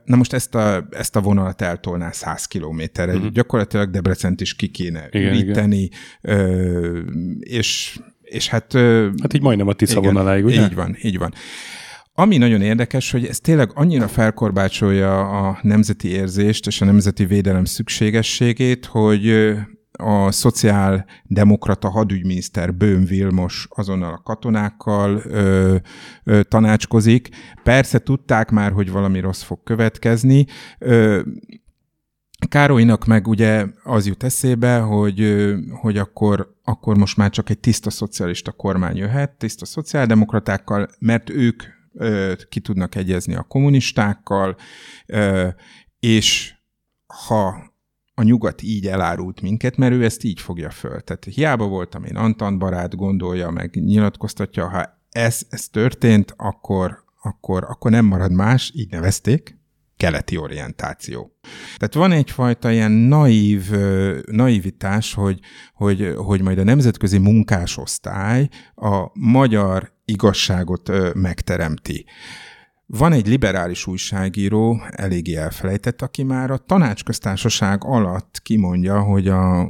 Na 0.06 0.16
most 0.16 0.34
ezt 0.34 0.56
a, 0.56 0.88
ezt 0.92 1.16
a 1.16 1.22
vonalat 1.22 1.62
eltolná 1.62 2.12
100 2.12 2.46
kilométerre. 2.46 3.14
Uh-huh. 3.14 3.32
Gyakorlatilag 3.32 3.90
Debrecent 3.90 4.42
is 4.42 4.56
ki 4.56 4.68
kéne 4.68 5.08
igen, 5.12 5.34
üríteni, 5.34 5.90
igen. 6.22 7.38
és 7.40 8.00
és 8.30 8.48
hát... 8.48 8.74
Hát 9.22 9.34
így 9.34 9.42
majdnem 9.42 9.68
a 9.68 9.74
Tisza 9.74 10.00
igen, 10.00 10.14
vonaláig, 10.14 10.46
ugye? 10.46 10.64
Így 10.64 10.76
van, 10.76 10.98
így 11.02 11.18
van. 11.18 11.34
Ami 12.20 12.38
nagyon 12.38 12.62
érdekes, 12.62 13.12
hogy 13.12 13.26
ez 13.26 13.40
tényleg 13.40 13.72
annyira 13.74 14.08
felkorbácsolja 14.08 15.30
a 15.30 15.60
nemzeti 15.62 16.08
érzést 16.08 16.68
és 16.68 16.82
a 16.82 16.86
nemzeti 16.86 17.26
védelem 17.26 17.66
szükségességét, 17.66 18.86
hogy 18.86 19.56
a 19.92 20.32
szociáldemokrata 20.32 21.90
hadügyminiszter 21.90 22.74
Bőn 22.74 23.06
Vilmos 23.06 23.68
azonnal 23.70 24.14
a 24.14 24.22
katonákkal 24.24 25.22
ö, 25.26 25.76
ö, 26.24 26.44
tanácskozik. 26.44 27.30
Persze 27.64 28.00
tudták 28.00 28.52
már, 28.52 28.72
hogy 28.72 28.92
valami 28.92 29.20
rossz 29.20 29.44
fog 29.44 29.64
következni. 29.64 30.46
Ö, 30.80 31.22
Károlynak 32.50 33.06
meg 33.06 33.28
ugye 33.28 33.66
az 33.84 34.08
jut 34.08 34.24
eszébe, 34.24 34.78
hogy, 34.78 35.46
hogy 35.82 35.98
akkor, 35.98 36.54
akkor 36.64 36.98
most 36.98 37.18
már 37.18 37.30
csak 37.30 37.50
egy 37.50 37.60
tiszta 37.60 37.90
szocialista 37.90 38.52
kormány 38.52 38.96
jöhet, 38.96 39.32
tiszta 39.32 39.66
szociáldemokratákkal, 39.66 40.88
mert 41.00 41.30
ők 41.30 41.64
ki 42.50 42.60
tudnak 42.60 42.96
egyezni 42.96 43.36
a 43.36 43.44
kommunistákkal, 43.44 44.56
és 46.00 46.54
ha 47.26 47.68
a 48.14 48.24
nyugat 48.24 48.62
így 48.62 48.88
elárult 48.88 49.42
minket, 49.42 49.78
mert 49.78 49.94
ő 49.94 50.04
ezt 50.04 50.24
így 50.24 50.40
fogja 50.40 50.70
föl. 50.70 51.02
Tehát 51.02 51.24
hiába 51.24 51.68
voltam 51.68 52.04
én 52.04 52.16
Antant 52.16 52.58
barát, 52.58 52.96
gondolja, 52.96 53.50
meg 53.50 53.76
nyilatkoztatja, 53.76 54.70
ha 54.70 55.00
ez, 55.12 55.42
ez 55.50 55.68
történt, 55.68 56.34
akkor, 56.38 57.04
akkor, 57.22 57.64
akkor 57.64 57.92
nem 57.92 58.06
marad 58.06 58.32
más, 58.32 58.72
így 58.76 58.92
nevezték, 58.92 59.58
keleti 59.98 60.38
orientáció. 60.38 61.32
Tehát 61.78 61.94
van 61.94 62.12
egyfajta 62.12 62.72
ilyen 62.72 62.92
naív, 62.92 63.72
naivitás, 64.26 65.14
hogy, 65.14 65.40
hogy, 65.74 66.14
hogy 66.16 66.42
majd 66.42 66.58
a 66.58 66.64
nemzetközi 66.64 67.18
munkásosztály 67.18 68.50
a 68.76 69.10
magyar 69.14 69.96
igazságot 70.08 71.14
megteremti. 71.14 72.06
Van 72.86 73.14
egy 73.14 73.28
liberális 73.28 73.88
újságíró, 73.88 74.82
eléggé 74.90 75.36
elfelejtett, 75.36 76.02
aki 76.02 76.24
már 76.24 76.52
a 76.52 76.58
tanácsköztársaság 76.58 77.84
alatt 77.84 78.40
kimondja, 78.44 79.02
hogy 79.02 79.28
a, 79.28 79.62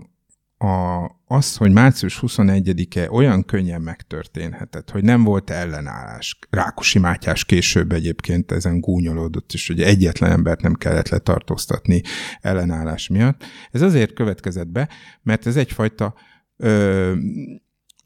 a, 0.57 1.05
az, 1.27 1.55
hogy 1.55 1.71
március 1.71 2.19
21-e 2.21 3.11
olyan 3.11 3.45
könnyen 3.45 3.81
megtörténhetett, 3.81 4.89
hogy 4.89 5.03
nem 5.03 5.23
volt 5.23 5.49
ellenállás. 5.49 6.39
Rákosi 6.49 6.99
Mátyás 6.99 7.45
később 7.45 7.91
egyébként 7.91 8.51
ezen 8.51 8.79
gúnyolódott, 8.79 9.53
és 9.53 9.67
hogy 9.67 9.81
egyetlen 9.81 10.31
embert 10.31 10.61
nem 10.61 10.73
kellett 10.73 11.09
letartóztatni 11.09 12.01
ellenállás 12.41 13.07
miatt. 13.07 13.43
Ez 13.71 13.81
azért 13.81 14.13
következett 14.13 14.67
be, 14.67 14.89
mert 15.23 15.45
ez 15.45 15.55
egyfajta 15.55 16.13
ö, 16.57 17.13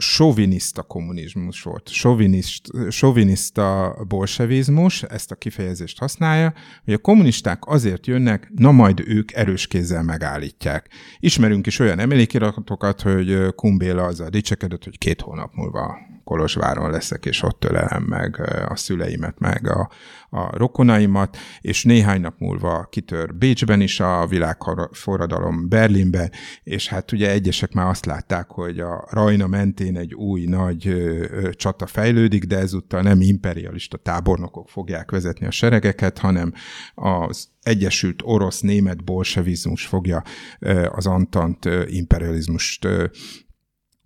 soviniszta 0.01 0.81
kommunizmus 0.81 1.61
volt, 1.61 1.89
sovinist, 1.89 2.67
soviniszta 2.89 3.95
bolsevizmus, 4.07 5.03
ezt 5.03 5.31
a 5.31 5.35
kifejezést 5.35 5.99
használja, 5.99 6.53
hogy 6.85 6.93
a 6.93 6.97
kommunisták 6.97 7.65
azért 7.65 8.07
jönnek, 8.07 8.51
na 8.55 8.71
majd 8.71 9.03
ők 9.05 9.31
erős 9.31 9.67
kézzel 9.67 10.03
megállítják. 10.03 10.89
Ismerünk 11.19 11.67
is 11.67 11.79
olyan 11.79 11.99
emlékiratokat, 11.99 13.01
hogy 13.01 13.55
Kumbéla 13.55 14.03
azzal 14.03 14.29
dicsekedett, 14.29 14.83
hogy 14.83 14.97
két 14.97 15.21
hónap 15.21 15.53
múlva 15.53 15.97
Kolozsváron 16.23 16.91
leszek, 16.91 17.25
és 17.25 17.41
ott 17.41 17.65
ölelem 17.65 18.03
meg 18.03 18.39
a 18.69 18.75
szüleimet, 18.75 19.39
meg 19.39 19.67
a, 19.67 19.89
a 20.33 20.57
rokonaimat, 20.57 21.37
és 21.61 21.83
néhány 21.83 22.21
nap 22.21 22.39
múlva 22.39 22.87
kitör 22.91 23.35
Bécsben 23.35 23.81
is 23.81 23.99
a 23.99 24.27
világforradalom 24.27 25.69
Berlinben, 25.69 26.31
és 26.63 26.87
hát 26.87 27.11
ugye 27.11 27.31
egyesek 27.31 27.73
már 27.73 27.87
azt 27.87 28.05
látták, 28.05 28.49
hogy 28.49 28.79
a 28.79 29.07
Rajna 29.09 29.47
mentén 29.47 29.97
egy 29.97 30.13
új 30.13 30.45
nagy 30.45 30.87
ö, 30.87 31.25
ö, 31.31 31.53
csata 31.53 31.85
fejlődik, 31.85 32.43
de 32.43 32.57
ezúttal 32.57 33.01
nem 33.01 33.21
imperialista 33.21 33.97
tábornokok 33.97 34.69
fogják 34.69 35.11
vezetni 35.11 35.45
a 35.45 35.51
seregeket, 35.51 36.17
hanem 36.17 36.53
az 36.93 37.49
Egyesült 37.61 38.21
Orosz-Német 38.23 39.03
bolsevizmus 39.03 39.85
fogja 39.85 40.23
ö, 40.59 40.87
az 40.91 41.07
Antant 41.07 41.65
ö, 41.65 41.83
imperializmust 41.87 42.85
ö, 42.85 43.05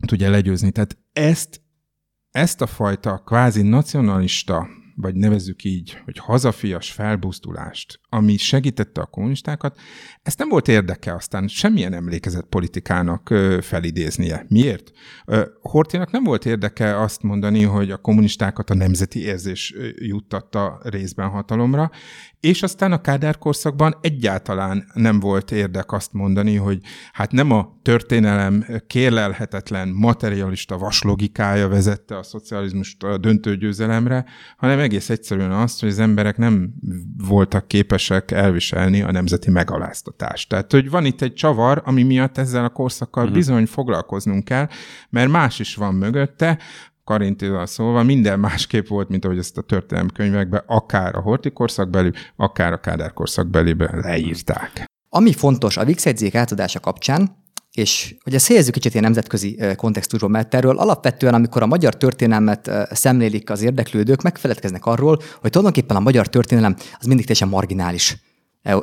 tudja 0.07 0.29
legyőzni. 0.29 0.71
Tehát 0.71 0.97
ezt 1.13 1.63
ezt 2.31 2.61
a 2.61 2.67
fajta 2.67 3.21
kvázi 3.25 3.61
nacionalista, 3.61 4.67
vagy 4.95 5.15
nevezzük 5.15 5.63
így, 5.63 5.97
hogy 6.05 6.17
hazafias 6.17 6.91
felbusztulást, 6.91 7.99
ami 8.09 8.37
segítette 8.37 9.01
a 9.01 9.05
kommunistákat, 9.05 9.79
ezt 10.21 10.39
nem 10.39 10.49
volt 10.49 10.67
érdeke 10.67 11.13
aztán 11.13 11.47
semmilyen 11.47 11.93
emlékezett 11.93 12.45
politikának 12.45 13.33
felidéznie. 13.61 14.45
Miért? 14.49 14.91
Hortinak 15.61 16.11
nem 16.11 16.23
volt 16.23 16.45
érdeke 16.45 17.01
azt 17.01 17.21
mondani, 17.21 17.63
hogy 17.63 17.91
a 17.91 17.97
kommunistákat 17.97 18.69
a 18.69 18.75
nemzeti 18.75 19.19
érzés 19.19 19.75
juttatta 19.95 20.79
részben 20.83 21.29
hatalomra, 21.29 21.91
és 22.39 22.63
aztán 22.63 22.91
a 22.91 23.01
Kádár 23.01 23.37
korszakban 23.37 23.95
egyáltalán 24.01 24.85
nem 24.93 25.19
volt 25.19 25.51
érdek 25.51 25.91
azt 25.91 26.13
mondani, 26.13 26.55
hogy 26.55 26.79
hát 27.11 27.31
nem 27.31 27.51
a 27.51 27.79
történelem 27.81 28.65
kérlelhetetlen 28.87 29.87
materialista 29.87 30.77
vaslogikája 30.77 31.67
vezette 31.67 32.17
a 32.17 32.23
szocializmust 32.23 33.03
a 33.03 33.17
döntőgyőzelemre, 33.17 34.25
hanem 34.57 34.79
egész 34.79 35.09
egyszerűen 35.09 35.51
azt, 35.51 35.79
hogy 35.79 35.89
az 35.89 35.99
emberek 35.99 36.37
nem 36.37 36.73
voltak 37.27 37.67
képesek 37.67 38.31
elviselni 38.31 39.01
a 39.01 39.11
nemzeti 39.11 39.49
megaláztatást. 39.49 40.49
Tehát, 40.49 40.71
hogy 40.71 40.89
van 40.89 41.05
itt 41.05 41.21
egy 41.21 41.33
csavar, 41.33 41.81
ami 41.85 42.03
miatt 42.03 42.37
ezzel 42.37 42.63
a 42.63 42.69
korszakkal 42.69 43.23
uh-huh. 43.23 43.37
bizony 43.37 43.65
foglalkoznunk 43.65 44.43
kell, 44.45 44.67
mert 45.09 45.29
más 45.29 45.59
is 45.59 45.75
van 45.75 45.93
mögötte, 45.93 46.59
Karintival 47.05 47.65
szólva, 47.65 48.03
minden 48.03 48.39
másképp 48.39 48.87
volt, 48.87 49.09
mint 49.09 49.25
ahogy 49.25 49.37
ezt 49.37 49.57
a 49.57 49.61
történelmi 49.61 50.09
könyvekben, 50.13 50.63
akár 50.67 51.15
a 51.15 51.19
Horti 51.21 51.51
korszakbeli, 51.51 52.11
akár 52.35 52.73
a 52.73 52.79
Kádár 52.79 53.13
korszakbeliben 53.13 53.99
leírták. 54.03 54.85
Ami 55.09 55.33
fontos 55.33 55.77
a 55.77 55.85
VIX 55.85 56.35
átadása 56.35 56.79
kapcsán, 56.79 57.43
és 57.71 58.15
hogy 58.23 58.33
ezt 58.33 58.47
helyezzük 58.47 58.73
kicsit 58.73 58.91
ilyen 58.91 59.03
nemzetközi 59.03 59.59
kontextusban, 59.75 60.31
mert 60.31 60.53
erről 60.53 60.77
alapvetően, 60.77 61.33
amikor 61.33 61.61
a 61.61 61.65
magyar 61.65 61.97
történelmet 61.97 62.71
szemlélik 62.91 63.49
az 63.49 63.61
érdeklődők, 63.61 64.21
megfeledkeznek 64.21 64.85
arról, 64.85 65.19
hogy 65.41 65.49
tulajdonképpen 65.49 65.95
a 65.95 65.99
magyar 65.99 66.27
történelem 66.27 66.75
az 66.99 67.05
mindig 67.05 67.25
teljesen 67.25 67.49
marginális 67.49 68.17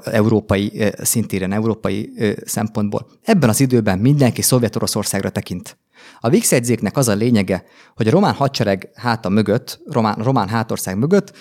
európai 0.05 0.93
szintéren, 1.03 1.53
európai 1.53 2.13
szempontból. 2.45 3.07
Ebben 3.23 3.49
az 3.49 3.61
időben 3.61 3.99
mindenki 3.99 4.43
Szovjet-Oroszországra 4.43 5.31
tekint. 5.31 5.79
A 6.21 6.29
VIX 6.29 6.51
jegyzéknek 6.53 6.97
az 6.97 7.09
a 7.09 7.15
lényege, 7.15 7.65
hogy 7.95 8.09
a 8.09 8.11
román 8.11 8.35
hadsereg 8.35 8.91
háta 8.95 9.29
mögött, 9.29 9.81
román, 9.87 10.15
román 10.15 10.49
hátország 10.49 10.99
mögött 10.99 11.33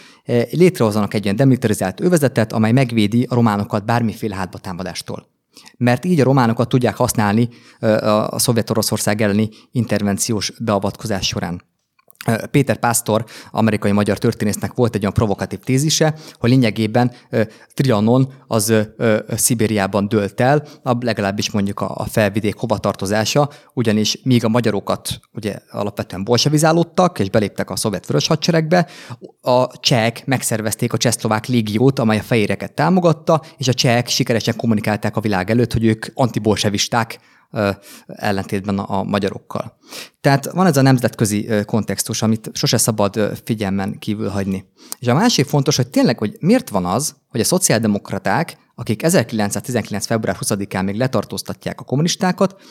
létrehozzanak 0.51 1.13
egy 1.13 1.23
ilyen 1.23 1.35
demilitarizált 1.35 1.99
övezetet, 1.99 2.53
amely 2.53 2.71
megvédi 2.71 3.25
a 3.29 3.35
románokat 3.35 3.85
bármiféle 3.85 4.35
hátbatámadástól 4.35 5.29
mert 5.77 6.05
így 6.05 6.19
a 6.19 6.23
románokat 6.23 6.69
tudják 6.69 6.95
használni 6.95 7.49
a 8.29 8.39
Szovjet-Oroszország 8.39 9.21
elleni 9.21 9.49
intervenciós 9.71 10.53
beavatkozás 10.59 11.27
során. 11.27 11.61
Péter 12.51 12.77
Pásztor, 12.77 13.25
amerikai 13.51 13.91
magyar 13.91 14.17
történésznek 14.17 14.73
volt 14.73 14.95
egy 14.95 15.01
olyan 15.01 15.13
provokatív 15.13 15.59
tézise, 15.59 16.15
hogy 16.33 16.49
lényegében 16.49 17.11
Trianon 17.73 18.33
az 18.47 18.73
Szibériában 19.35 20.07
dőlt 20.07 20.41
el, 20.41 20.67
legalábbis 20.99 21.51
mondjuk 21.51 21.79
a 21.79 22.05
felvidék 22.09 22.55
hovatartozása, 22.55 23.49
ugyanis 23.73 24.19
míg 24.23 24.45
a 24.45 24.49
magyarokat 24.49 25.19
ugye 25.33 25.55
alapvetően 25.71 26.23
bolsevizálódtak, 26.23 27.19
és 27.19 27.29
beléptek 27.29 27.69
a 27.69 27.75
szovjet 27.75 28.05
vörös 28.05 28.27
hadseregbe, 28.27 28.87
a 29.41 29.79
csehek 29.79 30.25
megszervezték 30.25 30.93
a 30.93 30.97
csehszlovák 30.97 31.45
légiót, 31.45 31.99
amely 31.99 32.17
a 32.17 32.21
fehéreket 32.21 32.73
támogatta, 32.73 33.41
és 33.57 33.67
a 33.67 33.73
csehek 33.73 34.07
sikeresen 34.07 34.55
kommunikálták 34.55 35.15
a 35.15 35.21
világ 35.21 35.49
előtt, 35.49 35.73
hogy 35.73 35.85
ők 35.85 36.05
antibolsevisták, 36.13 37.19
ellentétben 38.07 38.79
a 38.79 39.03
magyarokkal. 39.03 39.77
Tehát 40.21 40.51
van 40.51 40.65
ez 40.65 40.77
a 40.77 40.81
nemzetközi 40.81 41.49
kontextus, 41.65 42.21
amit 42.21 42.49
sose 42.53 42.77
szabad 42.77 43.41
figyelmen 43.43 43.99
kívül 43.99 44.29
hagyni. 44.29 44.65
És 44.99 45.07
a 45.07 45.13
másik 45.13 45.45
fontos, 45.45 45.75
hogy 45.75 45.87
tényleg, 45.87 46.17
hogy 46.17 46.37
miért 46.39 46.69
van 46.69 46.85
az, 46.85 47.15
hogy 47.27 47.39
a 47.39 47.43
szociáldemokraták, 47.43 48.57
akik 48.75 49.03
1919. 49.03 50.05
február 50.05 50.37
20-án 50.39 50.85
még 50.85 50.95
letartóztatják 50.95 51.79
a 51.79 51.83
kommunistákat, 51.83 52.61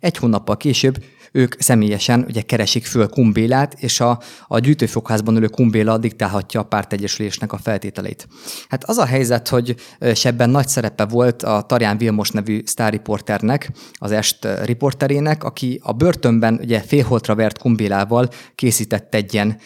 egy 0.00 0.16
hónappal 0.16 0.56
később 0.56 1.04
ők 1.32 1.60
személyesen 1.60 2.24
ugye 2.28 2.42
keresik 2.42 2.86
föl 2.86 3.08
Kumbélát, 3.08 3.74
és 3.78 4.00
a, 4.00 4.20
a 4.46 4.58
gyűjtőfogházban 4.58 5.36
ülő 5.36 5.46
Kumbéla 5.46 5.98
diktálhatja 5.98 6.60
a 6.60 6.64
pártegyesülésnek 6.64 7.52
a 7.52 7.58
feltételeit. 7.58 8.28
Hát 8.68 8.84
az 8.84 8.98
a 8.98 9.04
helyzet, 9.04 9.48
hogy 9.48 9.74
sebben 10.14 10.50
nagy 10.50 10.68
szerepe 10.68 11.04
volt 11.04 11.42
a 11.42 11.62
Tarján 11.62 11.98
Vilmos 11.98 12.30
nevű 12.30 12.62
sztárriporternek, 12.64 13.70
az 13.92 14.12
est 14.12 14.48
riporterének, 14.64 15.44
aki 15.44 15.80
a 15.82 15.92
börtönben 15.92 16.58
ugye 16.62 16.80
félholtra 16.80 17.34
vert 17.34 17.58
Kumbélával 17.58 18.28
készített 18.54 19.14
egy 19.14 19.34
ilyen, 19.34 19.58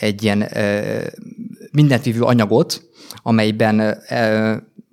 egy 0.00 0.22
ilyen 0.22 0.48
mindentvívő 1.72 2.22
anyagot, 2.22 2.88
amelyben 3.22 3.98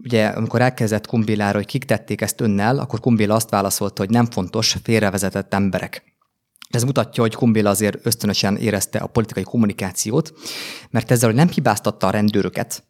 ugye 0.04 0.28
amikor 0.28 0.62
elkezdett 0.62 1.08
Kumbélára, 1.08 1.58
hogy 1.58 1.66
kik 1.66 1.84
tették 1.84 2.22
ezt 2.22 2.42
önnel, 2.42 2.80
akkor 2.80 3.00
Kumbéla 3.00 3.36
azt 3.36 3.50
válaszolta, 3.50 4.02
hogy 4.02 4.12
nem 4.12 4.26
fontos, 4.26 4.78
félrevezetett 4.84 5.54
emberek. 5.54 6.04
Ez 6.70 6.84
mutatja, 6.84 7.24
hogy 7.24 7.36
Kumbéla 7.36 7.70
azért 7.70 8.06
ösztönösen 8.06 8.58
érezte 8.58 9.00
a 9.00 9.08
politikai 9.08 9.44
kommunikációt, 9.44 10.34
mert 10.90 11.12
ezzel, 11.12 11.28
hogy 11.30 11.38
nem 11.38 11.50
hibáztatta 11.50 12.08
a 12.08 12.12
rendőröket, 12.12 12.84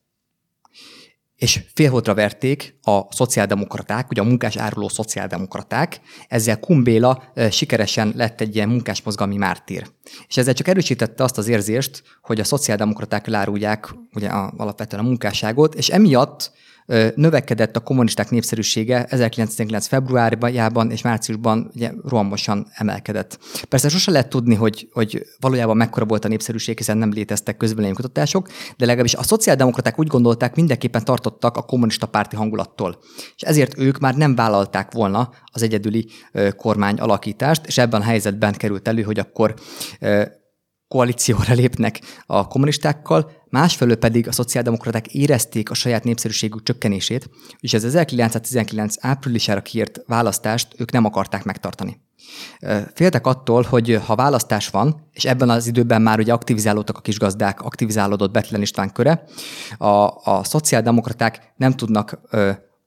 és 1.38 1.64
félholdra 1.74 2.14
verték 2.14 2.80
a 2.82 3.14
szociáldemokraták, 3.14 4.10
ugye 4.10 4.22
a 4.22 4.26
munkás 4.26 4.56
áruló 4.56 4.90
szociáldemokraták, 4.90 6.02
ezzel 6.28 6.60
Kumbéla 6.60 7.24
sikeresen 7.52 8.14
lett 8.16 8.42
egy 8.42 8.56
ilyen 8.56 8.70
munkásmozgalmi 8.70 9.38
mártír. 9.38 9.88
És 10.28 10.38
ezzel 10.38 10.54
csak 10.54 10.68
erősítette 10.68 11.24
azt 11.24 11.38
az 11.38 11.48
érzést, 11.48 12.04
hogy 12.22 12.40
a 12.40 12.44
szociáldemokraták 12.44 13.28
elárulják 13.28 13.96
ugye 14.14 14.28
a, 14.28 14.54
alapvetően 14.58 15.04
a 15.04 15.08
munkásságot, 15.08 15.76
és 15.76 15.90
emiatt 15.90 16.52
növekedett 17.16 17.76
a 17.76 17.80
kommunisták 17.80 18.30
népszerűsége 18.30 19.04
1919. 19.04 19.88
februárjában 19.88 20.92
és 20.92 21.02
márciusban 21.02 21.72
ugye 21.76 21.92
rohamosan 22.04 22.68
emelkedett. 22.74 23.40
Persze 23.70 23.90
sose 23.90 24.12
lehet 24.12 24.30
tudni, 24.30 24.56
hogy, 24.56 24.90
hogy 24.92 25.26
valójában 25.40 25.78
mekkora 25.78 26.06
volt 26.06 26.26
a 26.26 26.28
népszerűség, 26.28 26.78
hiszen 26.78 26.98
nem 26.98 27.12
léteztek 27.12 27.58
kutatások, 27.94 28.48
de 28.78 28.86
legalábbis 28.86 29.16
a 29.16 29.24
szociáldemokraták 29.24 30.00
úgy 30.00 30.08
gondolták, 30.08 30.56
mindenképpen 30.56 31.04
tartottak 31.04 31.58
a 31.58 31.62
kommunista 31.62 32.06
párti 32.06 32.36
hangulattól. 32.36 33.00
És 33.36 33.42
ezért 33.42 33.78
ők 33.78 34.00
már 34.00 34.16
nem 34.16 34.36
vállalták 34.36 34.92
volna 34.92 35.30
az 35.46 35.64
egyedüli 35.64 36.08
kormány 36.56 36.98
alakítást, 36.98 37.66
és 37.66 37.78
ebben 37.78 38.02
a 38.02 38.04
helyzetben 38.04 38.54
került 38.54 38.88
elő, 38.88 39.02
hogy 39.02 39.20
akkor 39.20 39.56
koalícióra 40.88 41.54
lépnek 41.54 42.02
a 42.26 42.48
kommunistákkal, 42.48 43.32
másfelől 43.50 43.96
pedig 43.96 44.28
a 44.28 44.32
szociáldemokraták 44.32 45.08
érezték 45.08 45.70
a 45.70 45.74
saját 45.74 46.04
népszerűségük 46.04 46.64
csökkenését, 46.64 47.30
és 47.60 47.74
az 47.74 47.84
1919 47.84 48.96
áprilisára 49.00 49.62
kiírt 49.62 50.02
választást 50.06 50.68
ők 50.78 50.92
nem 50.92 51.06
akarták 51.06 51.44
megtartani. 51.44 52.06
Féltek 52.94 53.28
attól, 53.28 53.66
hogy 53.70 54.02
ha 54.06 54.16
választás 54.16 54.70
van, 54.70 55.10
és 55.14 55.26
ebben 55.26 55.50
az 55.50 55.68
időben 55.68 56.02
már 56.02 56.20
ugye 56.20 56.34
aktivizálódtak 56.34 56.98
a 56.98 57.02
kisgazdák, 57.02 57.62
aktivizálódott 57.62 58.32
Betlen 58.32 58.62
István 58.62 58.92
köre, 58.92 59.24
a, 59.78 59.88
a 60.24 60.44
szociáldemokraták 60.44 61.54
nem 61.56 61.72
tudnak 61.72 62.20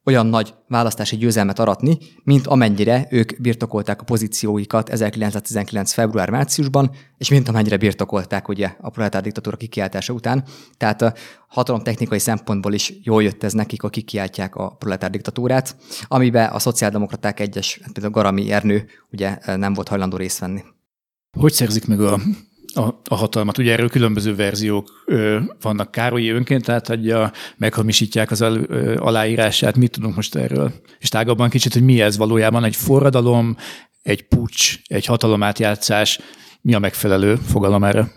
olyan 0.04 0.26
nagy 0.26 0.54
választási 0.68 1.16
győzelmet 1.16 1.58
aratni, 1.58 1.98
mint 2.22 2.46
amennyire 2.46 3.06
ők 3.10 3.40
birtokolták 3.40 4.00
a 4.00 4.04
pozícióikat 4.04 4.88
1919. 4.88 5.92
február-márciusban, 5.92 6.90
és 7.18 7.30
mint 7.30 7.48
amennyire 7.48 7.76
birtokolták 7.76 8.48
ugye 8.48 8.74
a 8.80 8.90
proletár 8.90 9.22
diktatúra 9.22 9.56
kikiáltása 9.56 10.12
után. 10.12 10.44
Tehát 10.76 11.02
a 11.02 11.14
hatalomtechnikai 11.48 12.18
szempontból 12.18 12.72
is 12.72 12.92
jól 13.02 13.22
jött 13.22 13.42
ez 13.42 13.52
nekik, 13.52 13.82
akik 13.82 14.04
kiáltják 14.04 14.54
a 14.54 14.70
proletár 14.70 15.10
diktatúrát, 15.10 15.76
amiben 16.02 16.50
a 16.50 16.58
szociáldemokraták 16.58 17.40
egyes, 17.40 17.78
hát 17.82 17.92
például 17.92 18.14
Garami 18.14 18.52
Ernő 18.52 18.88
ugye 19.10 19.38
nem 19.56 19.72
volt 19.72 19.88
hajlandó 19.88 20.16
részt 20.16 20.38
venni. 20.38 20.62
Hogy 21.38 21.52
szerzik 21.52 21.86
meg 21.86 22.00
a, 22.00 22.20
a, 22.74 23.00
a 23.04 23.14
hatalmat? 23.14 23.59
Ugye 23.59 23.72
erről 23.72 23.88
különböző 23.88 24.35
verziók 24.35 25.02
ö, 25.06 25.38
vannak. 25.61 25.90
Károlyi 25.90 26.28
önként 26.28 26.68
átadja, 26.68 27.33
meghamisítják 27.56 28.30
az 28.30 28.42
al, 28.42 28.59
ö, 28.68 28.96
aláírását. 28.98 29.76
Mit 29.76 29.90
tudunk 29.90 30.16
most 30.16 30.35
erről? 30.35 30.72
És 30.98 31.09
tágabban 31.09 31.48
kicsit, 31.48 31.72
hogy 31.72 31.83
mi 31.83 32.00
ez 32.00 32.16
valójában? 32.16 32.64
Egy 32.64 32.76
forradalom, 32.76 33.56
egy 34.02 34.28
pucs, 34.28 34.78
egy 34.87 35.06
hatalomátjátszás, 35.06 36.20
mi 36.61 36.74
a 36.74 36.78
megfelelő 36.78 37.35
fogalom 37.35 37.85
erre? 37.85 38.12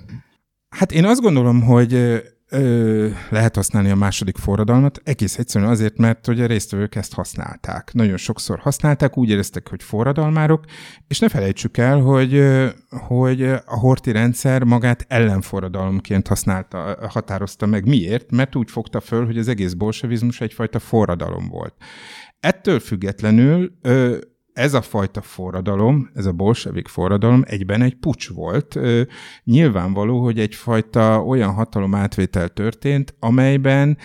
Hát 0.70 0.92
én 0.92 1.06
azt 1.06 1.22
gondolom, 1.22 1.62
hogy 1.62 2.22
ö, 2.54 3.08
lehet 3.30 3.56
használni 3.56 3.90
a 3.90 3.96
második 3.96 4.38
forradalmat, 4.38 5.02
egész 5.04 5.38
egyszerűen 5.38 5.70
azért, 5.70 5.98
mert 5.98 6.26
hogy 6.26 6.42
a 6.42 6.46
résztvevők 6.46 6.96
ezt 6.96 7.14
használták. 7.14 7.94
Nagyon 7.94 8.18
sokszor 8.18 8.60
használták, 8.60 9.18
úgy 9.18 9.30
éreztek, 9.30 9.70
hogy 9.70 9.84
forradalmárok, 9.84 10.64
és 11.08 11.20
ne 11.20 11.30
felejtsük 11.30 11.78
el, 11.78 12.00
hogy, 12.00 12.44
hogy 12.90 13.42
a 13.44 13.80
horti 13.80 14.12
rendszer 14.12 14.64
magát 14.64 15.06
ellenforradalomként 15.08 16.28
használta, 16.28 16.98
határozta 17.10 17.66
meg. 17.66 17.88
Miért? 17.88 18.32
Mert 18.32 18.56
úgy 18.56 18.72
fogta 18.72 19.00
föl, 19.00 19.26
hogy 19.26 19.38
az 19.38 19.48
egész 19.48 19.74
bolsevizmus 19.74 20.42
egyfajta 20.42 20.80
forradalom 20.80 21.48
volt. 21.48 21.74
Ettől 22.40 22.80
függetlenül 22.80 23.72
ö, 23.82 24.18
ez 24.54 24.74
a 24.74 24.82
fajta 24.82 25.22
forradalom, 25.22 26.10
ez 26.14 26.26
a 26.26 26.32
bolsevik 26.32 26.88
forradalom 26.88 27.44
egyben 27.46 27.82
egy 27.82 27.96
pucs 27.96 28.30
volt. 28.30 28.80
Nyilvánvaló, 29.44 30.24
hogy 30.24 30.40
egyfajta 30.40 31.24
olyan 31.24 31.54
hatalom 31.54 31.96
átvétel 31.96 32.50
történt, 32.50 33.16
amelyben 33.20 33.98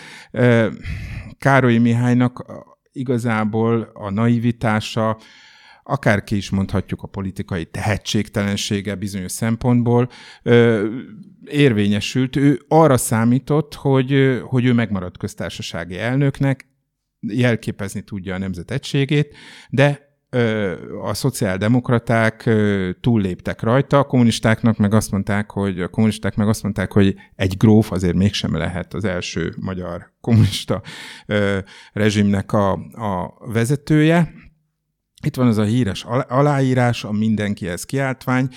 Károly 1.39 1.79
Mihálynak 1.79 2.45
igazából 2.93 3.91
a 3.95 4.11
naivitása, 4.11 5.19
akárki 5.83 6.37
is 6.37 6.51
mondhatjuk 6.51 7.03
a 7.03 7.07
politikai 7.07 7.65
tehetségtelensége 7.65 8.95
bizonyos 8.95 9.33
szempontból, 9.33 10.09
érvényesült. 11.45 12.37
Ő 12.37 12.61
arra 12.69 12.97
számított, 12.97 13.75
hogy, 13.75 14.41
hogy 14.43 14.65
ő 14.65 14.73
megmarad 14.73 15.17
köztársasági 15.17 15.99
elnöknek, 15.99 16.67
jelképezni 17.21 18.01
tudja 18.01 18.35
a 18.35 18.39
nemzet 18.39 18.71
egységét, 18.71 19.35
de 19.71 20.08
a 21.03 21.15
szociáldemokraták 21.15 22.51
túlléptek 23.01 23.63
rajta, 23.63 23.99
a 23.99 24.05
kommunistáknak 24.05 24.77
meg 24.77 24.95
azt 24.95 25.11
mondták, 25.11 25.51
hogy 25.51 25.81
a 25.81 25.89
kommunisták 25.89 26.37
meg 26.37 26.49
azt 26.49 26.63
mondták, 26.63 26.93
hogy 26.93 27.15
egy 27.37 27.57
gróf 27.57 27.93
azért 27.93 28.15
mégsem 28.15 28.57
lehet 28.57 28.95
az 28.95 29.05
első 29.05 29.55
magyar 29.61 30.13
kommunista 30.21 30.83
rezsimnek 31.93 32.53
a, 32.53 32.73
a 32.93 33.35
vezetője. 33.53 34.33
Itt 35.23 35.37
van 35.37 35.47
az 35.47 35.59
a 35.59 35.65
híres 35.65 36.05
aláírás, 36.29 37.05
a 37.05 37.13
mindenkihez 37.13 37.85
kiáltvány, 37.85 38.49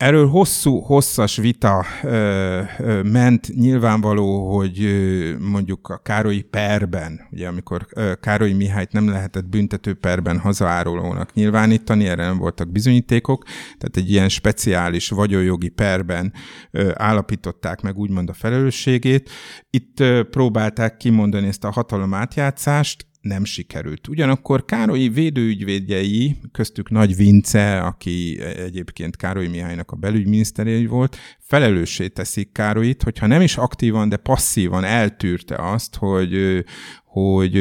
Erről 0.00 0.28
hosszú, 0.28 0.78
hosszas 0.78 1.36
vita 1.36 1.84
ö, 2.02 2.62
ö, 2.78 3.02
ment. 3.02 3.48
Nyilvánvaló, 3.54 4.56
hogy 4.56 4.82
ö, 4.84 5.38
mondjuk 5.38 5.88
a 5.88 5.98
Károlyi 5.98 6.42
perben, 6.42 7.20
ugye 7.30 7.48
amikor 7.48 7.86
ö, 7.90 8.12
Károlyi 8.20 8.52
Mihályt 8.52 8.92
nem 8.92 9.08
lehetett 9.08 9.48
büntető 9.48 9.94
perben 9.94 10.38
hazaárulónak 10.38 11.34
nyilvánítani, 11.34 12.06
erre 12.06 12.24
nem 12.24 12.38
voltak 12.38 12.72
bizonyítékok, 12.72 13.44
tehát 13.78 13.96
egy 13.96 14.10
ilyen 14.10 14.28
speciális 14.28 15.08
vagyonjogi 15.08 15.68
perben 15.68 16.32
ö, 16.70 16.90
állapították 16.94 17.80
meg 17.80 17.96
úgymond 17.96 18.28
a 18.28 18.34
felelősségét. 18.34 19.30
Itt 19.70 20.00
ö, 20.00 20.22
próbálták 20.30 20.96
kimondani 20.96 21.46
ezt 21.46 21.64
a 21.64 21.70
hatalom 21.70 22.14
átjátszást, 22.14 23.09
nem 23.20 23.44
sikerült. 23.44 24.08
Ugyanakkor 24.08 24.64
Károlyi 24.64 25.08
védőügyvédjei, 25.08 26.36
köztük 26.52 26.90
Nagy 26.90 27.16
Vince, 27.16 27.80
aki 27.80 28.40
egyébként 28.40 29.16
Károly 29.16 29.46
Mihálynak 29.46 29.90
a 29.90 29.96
belügyminiszterei 29.96 30.86
volt, 30.86 31.16
felelőssé 31.38 32.08
teszik 32.08 32.52
Károlyit, 32.52 33.02
hogyha 33.02 33.26
nem 33.26 33.40
is 33.40 33.56
aktívan, 33.56 34.08
de 34.08 34.16
passzívan 34.16 34.84
eltűrte 34.84 35.56
azt, 35.56 35.96
hogy, 35.96 36.64
hogy 37.04 37.60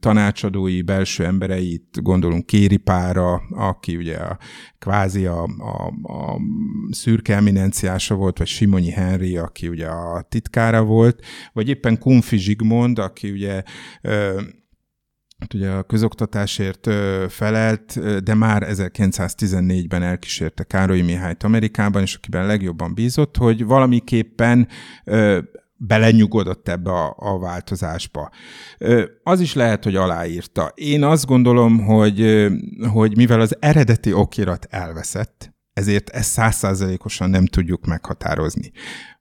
tanácsadói 0.00 0.82
belső 0.82 1.24
embereit, 1.24 2.02
gondolunk 2.02 2.46
Kéripára, 2.46 3.42
aki 3.50 3.96
ugye 3.96 4.16
a, 4.16 4.38
kvázi 4.78 5.26
a, 5.26 5.42
a, 5.42 6.12
a 6.12 6.40
szürke 6.90 7.34
eminenciása 7.34 8.14
volt, 8.14 8.38
vagy 8.38 8.46
Simonyi 8.46 8.90
Henry, 8.90 9.36
aki 9.36 9.68
ugye 9.68 9.86
a 9.86 10.26
titkára 10.28 10.84
volt, 10.84 11.24
vagy 11.52 11.68
éppen 11.68 11.98
Kunfi 11.98 12.36
Zsigmond, 12.36 12.98
aki 12.98 13.30
ugye 13.30 13.62
hát 14.02 14.63
ugye 15.54 15.70
a 15.70 15.82
közoktatásért 15.82 16.90
felelt, 17.28 17.98
de 18.22 18.34
már 18.34 18.66
1914-ben 18.70 20.02
elkísérte 20.02 20.62
Károly 20.64 21.00
Mihályt 21.00 21.42
Amerikában, 21.42 22.02
és 22.02 22.14
akiben 22.14 22.46
legjobban 22.46 22.94
bízott, 22.94 23.36
hogy 23.36 23.64
valamiképpen 23.64 24.68
belenyugodott 25.76 26.68
ebbe 26.68 26.90
a, 26.90 27.14
a 27.18 27.38
változásba. 27.38 28.30
Az 29.22 29.40
is 29.40 29.54
lehet, 29.54 29.84
hogy 29.84 29.96
aláírta. 29.96 30.72
Én 30.74 31.02
azt 31.02 31.26
gondolom, 31.26 31.84
hogy, 31.84 32.48
hogy 32.92 33.16
mivel 33.16 33.40
az 33.40 33.56
eredeti 33.60 34.12
okirat 34.12 34.66
elveszett, 34.70 35.52
ezért 35.72 36.08
ezt 36.08 36.30
százszázalékosan 36.30 37.30
nem 37.30 37.46
tudjuk 37.46 37.86
meghatározni. 37.86 38.70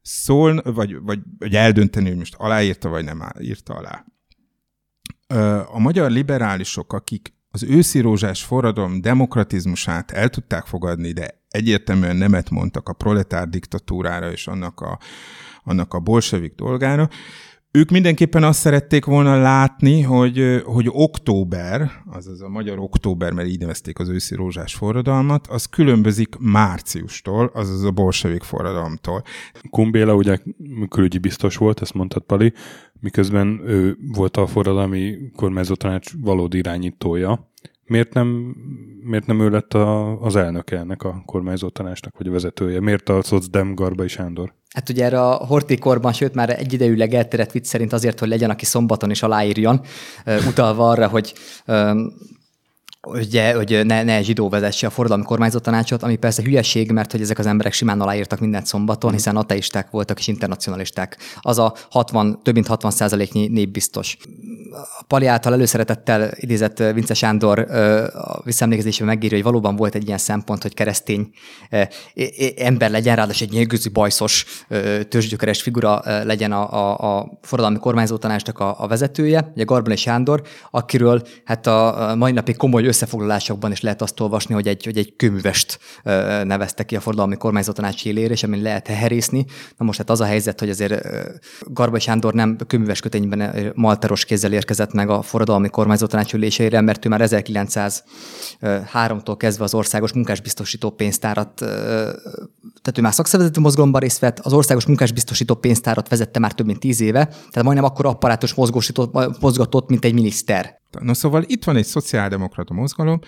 Szól, 0.01 0.61
vagy, 0.65 1.01
vagy, 1.01 1.19
vagy 1.37 1.55
eldönteni, 1.55 2.07
hogy 2.07 2.17
most 2.17 2.35
aláírta, 2.37 2.89
vagy 2.89 3.03
nem 3.03 3.23
írta 3.39 3.73
alá 3.73 4.05
a 5.71 5.79
magyar 5.79 6.11
liberálisok, 6.11 6.93
akik 6.93 7.33
az 7.51 7.63
őszi 7.63 7.99
rózsás 7.99 8.43
forradalom 8.43 9.01
demokratizmusát 9.01 10.11
el 10.11 10.29
tudták 10.29 10.65
fogadni, 10.65 11.11
de 11.11 11.41
egyértelműen 11.49 12.15
nemet 12.15 12.49
mondtak 12.49 12.89
a 12.89 12.93
proletár 12.93 13.47
diktatúrára 13.47 14.31
és 14.31 14.47
annak 14.47 14.81
a, 14.81 14.99
annak 15.63 15.93
a 15.93 15.99
bolsevik 15.99 16.55
dolgára, 16.55 17.09
ők 17.75 17.89
mindenképpen 17.89 18.43
azt 18.43 18.59
szerették 18.59 19.05
volna 19.05 19.41
látni, 19.41 20.01
hogy, 20.01 20.61
hogy 20.65 20.87
október, 20.89 21.91
azaz 22.05 22.41
a 22.41 22.49
magyar 22.49 22.79
október, 22.79 23.31
mert 23.31 23.47
így 23.47 23.59
nevezték 23.59 23.99
az 23.99 24.09
őszi 24.09 24.35
rózsás 24.35 24.75
forradalmat, 24.75 25.47
az 25.47 25.65
különbözik 25.65 26.35
márciustól, 26.39 27.51
azaz 27.53 27.83
a 27.83 27.91
bolsevik 27.91 28.43
forradalomtól. 28.43 29.23
Kumbéla 29.69 30.15
ugye 30.15 30.37
külügyi 30.89 31.17
biztos 31.17 31.57
volt, 31.57 31.81
ezt 31.81 31.93
mondtad 31.93 32.23
Pali, 32.23 32.53
miközben 32.99 33.61
ő 33.65 33.97
volt 34.11 34.37
a 34.37 34.47
forradalmi 34.47 35.17
kormányzó 35.35 35.73
tanács 35.73 36.11
valódi 36.21 36.57
irányítója. 36.57 37.51
Miért 37.85 38.13
nem, 38.13 38.55
miért 39.03 39.25
nem 39.25 39.39
ő 39.39 39.49
lett 39.49 39.73
a, 39.73 40.19
az 40.21 40.35
elnöke 40.35 40.77
ennek 40.77 41.03
a 41.03 41.23
kormányzó 41.25 41.69
tanácsnak, 41.69 42.17
vagy 42.17 42.27
a 42.27 42.31
vezetője? 42.31 42.79
Miért 42.79 43.09
a 43.09 43.21
Szocdem 43.21 43.75
Garbai 43.75 44.07
Sándor? 44.07 44.53
Hát 44.73 44.89
ugye 44.89 45.05
erre 45.05 45.21
a 45.21 45.33
hortikorban, 45.33 46.13
sőt 46.13 46.33
már 46.33 46.49
egyidejűleg 46.49 47.13
elterett 47.13 47.51
vicc 47.51 47.65
szerint 47.65 47.93
azért, 47.93 48.19
hogy 48.19 48.27
legyen, 48.27 48.49
aki 48.49 48.65
szombaton 48.65 49.09
is 49.09 49.23
aláírjon, 49.23 49.81
utalva 50.47 50.89
arra, 50.89 51.07
hogy 51.07 51.33
ugye, 53.07 53.53
hogy 53.53 53.81
ne, 53.85 54.03
ne 54.03 54.21
zsidó 54.21 54.49
vezesse 54.49 54.87
a 54.87 54.89
forradalmi 54.89 55.23
kormányzó 55.23 55.59
tanácsot, 55.59 56.03
ami 56.03 56.15
persze 56.15 56.41
hülyeség, 56.41 56.91
mert 56.91 57.11
hogy 57.11 57.21
ezek 57.21 57.39
az 57.39 57.45
emberek 57.45 57.73
simán 57.73 58.01
aláírtak 58.01 58.39
mindent 58.39 58.65
szombaton, 58.65 59.11
mm. 59.11 59.13
hiszen 59.13 59.35
ateisták 59.35 59.89
voltak 59.89 60.19
és 60.19 60.27
internacionalisták. 60.27 61.17
Az 61.41 61.57
a 61.57 61.73
60, 61.89 62.39
több 62.43 62.53
mint 62.53 62.67
60 62.67 62.91
százaléknyi 62.91 63.47
népbiztos. 63.47 64.17
A 64.99 65.03
Pali 65.07 65.25
által 65.25 65.53
előszeretettel 65.53 66.31
idézett 66.35 66.77
Vince 66.77 67.13
Sándor 67.13 67.59
a 68.13 68.41
visszaemlékezésében 68.43 69.07
megírja, 69.07 69.35
hogy 69.35 69.45
valóban 69.45 69.75
volt 69.75 69.95
egy 69.95 70.05
ilyen 70.05 70.17
szempont, 70.17 70.61
hogy 70.61 70.73
keresztény 70.73 71.29
ember 72.55 72.91
legyen, 72.91 73.15
ráadásul 73.15 73.47
egy 73.47 73.53
nyilgőzű 73.53 73.91
bajszos 73.91 74.45
törzsgyökeres 75.09 75.61
figura 75.61 76.01
legyen 76.23 76.51
a, 76.51 76.73
a, 76.73 77.17
a 77.17 77.39
forradalmi 77.41 77.79
kormányzó 77.79 78.17
tanácsnak 78.17 78.59
a, 78.59 78.75
a 78.79 78.87
vezetője, 78.87 79.51
ugye 79.55 79.63
Garbani 79.63 79.95
Sándor, 79.95 80.41
akiről 80.71 81.21
hát 81.43 81.67
a 81.67 82.13
mai 82.17 82.31
napig 82.31 82.55
komoly 82.55 82.81
összefoglalásokban 82.93 83.71
is 83.71 83.81
lehet 83.81 84.01
azt 84.01 84.19
olvasni, 84.19 84.53
hogy 84.53 84.67
egy, 84.67 84.83
hogy 84.83 84.97
egy 84.97 85.15
kőművest 85.15 85.79
nevezte 86.43 86.83
ki 86.83 86.95
a 86.95 86.99
forradalmi 86.99 87.35
kormányzatanács 87.35 88.05
élére, 88.05 88.33
és 88.33 88.43
amin 88.43 88.61
lehet 88.61 88.87
herészni. 88.87 89.45
Na 89.77 89.85
most 89.85 89.97
hát 89.97 90.09
az 90.09 90.21
a 90.21 90.25
helyzet, 90.25 90.59
hogy 90.59 90.69
azért 90.69 91.07
Garba 91.61 91.99
Sándor 91.99 92.33
nem 92.33 92.57
kőműves 92.67 92.99
kötényben 92.99 93.71
malteros 93.75 94.25
kézzel 94.25 94.53
érkezett 94.53 94.93
meg 94.93 95.09
a 95.09 95.21
forradalmi 95.21 95.69
kormányzatanács 95.69 96.33
ülésére, 96.33 96.81
mert 96.81 97.05
ő 97.05 97.09
már 97.09 97.21
1903-tól 97.23 99.35
kezdve 99.37 99.63
az 99.63 99.73
országos 99.73 100.13
munkásbiztosító 100.13 100.89
pénztárat, 100.89 101.53
tehát 101.55 102.97
ő 102.97 103.01
már 103.01 103.13
szakszervezeti 103.13 103.59
mozgalomban 103.59 104.01
részt 104.01 104.19
vett, 104.19 104.39
az 104.39 104.53
országos 104.53 104.85
munkásbiztosító 104.85 105.55
pénztárat 105.55 106.09
vezette 106.09 106.39
már 106.39 106.53
több 106.53 106.65
mint 106.65 106.79
tíz 106.79 107.01
éve, 107.01 107.25
tehát 107.25 107.63
majdnem 107.63 107.83
akkor 107.83 108.05
apparátus 108.05 108.53
mozgósított, 108.53 109.39
mozgatott, 109.39 109.89
mint 109.89 110.05
egy 110.05 110.13
miniszter. 110.13 110.81
Na 111.01 111.13
szóval 111.13 111.43
itt 111.45 111.63
van 111.63 111.75
egy 111.75 111.85
szociáldemokrata 111.85 112.73
mozgalom, 112.73 113.19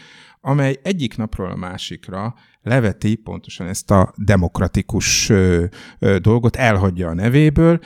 amely 0.41 0.79
egyik 0.83 1.17
napról 1.17 1.51
a 1.51 1.55
másikra 1.55 2.33
leveti 2.61 3.15
pontosan 3.15 3.67
ezt 3.67 3.91
a 3.91 4.13
demokratikus 4.17 5.29
ö, 5.29 5.65
ö, 5.99 6.17
dolgot, 6.19 6.55
elhagyja 6.55 7.07
a 7.07 7.13
nevéből, 7.13 7.79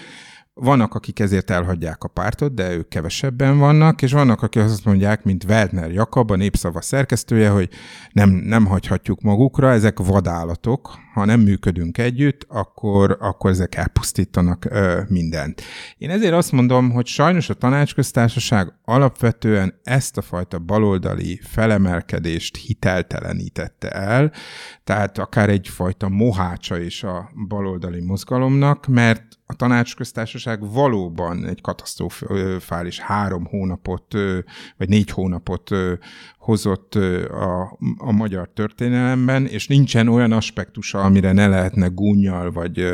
vannak, 0.61 0.93
akik 0.93 1.19
ezért 1.19 1.49
elhagyják 1.49 2.03
a 2.03 2.07
pártot, 2.07 2.53
de 2.53 2.71
ők 2.71 2.87
kevesebben 2.87 3.57
vannak, 3.57 4.01
és 4.01 4.11
vannak, 4.11 4.41
akik 4.41 4.61
azt 4.61 4.85
mondják, 4.85 5.23
mint 5.23 5.43
Weltner 5.43 5.91
Jakab, 5.91 6.31
a 6.31 6.35
népszava 6.35 6.81
szerkesztője, 6.81 7.49
hogy 7.49 7.69
nem, 8.11 8.29
nem 8.29 8.65
hagyhatjuk 8.65 9.21
magukra, 9.21 9.71
ezek 9.71 9.99
vadállatok, 9.99 10.99
ha 11.13 11.25
nem 11.25 11.39
működünk 11.39 11.97
együtt, 11.97 12.45
akkor, 12.47 13.17
akkor 13.19 13.49
ezek 13.49 13.75
elpusztítanak 13.75 14.65
ö, 14.65 15.01
mindent. 15.07 15.61
Én 15.97 16.09
ezért 16.09 16.33
azt 16.33 16.51
mondom, 16.51 16.91
hogy 16.91 17.05
sajnos 17.05 17.49
a 17.49 17.53
tanácsköztársaság 17.53 18.73
alapvetően 18.85 19.79
ezt 19.83 20.17
a 20.17 20.21
fajta 20.21 20.59
baloldali 20.59 21.39
felemelkedést 21.43 22.57
hiteltelenítette 22.57 23.89
el, 23.89 24.31
tehát 24.83 25.17
akár 25.17 25.49
egyfajta 25.49 26.09
mohácsa 26.09 26.77
is 26.77 27.03
a 27.03 27.31
baloldali 27.47 28.01
mozgalomnak, 28.01 28.87
mert 28.87 29.23
a 29.45 29.53
tanácsköztársaság 29.53 30.71
valóban 30.71 31.45
egy 31.45 31.61
katasztrofális 31.61 32.99
három 32.99 33.45
hónapot, 33.45 34.13
vagy 34.77 34.89
négy 34.89 35.09
hónapot 35.09 35.69
hozott 36.49 36.95
a, 37.29 37.77
a 37.97 38.11
magyar 38.11 38.49
történelemben, 38.53 39.45
és 39.45 39.67
nincsen 39.67 40.07
olyan 40.07 40.31
aspektusa, 40.31 40.99
amire 40.99 41.31
ne 41.31 41.47
lehetne 41.47 41.87
gúnyjal 41.87 42.51
vagy 42.51 42.85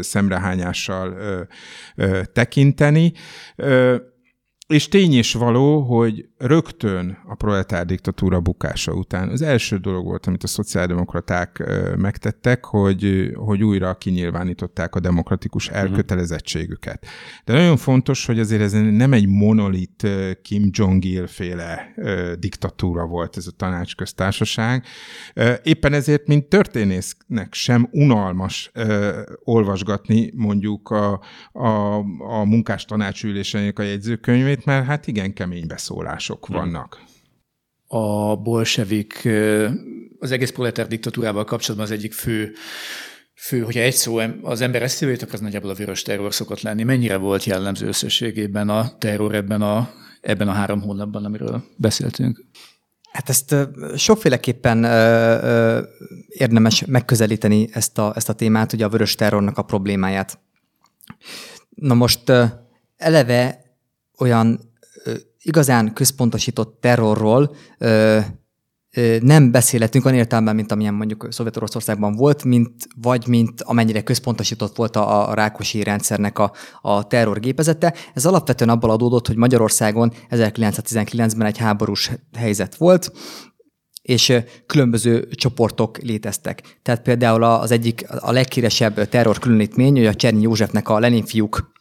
szemrehányással 0.00 1.16
tekinteni. 2.32 3.12
És 4.72 4.88
tény 4.88 5.12
is 5.12 5.32
való, 5.32 5.80
hogy 5.80 6.28
rögtön 6.38 7.18
a 7.26 7.34
proletár 7.34 7.86
diktatúra 7.86 8.40
bukása 8.40 8.92
után 8.92 9.28
az 9.28 9.42
első 9.42 9.76
dolog 9.76 10.04
volt, 10.04 10.26
amit 10.26 10.42
a 10.42 10.46
szociáldemokraták 10.46 11.62
megtettek, 11.96 12.64
hogy, 12.64 13.30
hogy 13.34 13.62
újra 13.62 13.94
kinyilvánították 13.94 14.94
a 14.94 15.00
demokratikus 15.00 15.68
mhm. 15.68 15.78
elkötelezettségüket. 15.78 17.06
De 17.44 17.52
nagyon 17.52 17.76
fontos, 17.76 18.26
hogy 18.26 18.38
azért 18.38 18.62
ez 18.62 18.72
nem 18.72 19.12
egy 19.12 19.28
monolit 19.28 20.06
Kim 20.42 20.68
Jong-il 20.70 21.26
féle 21.26 21.94
diktatúra 22.38 23.06
volt 23.06 23.36
ez 23.36 23.46
a 23.46 23.56
tanácsköztársaság. 23.56 24.84
Éppen 25.62 25.92
ezért, 25.92 26.26
mint 26.26 26.44
történésznek 26.44 27.54
sem 27.54 27.88
unalmas 27.90 28.70
olvasgatni 29.44 30.32
mondjuk 30.36 30.90
a, 30.90 31.20
a, 31.52 31.96
a 32.18 32.44
munkás 32.44 32.84
tanácsülésének 32.84 33.78
a 33.78 33.82
jegyzőkönyvét, 33.82 34.61
mert 34.64 34.86
hát 34.86 35.06
igen 35.06 35.32
kemény 35.32 35.66
beszólások 35.66 36.46
hmm. 36.46 36.56
vannak. 36.56 37.02
A 37.86 38.36
bolsevik, 38.36 39.28
az 40.18 40.30
egész 40.30 40.50
proletár 40.50 40.86
diktatúrával 40.86 41.44
kapcsolatban 41.44 41.86
az 41.86 41.92
egyik 41.92 42.12
fő 42.12 42.52
fő, 43.42 43.60
hogyha 43.60 43.80
egy 43.80 43.94
szó 43.94 44.18
az 44.42 44.60
ember 44.60 44.82
eszébe 44.82 45.10
jut, 45.10 45.22
akkor 45.22 45.34
az 45.34 45.40
nagyjából 45.40 45.70
a 45.70 45.74
vörös 45.74 46.02
terror 46.02 46.34
szokott 46.34 46.60
lenni. 46.60 46.82
Mennyire 46.82 47.16
volt 47.16 47.44
jellemző 47.44 47.86
összességében 47.86 48.68
a 48.68 48.98
terror 48.98 49.34
ebben 49.34 49.62
a, 49.62 49.90
ebben 50.20 50.48
a 50.48 50.52
három 50.52 50.80
hónapban, 50.80 51.24
amiről 51.24 51.64
beszéltünk? 51.76 52.44
Hát 53.12 53.28
ezt 53.28 53.56
sokféleképpen 53.96 54.84
érdemes 56.28 56.84
megközelíteni 56.84 57.68
ezt 57.72 57.98
a, 57.98 58.12
ezt 58.16 58.28
a 58.28 58.32
témát, 58.32 58.72
ugye 58.72 58.84
a 58.84 58.88
vörös 58.88 59.14
terrornak 59.14 59.58
a 59.58 59.62
problémáját. 59.62 60.38
Na 61.68 61.94
most 61.94 62.32
eleve 62.96 63.61
olyan 64.22 64.60
igazán 65.42 65.92
központosított 65.92 66.80
terrorról 66.80 67.54
nem 69.20 69.50
beszélhetünk 69.50 70.04
olyan 70.04 70.18
értelemben, 70.18 70.54
mint 70.54 70.72
amilyen 70.72 70.94
mondjuk 70.94 71.26
Szovjet-Oroszországban 71.30 72.14
volt, 72.14 72.44
mint, 72.44 72.88
vagy 73.00 73.26
mint 73.26 73.62
amennyire 73.62 74.02
központosított 74.02 74.76
volt 74.76 74.96
a, 74.96 75.30
a 75.30 75.34
Rákosi 75.34 75.82
rendszernek 75.82 76.38
a, 76.38 76.52
a 76.80 77.06
terrorgépezete. 77.06 77.94
Ez 78.14 78.26
alapvetően 78.26 78.70
abból 78.70 78.90
adódott, 78.90 79.26
hogy 79.26 79.36
Magyarországon 79.36 80.12
1919-ben 80.30 81.46
egy 81.46 81.58
háborús 81.58 82.10
helyzet 82.36 82.74
volt, 82.74 83.12
és 84.02 84.32
különböző 84.66 85.28
csoportok 85.28 85.98
léteztek. 85.98 86.78
Tehát 86.82 87.02
például 87.02 87.44
az 87.44 87.70
egyik, 87.70 88.04
a 88.20 88.32
legkíresebb 88.32 89.08
terror 89.08 89.38
különítmény, 89.38 89.96
hogy 89.96 90.06
a 90.06 90.14
Csernyi 90.14 90.42
Józsefnek 90.42 90.88
a 90.88 90.98
Lenin 90.98 91.24
fiúk 91.24 91.72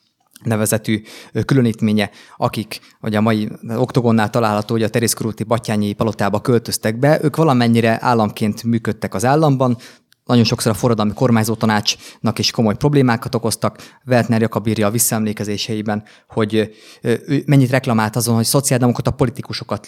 nevezetű 0.43 1.01
különítménye, 1.45 2.09
akik 2.37 2.79
vagy 2.99 3.15
a 3.15 3.21
mai 3.21 3.49
oktogonnál 3.75 4.29
található, 4.29 4.73
hogy 4.73 4.83
a 4.83 4.89
Terészkorúti 4.89 5.43
Batyányi 5.43 5.93
palotába 5.93 6.41
költöztek 6.41 6.99
be, 6.99 7.23
ők 7.23 7.35
valamennyire 7.35 7.97
államként 8.01 8.63
működtek 8.63 9.13
az 9.13 9.25
államban, 9.25 9.77
nagyon 10.25 10.43
sokszor 10.43 10.71
a 10.71 10.75
forradalmi 10.75 11.13
kormányzó 11.13 11.53
tanácsnak 11.53 12.39
is 12.39 12.51
komoly 12.51 12.75
problémákat 12.75 13.35
okoztak. 13.35 13.99
Weltner 14.05 14.41
Jakab 14.41 14.67
írja 14.67 14.87
a 14.87 14.91
visszaemlékezéseiben, 14.91 16.03
hogy 16.27 16.71
ő 17.01 17.43
mennyit 17.45 17.69
reklamált 17.69 18.15
azon, 18.15 18.35
hogy 18.35 18.45
szociáldemokrata 18.45 19.11
politikusokat 19.11 19.85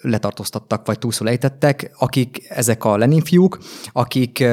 letartóztattak, 0.00 0.86
vagy 0.86 0.98
túlszul 0.98 1.28
akik 1.98 2.42
ezek 2.48 2.84
a 2.84 2.96
Lenin 2.96 3.22
fiúk, 3.22 3.58
akik 3.92 4.44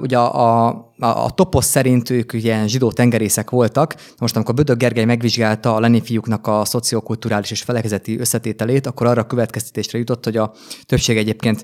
ugye 0.00 0.18
a, 0.18 0.66
a 0.66 0.90
a 1.00 1.30
toposz 1.30 1.66
szerint 1.66 2.10
ők 2.10 2.32
ilyen 2.32 2.68
zsidó 2.68 2.92
tengerészek 2.92 3.50
voltak. 3.50 3.94
Most 4.18 4.36
amikor 4.36 4.54
Bödök 4.54 4.76
Gergely 4.76 5.04
megvizsgálta 5.04 5.74
a 5.74 5.80
Lenin 5.80 6.02
fiúknak 6.02 6.46
a 6.46 6.64
szociokulturális 6.64 7.50
és 7.50 7.62
felekezeti 7.62 8.18
összetételét, 8.18 8.86
akkor 8.86 9.06
arra 9.06 9.20
a 9.20 9.26
következtetésre 9.26 9.98
jutott, 9.98 10.24
hogy 10.24 10.36
a 10.36 10.52
többség 10.86 11.16
egyébként 11.16 11.62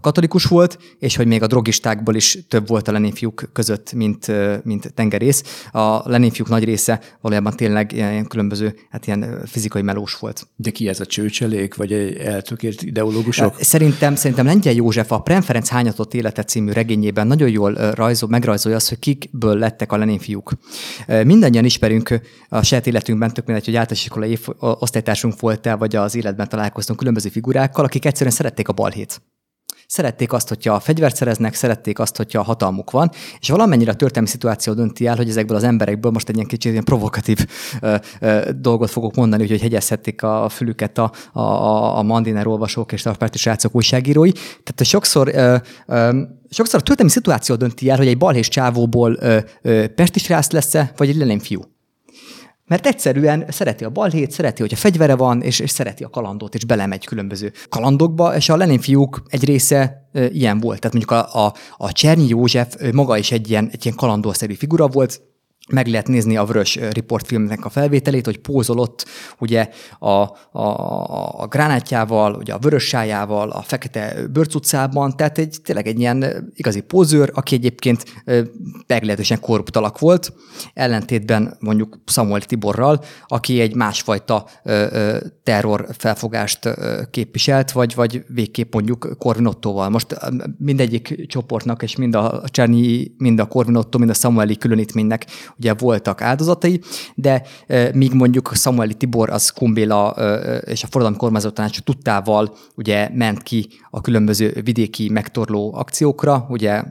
katolikus 0.00 0.44
volt, 0.44 0.78
és 0.98 1.16
hogy 1.16 1.26
még 1.26 1.42
a 1.42 1.46
drogistákból 1.46 2.14
is 2.14 2.38
több 2.48 2.68
volt 2.68 2.88
a 2.88 2.92
Lenin 2.92 3.12
fiúk 3.12 3.50
között, 3.52 3.92
mint, 3.92 4.26
mint 4.64 4.94
tengerész. 4.94 5.66
A 5.72 6.10
Lenin 6.10 6.30
fiúk 6.30 6.48
nagy 6.48 6.64
része 6.64 7.00
valójában 7.20 7.56
tényleg 7.56 7.92
ilyen 7.92 8.26
különböző, 8.26 8.74
hát 8.90 9.06
ilyen 9.06 9.42
fizikai 9.46 9.82
melós 9.82 10.18
volt. 10.18 10.46
De 10.56 10.70
ki 10.70 10.88
ez 10.88 11.00
a 11.00 11.06
csőcselék, 11.06 11.74
vagy 11.74 11.92
egy 11.92 12.16
eltökélt 12.16 12.82
ideológusok? 12.82 13.54
Szerintem, 13.60 14.14
szerintem 14.14 14.46
Lengyel 14.46 14.74
József 14.74 15.12
a 15.12 15.18
Prem 15.18 15.42
hányatott 15.68 16.14
élete 16.14 16.41
című 16.42 16.72
regényében 16.72 17.26
nagyon 17.26 17.48
jól 17.48 17.74
rajzol, 17.74 18.28
megrajzolja 18.28 18.76
azt, 18.76 18.88
hogy 18.88 18.98
kikből 18.98 19.58
lettek 19.58 19.92
a 19.92 19.96
Lenin 19.96 20.18
fiúk. 20.18 20.52
Mindannyian 21.06 21.64
ismerünk 21.64 22.20
a 22.48 22.62
saját 22.62 22.86
életünkben, 22.86 23.32
tök 23.32 23.46
mindegy, 23.46 23.64
hogy 23.64 23.76
általános 23.76 24.04
iskolai 24.04 24.38
osztálytársunk 24.58 25.40
volt-e, 25.40 25.74
vagy 25.74 25.96
az 25.96 26.14
életben 26.14 26.48
találkoztunk 26.48 26.98
különböző 26.98 27.28
figurákkal, 27.28 27.84
akik 27.84 28.04
egyszerűen 28.04 28.34
szerették 28.34 28.68
a 28.68 28.72
balhét. 28.72 29.22
Szerették 29.92 30.32
azt, 30.32 30.48
hogyha 30.48 30.80
fegyvert 30.80 31.16
szereznek, 31.16 31.54
szerették 31.54 31.98
azt, 31.98 32.16
hogyha 32.16 32.42
hatalmuk 32.42 32.90
van, 32.90 33.10
és 33.40 33.48
valamennyire 33.48 33.90
a 33.90 33.94
történelmi 33.94 34.28
szituáció 34.28 34.72
dönti 34.72 35.06
el, 35.06 35.16
hogy 35.16 35.28
ezekből 35.28 35.56
az 35.56 35.64
emberekből 35.64 36.10
most 36.10 36.28
egy 36.28 36.34
ilyen 36.34 36.46
kicsit 36.46 36.72
ilyen 36.72 36.84
provokatív 36.84 37.46
ö, 37.80 37.94
ö, 38.20 38.50
dolgot 38.56 38.90
fogok 38.90 39.14
mondani, 39.14 39.48
hogy 39.48 39.60
hegyezhették 39.60 40.22
a 40.22 40.48
fülüket 40.48 40.98
a, 40.98 41.12
a, 41.32 41.98
a 41.98 42.02
Mandiner 42.02 42.46
olvasók 42.46 42.92
és 42.92 43.06
a 43.06 43.12
párti 43.12 43.38
srácok 43.38 43.74
újságírói. 43.74 44.32
Tehát 44.32 44.84
sokszor 44.84 45.28
ö, 45.28 45.56
ö, 45.86 46.20
sokszor 46.50 46.80
a 46.80 46.82
történelmi 46.82 47.10
szituáció 47.10 47.54
dönti 47.54 47.90
el, 47.90 47.96
hogy 47.96 48.08
egy 48.08 48.18
balhés 48.18 48.48
csávóból 48.48 49.16
ö, 49.20 49.38
ö, 49.62 49.86
pestis 49.88 50.28
lesz-e, 50.28 50.92
vagy 50.96 51.08
egy 51.08 51.16
Lenin 51.16 51.38
fiú. 51.38 51.71
Mert 52.66 52.86
egyszerűen 52.86 53.44
szereti 53.48 53.84
a 53.84 53.90
balhét, 53.90 54.30
szereti, 54.30 54.62
hogy 54.62 54.72
a 54.72 54.76
fegyvere 54.76 55.16
van, 55.16 55.42
és, 55.42 55.58
és 55.58 55.70
szereti 55.70 56.04
a 56.04 56.08
kalandot, 56.08 56.54
és 56.54 56.64
belemegy 56.64 57.04
különböző 57.04 57.52
kalandokba, 57.68 58.36
és 58.36 58.48
a 58.48 58.56
Lenin 58.56 58.80
fiúk 58.80 59.22
egy 59.28 59.44
része 59.44 60.08
e, 60.12 60.26
ilyen 60.26 60.60
volt. 60.60 60.80
Tehát 60.80 60.96
mondjuk 60.96 61.20
a, 61.20 61.46
a, 61.46 61.54
a 61.76 61.92
Csernyi 61.92 62.28
József 62.28 62.74
maga 62.92 63.16
is 63.16 63.32
egy 63.32 63.50
ilyen, 63.50 63.68
egy 63.72 63.84
ilyen 63.84 63.96
kalandószerű 63.96 64.54
figura 64.54 64.88
volt, 64.88 65.20
meg 65.68 65.86
lehet 65.86 66.08
nézni 66.08 66.36
a 66.36 66.44
Vörös 66.44 66.76
Report 66.76 67.26
filmnek 67.26 67.64
a 67.64 67.68
felvételét, 67.68 68.24
hogy 68.24 68.38
pózolott 68.38 69.06
ugye 69.38 69.68
a, 69.98 70.08
a, 70.08 71.40
a 71.42 71.46
gránátjával, 71.46 72.34
ugye 72.34 72.52
a 72.52 72.58
vörös 72.58 72.84
sájával, 72.84 73.50
a 73.50 73.62
fekete 73.62 74.26
bőrcucában, 74.32 75.16
tehát 75.16 75.38
egy, 75.38 75.56
tényleg 75.64 75.86
egy 75.86 75.98
ilyen 75.98 76.50
igazi 76.54 76.80
pózőr, 76.80 77.30
aki 77.34 77.54
egyébként 77.54 78.04
meglehetősen 78.86 79.40
korrupt 79.40 79.76
alak 79.76 79.98
volt, 79.98 80.32
ellentétben 80.74 81.56
mondjuk 81.60 81.98
Samuel 82.06 82.40
Tiborral, 82.40 83.04
aki 83.26 83.60
egy 83.60 83.74
másfajta 83.74 84.46
terror 85.42 85.86
felfogást 85.98 86.68
képviselt, 87.10 87.72
vagy, 87.72 87.94
vagy 87.94 88.24
végképp 88.28 88.72
mondjuk 88.72 89.14
Corvinottoval. 89.18 89.88
Most 89.88 90.16
mindegyik 90.58 91.26
csoportnak, 91.26 91.82
és 91.82 91.96
mind 91.96 92.14
a 92.14 92.42
Csernyi, 92.46 93.12
mind 93.18 93.40
a 93.40 93.46
Corvinotto, 93.46 93.98
mind 93.98 94.10
a 94.10 94.14
Samueli 94.14 94.56
különítménynek 94.56 95.26
ugye 95.58 95.74
voltak 95.74 96.20
áldozatai, 96.22 96.80
de 97.14 97.42
míg 97.94 98.12
mondjuk 98.12 98.50
Samueli 98.54 98.94
Tibor 98.94 99.30
az 99.30 99.50
Kumbéla 99.50 100.08
és 100.64 100.82
a 100.82 100.86
forradalmi 100.86 101.16
kormányzó 101.16 101.50
tanács 101.50 101.80
tudtával 101.80 102.54
ugye 102.76 103.08
ment 103.14 103.42
ki 103.42 103.68
a 103.90 104.00
különböző 104.00 104.60
vidéki 104.64 105.08
megtorló 105.08 105.74
akciókra, 105.74 106.46
ugye 106.48 106.82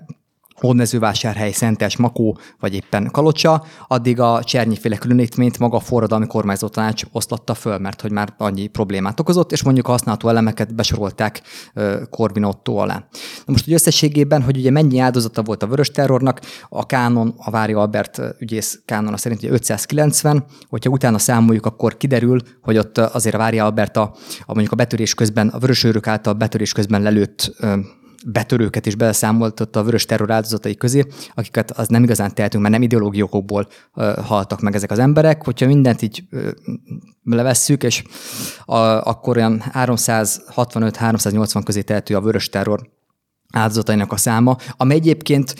Hódmezővásárhely, 0.61 1.51
Szentes, 1.51 1.97
Makó 1.97 2.37
vagy 2.59 2.73
éppen 2.73 3.09
Kalocsa, 3.11 3.63
addig 3.87 4.19
a 4.19 4.43
Csernyiféle 4.43 4.97
különítményt 4.97 5.59
maga 5.59 5.77
a 5.77 5.79
forradalmi 5.79 6.27
kormányzó 6.27 6.67
tanács 6.67 7.03
oszlatta 7.11 7.53
föl, 7.53 7.77
mert 7.77 8.01
hogy 8.01 8.11
már 8.11 8.33
annyi 8.37 8.67
problémát 8.67 9.19
okozott, 9.19 9.51
és 9.51 9.63
mondjuk 9.63 9.87
a 9.87 9.91
használható 9.91 10.29
elemeket 10.29 10.75
besorolták 10.75 11.41
Otto 12.41 12.75
alá. 12.75 13.07
Na 13.45 13.51
most, 13.51 13.63
hogy 13.63 13.73
összességében, 13.73 14.41
hogy 14.41 14.57
ugye 14.57 14.71
mennyi 14.71 14.99
áldozata 14.99 15.43
volt 15.43 15.63
a 15.63 15.67
vörös 15.67 15.91
terrornak, 15.91 16.41
a 16.69 16.85
kánon, 16.85 17.33
a 17.37 17.51
Vári 17.51 17.73
Albert 17.73 18.21
ügyész 18.39 18.81
kánon 18.85 19.17
szerint 19.17 19.43
ugye 19.43 19.51
590, 19.51 20.45
hogyha 20.69 20.89
utána 20.89 21.17
számoljuk, 21.17 21.65
akkor 21.65 21.97
kiderül, 21.97 22.39
hogy 22.61 22.77
ott 22.77 22.97
azért 22.97 23.35
a 23.35 23.37
Vári 23.37 23.59
Albert 23.59 23.97
a, 23.97 24.01
a 24.45 24.53
mondjuk 24.53 24.71
a 24.71 24.75
betörés 24.75 25.13
közben, 25.13 25.47
a 25.47 25.59
vörösőrök 25.59 26.07
által 26.07 26.33
betörés 26.33 26.73
közben 26.73 27.01
lelőtt 27.01 27.51
betörőket 28.25 28.85
is 28.85 28.95
beleszámoltatta 28.95 29.79
a 29.79 29.83
vörös 29.83 30.05
terror 30.05 30.31
áldozatai 30.31 30.75
közé, 30.75 31.05
akiket 31.33 31.71
az 31.71 31.87
nem 31.87 32.03
igazán 32.03 32.33
tehetünk, 32.33 32.63
mert 32.63 32.73
nem 32.73 32.83
ideológiókokból 32.83 33.67
haltak 34.23 34.61
meg 34.61 34.75
ezek 34.75 34.91
az 34.91 34.99
emberek. 34.99 35.43
Hogyha 35.43 35.65
mindent 35.65 36.01
így 36.01 36.23
levesszük, 37.23 37.83
és 37.83 38.03
a, 38.65 38.75
akkor 38.79 39.37
olyan 39.37 39.63
365-380 39.73 41.61
közé 41.65 41.81
tehető 41.81 42.15
a 42.15 42.21
vörös 42.21 42.49
terror 42.49 42.89
áldozatainak 43.51 44.11
a 44.11 44.17
száma, 44.17 44.57
ami 44.77 44.93
egyébként 44.93 45.55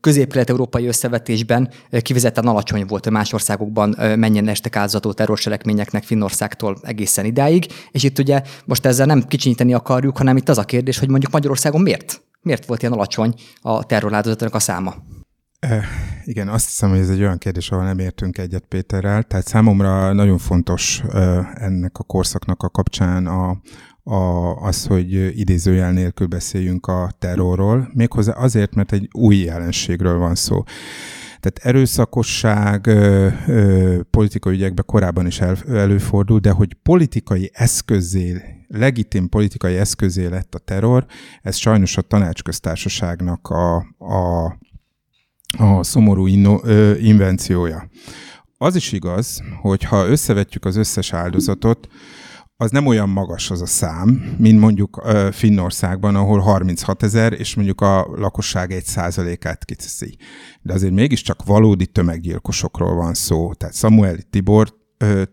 közép-kelet-európai 0.00 0.86
összevetésben 0.86 1.70
kivezetten 2.02 2.46
alacsony 2.46 2.86
volt 2.86 3.10
más 3.10 3.32
országokban 3.32 3.96
mennyien 3.98 4.48
estek 4.48 4.76
áldozató 4.76 5.12
terrorselekményeknek 5.12 6.02
Finnországtól 6.02 6.76
egészen 6.82 7.24
idáig, 7.24 7.66
és 7.90 8.02
itt 8.02 8.18
ugye 8.18 8.42
most 8.64 8.86
ezzel 8.86 9.06
nem 9.06 9.22
kicsinyíteni 9.22 9.74
akarjuk, 9.74 10.16
hanem 10.16 10.36
itt 10.36 10.48
az 10.48 10.58
a 10.58 10.64
kérdés, 10.64 10.98
hogy 10.98 11.08
mondjuk 11.08 11.32
Magyarországon 11.32 11.80
miért? 11.80 12.22
Miért 12.40 12.66
volt 12.66 12.80
ilyen 12.80 12.92
alacsony 12.92 13.34
a 13.60 13.84
terroráldozatoknak 13.84 14.54
a 14.54 14.58
száma? 14.58 14.94
Igen, 16.24 16.48
azt 16.48 16.64
hiszem, 16.64 16.90
hogy 16.90 16.98
ez 16.98 17.08
egy 17.08 17.20
olyan 17.20 17.38
kérdés, 17.38 17.70
ahol 17.70 17.84
nem 17.84 17.98
értünk 17.98 18.38
egyet 18.38 18.64
Péterrel. 18.68 19.22
Tehát 19.22 19.46
számomra 19.46 20.12
nagyon 20.12 20.38
fontos 20.38 21.02
ennek 21.54 21.98
a 21.98 22.02
korszaknak 22.02 22.62
a 22.62 22.68
kapcsán 22.68 23.26
a, 23.26 23.60
a, 24.04 24.54
az, 24.56 24.86
hogy 24.86 25.38
idézőjel 25.38 25.92
nélkül 25.92 26.26
beszéljünk 26.26 26.86
a 26.86 27.10
terrorról, 27.18 27.90
méghozzá 27.94 28.32
azért, 28.32 28.74
mert 28.74 28.92
egy 28.92 29.08
új 29.12 29.36
jelenségről 29.36 30.18
van 30.18 30.34
szó. 30.34 30.62
Tehát 31.40 31.58
erőszakosság 31.76 32.86
ö, 32.86 33.28
ö, 33.46 34.00
politikai 34.10 34.54
ügyekben 34.54 34.84
korábban 34.86 35.26
is 35.26 35.40
el, 35.40 35.56
előfordul, 35.68 36.38
de 36.38 36.50
hogy 36.50 36.74
politikai 36.82 37.50
eszközé, 37.52 38.42
legitim 38.68 39.28
politikai 39.28 39.76
eszközé 39.76 40.26
lett 40.26 40.54
a 40.54 40.58
terror, 40.58 41.06
ez 41.42 41.56
sajnos 41.56 41.96
a 41.96 42.02
tanácsköztársaságnak 42.02 43.48
a, 43.48 43.76
a, 43.98 44.44
a 45.58 45.82
szomorú 45.82 46.26
inno, 46.26 46.60
ö, 46.62 46.94
invenciója. 46.96 47.88
Az 48.58 48.76
is 48.76 48.92
igaz, 48.92 49.42
hogy 49.60 49.82
ha 49.82 50.06
összevetjük 50.06 50.64
az 50.64 50.76
összes 50.76 51.12
áldozatot, 51.12 51.88
az 52.56 52.70
nem 52.70 52.86
olyan 52.86 53.08
magas 53.08 53.50
az 53.50 53.60
a 53.60 53.66
szám, 53.66 54.36
mint 54.38 54.60
mondjuk 54.60 55.02
Finnországban, 55.30 56.16
ahol 56.16 56.38
36 56.38 57.02
ezer, 57.02 57.32
és 57.32 57.54
mondjuk 57.54 57.80
a 57.80 58.06
lakosság 58.16 58.72
egy 58.72 58.84
százalékát 58.84 59.64
kiteszi. 59.64 60.16
De 60.62 60.72
azért 60.72 60.92
mégiscsak 60.92 61.44
valódi 61.44 61.86
tömeggyilkosokról 61.86 62.94
van 62.94 63.14
szó. 63.14 63.52
Tehát 63.54 63.74
Samuel 63.74 64.16
Tibor 64.30 64.80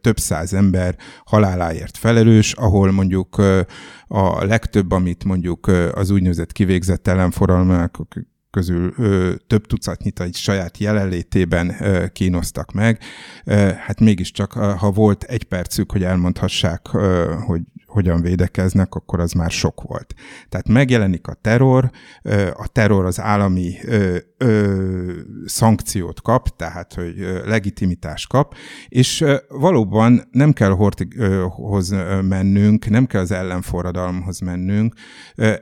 több 0.01 0.19
száz 0.19 0.53
ember 0.53 0.95
haláláért 1.25 1.97
felelős, 1.97 2.53
ahol 2.53 2.91
mondjuk 2.91 3.35
a 4.07 4.45
legtöbb, 4.45 4.91
amit 4.91 5.23
mondjuk 5.23 5.67
az 5.93 6.09
úgynevezett 6.09 6.51
kivégzett 6.51 7.07
ellenforradalmak 7.07 7.97
közül 8.49 8.93
ö, 8.97 9.33
több 9.47 9.67
tucatnyit 9.67 10.19
egy 10.19 10.35
saját 10.35 10.77
jelenlétében 10.77 11.75
ö, 11.79 12.07
kínoztak 12.07 12.71
meg. 12.71 12.99
Ö, 13.45 13.53
hát 13.53 13.99
mégiscsak, 13.99 14.51
ha 14.51 14.91
volt 14.91 15.23
egy 15.23 15.43
percük, 15.43 15.91
hogy 15.91 16.03
elmondhassák, 16.03 16.93
ö, 16.93 17.33
hogy 17.45 17.61
hogyan 17.89 18.21
védekeznek, 18.21 18.95
akkor 18.95 19.19
az 19.19 19.31
már 19.31 19.51
sok 19.51 19.81
volt. 19.81 20.13
Tehát 20.49 20.67
megjelenik 20.67 21.27
a 21.27 21.33
terror, 21.33 21.91
a 22.53 22.67
terror 22.67 23.05
az 23.05 23.19
állami 23.19 23.77
szankciót 25.45 26.21
kap, 26.21 26.55
tehát 26.55 26.93
hogy 26.93 27.13
legitimitást 27.45 28.27
kap, 28.27 28.55
és 28.87 29.25
valóban 29.49 30.27
nem 30.31 30.53
kell 30.53 30.69
Hortighoz 30.69 31.89
mennünk, 32.21 32.89
nem 32.89 33.05
kell 33.05 33.21
az 33.21 33.31
ellenforradalomhoz 33.31 34.39
mennünk, 34.39 34.93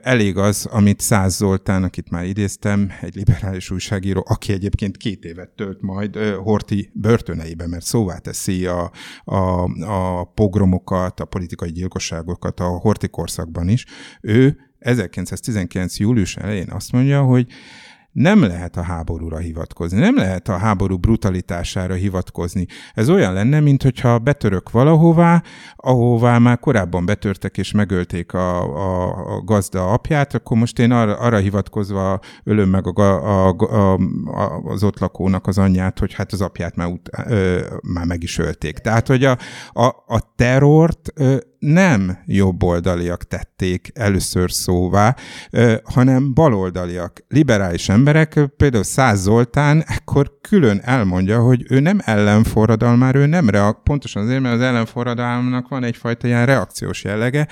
elég 0.02 0.36
az, 0.36 0.66
amit 0.70 1.00
Száz 1.00 1.36
Zoltán, 1.36 1.82
akit 1.82 2.10
már 2.10 2.24
idéztem, 2.24 2.90
egy 3.00 3.14
liberális 3.14 3.70
újságíró, 3.70 4.24
aki 4.28 4.52
egyébként 4.52 4.96
két 4.96 5.24
évet 5.24 5.50
tölt 5.50 5.82
majd 5.82 6.16
Horti 6.16 6.90
börtöneibe, 6.94 7.66
mert 7.66 7.84
szóvá 7.84 8.18
teszi 8.18 8.66
a, 8.66 8.90
a, 9.24 9.62
a 9.84 10.24
pogromokat, 10.24 11.20
a 11.20 11.24
politikai 11.24 11.70
gyilkosságokat, 11.70 12.17
újságokat 12.18 12.60
a 12.60 12.64
Horti 12.64 13.08
korszakban 13.08 13.68
is, 13.68 13.86
ő 14.20 14.56
1919. 14.78 15.98
július 15.98 16.36
elején 16.36 16.70
azt 16.70 16.92
mondja, 16.92 17.22
hogy 17.22 17.46
nem 18.12 18.42
lehet 18.42 18.76
a 18.76 18.82
háborúra 18.82 19.38
hivatkozni, 19.38 19.98
nem 19.98 20.16
lehet 20.16 20.48
a 20.48 20.56
háború 20.56 20.96
brutalitására 20.96 21.94
hivatkozni. 21.94 22.66
Ez 22.94 23.10
olyan 23.10 23.32
lenne, 23.32 23.60
mint 23.60 23.82
hogyha 23.82 24.18
betörök 24.18 24.70
valahová, 24.70 25.42
ahová 25.76 26.38
már 26.38 26.58
korábban 26.58 27.06
betörtek 27.06 27.58
és 27.58 27.72
megölték 27.72 28.32
a, 28.32 28.62
a, 28.62 29.34
a 29.34 29.42
gazda 29.42 29.92
apját, 29.92 30.34
akkor 30.34 30.56
most 30.56 30.78
én 30.78 30.90
arra, 30.90 31.16
arra 31.16 31.36
hivatkozva 31.36 32.20
ölöm 32.44 32.68
meg 32.68 32.98
a, 32.98 33.00
a, 33.00 33.56
a, 33.58 33.92
a, 34.24 34.62
az 34.64 34.82
ott 34.82 34.98
lakónak 34.98 35.46
az 35.46 35.58
anyját, 35.58 35.98
hogy 35.98 36.14
hát 36.14 36.32
az 36.32 36.40
apját 36.40 36.76
már, 36.76 36.88
ut, 36.88 37.08
ö, 37.26 37.60
már 37.82 38.06
meg 38.06 38.22
is 38.22 38.38
ölték. 38.38 38.78
Tehát, 38.78 39.06
hogy 39.06 39.24
a, 39.24 39.38
a, 39.72 39.84
a 40.06 40.32
terrort 40.36 41.12
ö, 41.14 41.36
nem 41.58 42.18
jobboldaliak 42.26 43.24
tették 43.24 43.90
először 43.94 44.52
szóvá, 44.52 45.16
hanem 45.84 46.34
baloldaliak, 46.34 47.24
liberális 47.28 47.88
emberek, 47.88 48.40
például 48.56 48.84
Száz 48.84 49.20
Zoltán 49.20 49.82
ekkor 49.86 50.38
külön 50.40 50.80
elmondja, 50.82 51.40
hogy 51.40 51.64
ő 51.68 51.80
nem 51.80 52.00
ellenforradalmár, 52.04 53.14
ő 53.14 53.26
nem 53.26 53.50
reak, 53.50 53.82
pontosan 53.84 54.22
azért, 54.22 54.40
mert 54.40 54.54
az 54.54 54.60
ellenforradalomnak 54.60 55.68
van 55.68 55.84
egyfajta 55.84 56.26
ilyen 56.26 56.46
reakciós 56.46 57.04
jellege, 57.04 57.48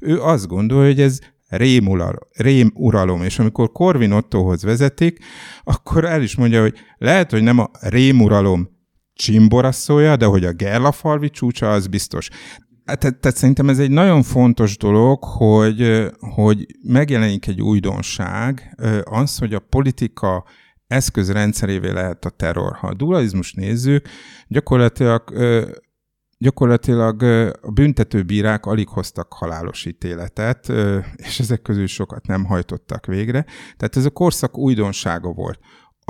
ő 0.00 0.20
azt 0.20 0.46
gondolja, 0.46 0.86
hogy 0.86 1.00
ez 1.00 1.18
rém 1.48 2.70
uralom, 2.74 3.22
és 3.22 3.38
amikor 3.38 3.72
Korvin 3.72 4.12
Ottohoz 4.12 4.62
vezetik, 4.62 5.18
akkor 5.64 6.04
el 6.04 6.22
is 6.22 6.36
mondja, 6.36 6.60
hogy 6.60 6.74
lehet, 6.98 7.30
hogy 7.30 7.42
nem 7.42 7.58
a 7.58 7.70
uralom 8.18 8.68
csimboraszója, 9.14 10.16
de 10.16 10.24
hogy 10.24 10.44
a 10.44 10.52
Gerlafalvi 10.52 11.30
csúcsa 11.30 11.70
az 11.70 11.86
biztos. 11.86 12.28
Tehát, 12.84 13.20
tehát 13.20 13.36
szerintem 13.36 13.68
ez 13.68 13.78
egy 13.78 13.90
nagyon 13.90 14.22
fontos 14.22 14.76
dolog, 14.76 15.24
hogy, 15.24 16.10
hogy 16.18 16.66
megjelenik 16.82 17.46
egy 17.46 17.60
újdonság, 17.60 18.76
az, 19.04 19.38
hogy 19.38 19.54
a 19.54 19.58
politika 19.58 20.44
eszközrendszerévé 20.86 21.90
lehet 21.90 22.24
a 22.24 22.30
terror. 22.30 22.76
Ha 22.76 22.86
a 22.86 22.94
dualizmus 22.94 23.52
nézzük, 23.52 24.08
gyakorlatilag 24.48 25.22
gyakorlatilag 26.38 27.22
a 27.62 27.70
büntetőbírák 27.70 28.66
alig 28.66 28.88
hoztak 28.88 29.32
halálos 29.32 29.84
ítéletet, 29.84 30.68
és 31.16 31.40
ezek 31.40 31.62
közül 31.62 31.86
sokat 31.86 32.26
nem 32.26 32.44
hajtottak 32.44 33.06
végre. 33.06 33.44
Tehát 33.76 33.96
ez 33.96 34.04
a 34.04 34.10
korszak 34.10 34.58
újdonsága 34.58 35.32
volt 35.32 35.58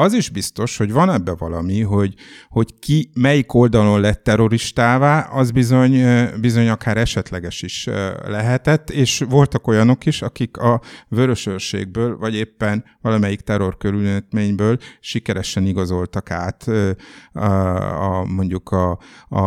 az 0.00 0.12
is 0.12 0.28
biztos, 0.28 0.76
hogy 0.76 0.92
van 0.92 1.10
ebbe 1.10 1.34
valami, 1.34 1.80
hogy, 1.80 2.14
hogy 2.48 2.78
ki 2.78 3.10
melyik 3.14 3.54
oldalon 3.54 4.00
lett 4.00 4.22
terroristává, 4.22 5.20
az 5.20 5.50
bizony, 5.50 6.04
bizony 6.40 6.68
akár 6.68 6.96
esetleges 6.96 7.62
is 7.62 7.88
lehetett, 8.26 8.90
és 8.90 9.24
voltak 9.28 9.66
olyanok 9.66 10.06
is, 10.06 10.22
akik 10.22 10.56
a 10.56 10.80
vörösőrségből, 11.08 12.16
vagy 12.16 12.34
éppen 12.34 12.84
valamelyik 13.00 13.40
terrorkörülményből 13.40 14.78
sikeresen 15.00 15.66
igazoltak 15.66 16.30
át 16.30 16.68
a, 17.32 18.18
a, 18.18 18.24
mondjuk 18.24 18.70
a, 18.70 18.98
a, 19.28 19.44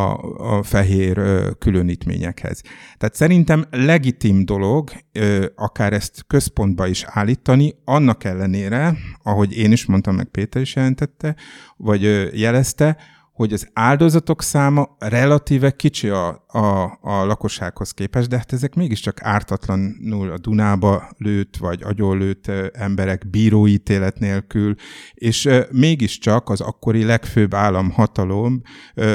a 0.57 0.63
fehér 0.63 1.21
különítményekhez. 1.59 2.61
Tehát 2.97 3.15
szerintem 3.15 3.65
legitim 3.71 4.45
dolog 4.45 4.91
akár 5.55 5.93
ezt 5.93 6.23
központba 6.27 6.87
is 6.87 7.03
állítani, 7.07 7.75
annak 7.85 8.23
ellenére, 8.23 8.97
ahogy 9.23 9.57
én 9.57 9.71
is 9.71 9.85
mondtam, 9.85 10.15
meg 10.15 10.27
Péter 10.27 10.61
is 10.61 10.75
jelentette, 10.75 11.35
vagy 11.77 12.01
jelezte, 12.39 12.97
hogy 13.33 13.53
az 13.53 13.69
áldozatok 13.73 14.41
száma 14.41 14.95
relatíve 14.99 15.71
kicsi 15.71 16.09
a, 16.09 16.45
a, 16.47 16.97
a 17.01 17.25
lakossághoz 17.25 17.91
képest, 17.91 18.29
de 18.29 18.37
hát 18.37 18.53
ezek 18.53 18.75
mégiscsak 18.75 19.21
ártatlanul 19.21 20.31
a 20.31 20.37
Dunába 20.37 21.09
lőtt, 21.17 21.57
vagy 21.57 21.83
agyonlőtt 21.83 22.47
emberek 22.73 23.29
bíróítélet 23.29 24.19
nélkül, 24.19 24.75
és 25.13 25.49
mégiscsak 25.71 26.49
az 26.49 26.61
akkori 26.61 27.03
legfőbb 27.03 27.53
államhatalom 27.53 28.61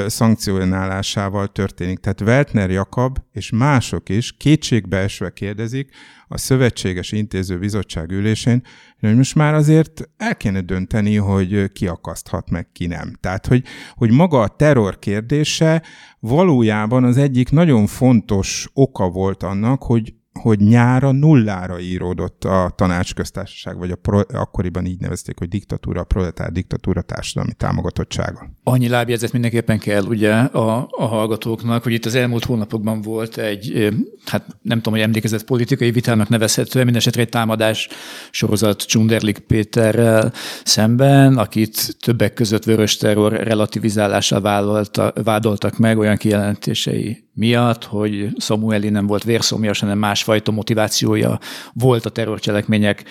szankcionálásával 0.07 1.47
történik. 1.47 1.99
Tehát 1.99 2.21
Weltner 2.21 2.69
Jakab 2.69 3.17
és 3.31 3.49
mások 3.51 4.09
is 4.09 4.37
kétségbeesve 4.37 5.33
kérdezik, 5.33 5.91
a 6.31 6.37
Szövetséges 6.37 7.11
Intéző 7.11 7.59
Bizottság 7.59 8.11
ülésén, 8.11 8.63
hogy 8.99 9.15
most 9.15 9.35
már 9.35 9.53
azért 9.53 10.09
el 10.17 10.35
kéne 10.35 10.61
dönteni, 10.61 11.15
hogy 11.15 11.71
ki 11.71 11.87
akaszthat 11.87 12.49
meg, 12.49 12.71
ki 12.71 12.85
nem. 12.85 13.13
Tehát, 13.19 13.47
hogy, 13.47 13.63
hogy 13.93 14.11
maga 14.11 14.41
a 14.41 14.47
terror 14.47 14.99
kérdése 14.99 15.83
valójában 16.19 17.03
az 17.03 17.17
egyik 17.17 17.49
nagyon 17.49 17.87
fontos 17.87 18.69
oka 18.73 19.09
volt 19.09 19.43
annak, 19.43 19.83
hogy 19.83 20.13
hogy 20.33 20.59
nyára 20.59 21.11
nullára 21.11 21.79
íródott 21.79 22.43
a 22.43 22.73
tanácsköztársaság, 22.75 23.77
vagy 23.77 23.91
a 23.91 23.95
pro, 23.95 24.21
akkoriban 24.33 24.85
így 24.85 24.99
nevezték, 24.99 25.37
hogy 25.37 25.47
diktatúra, 25.47 26.01
a 26.01 26.03
proletár 26.03 26.51
diktatúra 26.51 27.01
társadalmi 27.01 27.53
támogatottsága. 27.53 28.49
Annyi 28.63 28.87
lábjegyzet 28.87 29.31
mindenképpen 29.31 29.79
kell 29.79 30.03
ugye 30.03 30.33
a, 30.33 30.87
a 30.91 31.05
hallgatóknak, 31.05 31.83
hogy 31.83 31.91
itt 31.91 32.05
az 32.05 32.15
elmúlt 32.15 32.45
hónapokban 32.45 33.01
volt 33.01 33.37
egy, 33.37 33.89
hát 34.25 34.45
nem 34.61 34.77
tudom, 34.77 34.93
hogy 34.93 35.03
emlékezett 35.03 35.43
politikai 35.43 35.91
vitának 35.91 36.29
nevezhető, 36.29 36.83
mindesetre 36.83 37.21
egy 37.21 37.29
támadás 37.29 37.89
sorozat 38.31 38.81
Csunderlik 38.81 39.39
Péterrel 39.39 40.33
szemben, 40.63 41.37
akit 41.37 41.97
többek 41.99 42.33
között 42.33 42.63
vörös 42.63 42.97
terror 42.97 43.31
relativizálással 43.33 44.41
vállalta, 44.41 45.13
vádoltak 45.23 45.77
meg 45.77 45.97
olyan 45.97 46.17
kijelentései 46.17 47.27
miatt, 47.39 47.83
hogy 47.83 48.29
Samueli 48.37 48.89
nem 48.89 49.07
volt 49.07 49.23
vérszomjas, 49.23 49.79
hanem 49.79 49.97
másfajta 50.19 50.51
motivációja 50.51 51.39
volt 51.73 52.05
a 52.05 52.09
terrorcselekmények 52.09 53.03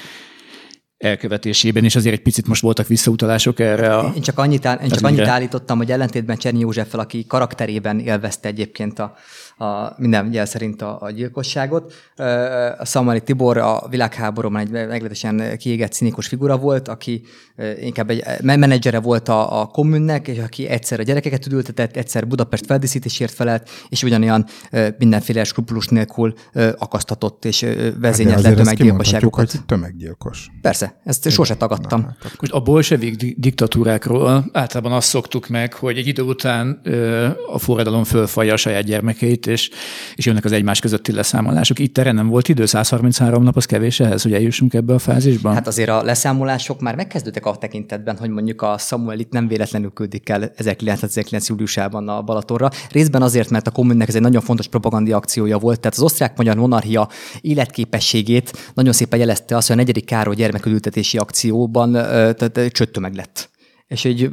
elkövetésében, 0.97 1.85
és 1.85 1.97
azért 1.97 2.15
egy 2.15 2.23
picit 2.23 2.47
most 2.47 2.63
voltak 2.63 2.87
visszautalások 2.87 3.61
erre. 3.61 3.97
A, 3.97 4.13
én 4.15 4.23
csak 4.23 4.39
annyit, 4.39 4.67
áll, 4.67 4.79
én 4.79 4.89
csak 4.89 5.05
annyit 5.05 5.27
állítottam, 5.27 5.77
hogy 5.77 5.91
ellentétben 5.91 6.37
Csernyi 6.37 6.61
Józseffel, 6.61 7.01
aki 7.01 7.27
karakterében 7.27 7.99
élvezte 7.99 8.49
egyébként 8.49 8.99
a, 8.99 9.15
a 9.59 9.95
minden 9.97 10.33
jel 10.33 10.45
szerint 10.45 10.83
a, 10.83 10.99
a 11.01 11.11
gyilkosságot. 11.11 11.93
A 12.79 12.85
Szamari 12.85 13.21
Tibor 13.21 13.57
a 13.57 13.87
világháborúban 13.91 14.61
egy 14.61 14.71
meglehetősen 14.71 15.57
kiégett 15.59 15.93
színikus 15.93 16.27
figura 16.27 16.57
volt, 16.57 16.89
aki 16.89 17.23
inkább 17.81 18.11
egy 18.11 18.25
menedzsere 18.43 19.01
volt 19.01 19.29
a, 19.29 19.61
a 19.61 19.67
kommunnek, 19.67 20.29
és 20.29 20.39
aki 20.39 20.67
egyszer 20.67 21.01
a 21.01 21.03
gyerekeket 21.03 21.47
üdültetett, 21.47 21.97
egyszer 21.97 22.27
Budapest 22.27 22.67
feldíszítésért 22.67 23.33
felelt, 23.33 23.69
és 23.89 24.03
ugyanolyan 24.03 24.47
mindenféle 24.99 25.45
skrupulus 25.45 25.87
nélkül 25.87 26.35
akasztatott 26.79 27.45
és 27.45 27.67
vezényelt 28.01 28.45
hát 28.45 28.55
tömeggyilkosságokat. 28.55 29.51
hogy 29.51 29.65
tömeggyilkos. 29.65 30.47
Persze, 30.61 31.01
ezt 31.05 31.31
sose 31.31 31.57
tagadtam. 31.57 32.01
Na, 32.01 32.17
hát 32.23 32.33
hogy 32.37 32.51
a 32.53 32.61
bolsevik 32.61 33.35
diktatúrákról 33.39 34.45
általában 34.53 34.93
azt 34.93 35.09
szoktuk 35.09 35.49
meg, 35.49 35.73
hogy 35.73 35.99
egy 35.99 36.07
idő 36.07 36.23
után 36.23 36.81
a 37.53 37.59
forradalom 37.59 38.05
fölfalja 38.05 38.53
a 38.53 38.57
saját 38.57 38.85
gyermekeit, 38.85 39.48
és, 39.49 39.71
és 40.15 40.27
jönnek 40.27 40.45
az 40.45 40.53
egymás 40.53 40.81
közötti 40.81 41.13
leszámolások. 41.13 41.79
Itt 41.79 41.99
erre 41.99 42.13
nem 42.13 42.29
volt 42.29 42.49
idő, 42.49 42.67
133 42.67 43.43
nap, 43.43 43.57
az 43.57 43.65
kevés 43.65 44.01
ehhez, 44.01 44.23
hogy 44.23 44.33
eljussunk 44.33 44.75
ebbe 44.75 44.95
a 44.95 44.99
fázisba? 44.99 45.53
Hát 45.53 45.67
azért 45.67 45.89
a 45.89 46.03
leszámolások 46.03 46.81
már 46.81 46.95
megkezdődtek 46.95 47.47
a 47.47 47.57
tekintetben, 47.57 48.17
hogy 48.17 48.31
mondjuk 48.31 48.63
a 48.63 48.79
Samuel 48.79 49.19
itt 49.19 49.33
nem 49.33 49.49
véletlenül 49.49 49.91
küldik 49.91 50.29
el 50.29 50.53
1919. 50.57 51.49
júliusában 51.49 52.09
a 52.09 52.23
Balatonra. 52.23 52.71
Részben 52.91 53.23
azért, 53.23 53.51
mert 53.51 53.67
a 53.67 53.71
kommunnek 53.71 54.09
ez 54.09 54.15
egy 54.15 54.21
nagyon 54.21 54.43
fontos 54.43 54.69
propagandi 54.69 55.13
akciója 55.13 55.59
volt, 55.59 55.81
tehát 55.81 55.97
az 55.97 56.03
osztrák-magyar 56.03 56.57
monarchia 56.57 57.09
életképességét 57.41 58.73
nagyon 58.75 58.93
szépen 58.93 59.19
jelezte 59.19 59.57
azt, 59.57 59.67
hogy 59.67 59.77
a 59.77 59.79
negyedik 59.79 60.05
Károly 60.05 60.35
gyermekülültetési 60.35 61.19
akcióban 61.19 61.99
csöttömeg 62.73 63.15
lett 63.15 63.49
és 63.89 64.05
egy 64.05 64.33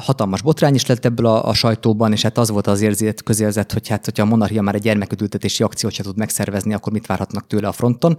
hatalmas 0.00 0.42
botrány 0.42 0.74
is 0.74 0.86
lett 0.86 1.04
ebből 1.04 1.26
a, 1.26 1.48
a 1.48 1.54
sajtóban, 1.54 2.12
és 2.12 2.22
hát 2.22 2.38
az 2.38 2.50
volt 2.50 2.66
az 2.66 2.80
érzet, 2.80 3.22
közérzet, 3.22 3.72
hogy 3.72 3.88
hát, 3.88 4.04
hogyha 4.04 4.22
a 4.22 4.26
monarchia 4.26 4.62
már 4.62 4.74
egy 4.74 4.82
gyermeküdültetési 4.82 5.62
akciót 5.62 5.92
se 5.92 6.02
tud 6.02 6.16
megszervezni, 6.16 6.74
akkor 6.74 6.92
mit 6.92 7.06
várhatnak 7.06 7.46
tőle 7.46 7.68
a 7.68 7.72
fronton. 7.72 8.16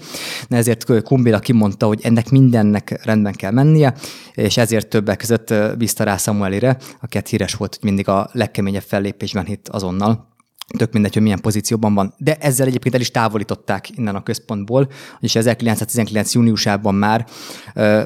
De 0.49 0.55
ezért 0.55 1.03
Kumbéla 1.03 1.39
kimondta, 1.39 1.85
hogy 1.87 1.99
ennek 2.03 2.29
mindennek 2.29 3.05
rendben 3.05 3.33
kell 3.33 3.51
mennie, 3.51 3.93
és 4.33 4.57
ezért 4.57 4.87
többek 4.87 5.17
között 5.17 5.53
bízta 5.77 6.03
rá 6.03 6.17
Samuelire, 6.17 6.77
aki 7.01 7.17
hát 7.17 7.27
híres 7.27 7.53
volt, 7.53 7.75
hogy 7.75 7.83
mindig 7.89 8.07
a 8.07 8.29
legkeményebb 8.31 8.81
fellépésben 8.81 9.45
hitt 9.45 9.67
azonnal 9.67 10.35
tök 10.77 10.93
mindegy, 10.93 11.13
hogy 11.13 11.21
milyen 11.21 11.41
pozícióban 11.41 11.93
van. 11.93 12.13
De 12.17 12.35
ezzel 12.35 12.67
egyébként 12.67 12.95
el 12.95 13.01
is 13.01 13.11
távolították 13.11 13.97
innen 13.97 14.15
a 14.15 14.23
központból, 14.23 14.87
és 15.19 15.35
1919. 15.35 16.33
júniusában 16.33 16.95
már, 16.95 17.25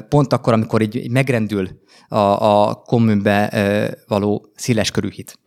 pont 0.08 0.32
akkor, 0.32 0.52
amikor 0.52 0.82
így 0.82 1.10
megrendül 1.10 1.81
a, 2.08 2.68
a 2.68 2.74
kommunbe 2.74 3.50
való 4.06 4.46
széles 4.54 4.90
körű 4.90 5.10
hit. 5.10 5.38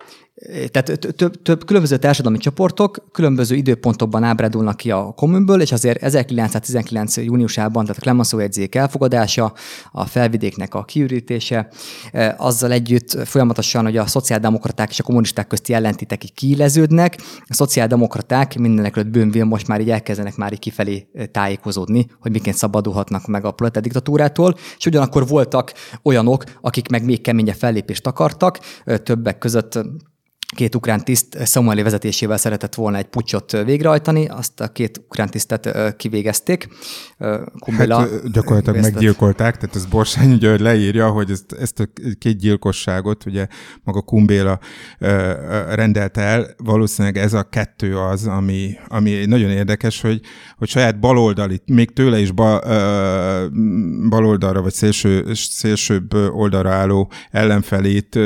Tehát 0.72 1.00
több, 1.16 1.42
több 1.42 1.66
különböző 1.66 1.98
társadalmi 1.98 2.38
csoportok 2.38 3.06
különböző 3.12 3.56
időpontokban 3.56 4.24
ábrádulnak 4.24 4.78
ki 4.78 4.92
a 4.92 5.12
kommunből, 5.12 5.62
és 5.62 5.72
azért 5.72 6.04
1919. 6.04 7.18
júniusában, 7.18 7.86
tehát 7.86 7.98
a 7.98 8.04
Clemenceau 8.04 8.42
jegyzék 8.42 8.76
elfogadása, 8.76 9.54
a 9.92 10.06
felvidéknek 10.06 10.74
a 10.74 10.84
kiürítése, 10.84 11.68
azzal 12.38 12.72
együtt 12.72 13.28
folyamatosan, 13.28 13.84
hogy 13.84 13.98
a 13.98 14.08
szociáldemokraták 14.08 14.90
és 14.90 15.00
a 15.00 15.04
kommunisták 15.04 15.48
közti 15.48 15.74
ellentétek 15.74 16.22
kiéleződnek, 16.34 17.18
a 17.48 17.54
szociáldemokraták 17.54 18.58
mindenek 18.58 19.10
bőnvél 19.10 19.46
most 19.46 19.68
már 19.68 19.82
így 19.82 19.90
elkezdenek 19.90 20.36
már 20.36 20.54
így 20.54 20.60
kifelé 20.60 21.08
tájékozódni, 21.32 22.08
hogy 22.20 22.32
miként 22.32 22.56
szabadulhatnak 22.56 23.28
meg 23.28 23.46
a 23.46 23.52
proletár 23.52 23.84
diktatúrától, 23.84 24.56
és 24.78 24.86
ugyanakkor 24.86 25.28
voltak 25.28 25.74
olyanok, 26.04 26.35
akik 26.62 26.88
meg 26.90 27.06
még 27.06 27.22
keményebb 27.22 27.56
fellépést 27.56 28.08
akartak, 28.08 28.60
többek 29.04 29.38
között 29.38 29.80
két 30.56 30.76
ukrán 30.76 31.04
tiszt 31.04 31.46
Samueli 31.46 31.82
vezetésével 31.82 32.38
szeretett 32.38 32.76
volna 32.76 32.98
egy 32.98 33.06
pucsot 33.06 33.52
végrehajtani, 33.52 34.28
azt 34.28 34.60
a 34.60 34.68
két 34.68 34.98
ukrán 34.98 35.30
tisztet 35.30 35.96
kivégezték. 35.98 36.68
Kumbila 37.60 38.00
hát, 38.00 38.32
gyakorlatilag 38.32 38.76
végeztet. 38.76 38.94
meggyilkolták, 38.94 39.58
tehát 39.58 39.76
ez 39.76 39.86
Borsányi 39.86 40.38
György 40.38 40.62
leírja, 40.62 41.10
hogy 41.10 41.32
ezt, 41.32 41.54
ezt 41.60 41.80
a 41.80 41.86
két 42.20 42.38
gyilkosságot 42.38 43.26
ugye 43.26 43.48
maga 43.84 44.02
Kumbéla 44.02 44.60
rendelte 45.70 46.22
el, 46.22 46.48
valószínűleg 46.58 47.18
ez 47.18 47.34
a 47.34 47.44
kettő 47.44 47.98
az, 47.98 48.28
ami, 48.28 48.74
ami 48.88 49.26
nagyon 49.26 49.50
érdekes, 49.50 50.02
hogy, 50.02 50.22
hogy 50.58 50.68
saját 50.68 51.00
baloldali, 51.00 51.62
még 51.66 51.94
tőle 51.94 52.20
is 52.20 52.32
ba, 52.32 52.60
baloldalra, 54.10 54.62
vagy 54.62 54.74
szélső, 54.74 55.34
szélsőbb 55.34 56.14
oldalra 56.14 56.72
álló 56.72 57.12
ellenfelét 57.32 58.20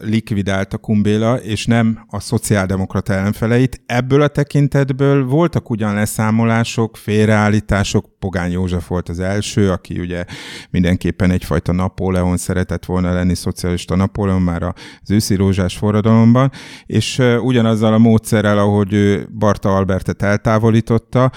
likvidált 0.00 0.74
a 0.74 0.78
Kumbéla, 1.24 1.36
és 1.36 1.66
nem 1.66 2.04
a 2.08 2.20
szociáldemokrata 2.20 3.12
ellenfeleit. 3.12 3.82
Ebből 3.86 4.22
a 4.22 4.28
tekintetből 4.28 5.24
voltak 5.24 5.70
ugyan 5.70 5.94
leszámolások, 5.94 6.96
félreállítások, 6.96 8.13
Pogány 8.24 8.52
József 8.52 8.88
volt 8.88 9.08
az 9.08 9.20
első, 9.20 9.70
aki 9.70 9.98
ugye 9.98 10.24
mindenképpen 10.70 11.30
egyfajta 11.30 11.72
Napóleon 11.72 12.36
szeretett 12.36 12.84
volna 12.84 13.12
lenni, 13.12 13.34
szocialista 13.34 13.96
Napóleon 13.96 14.42
már 14.42 14.62
az 14.62 15.10
őszi 15.10 15.34
rózsás 15.34 15.76
forradalomban, 15.76 16.50
és 16.86 17.22
ugyanazzal 17.40 17.92
a 17.92 17.98
módszerrel, 17.98 18.58
ahogy 18.58 19.24
Barta 19.38 19.76
Albertet 19.76 20.22
eltávolította, 20.22 21.30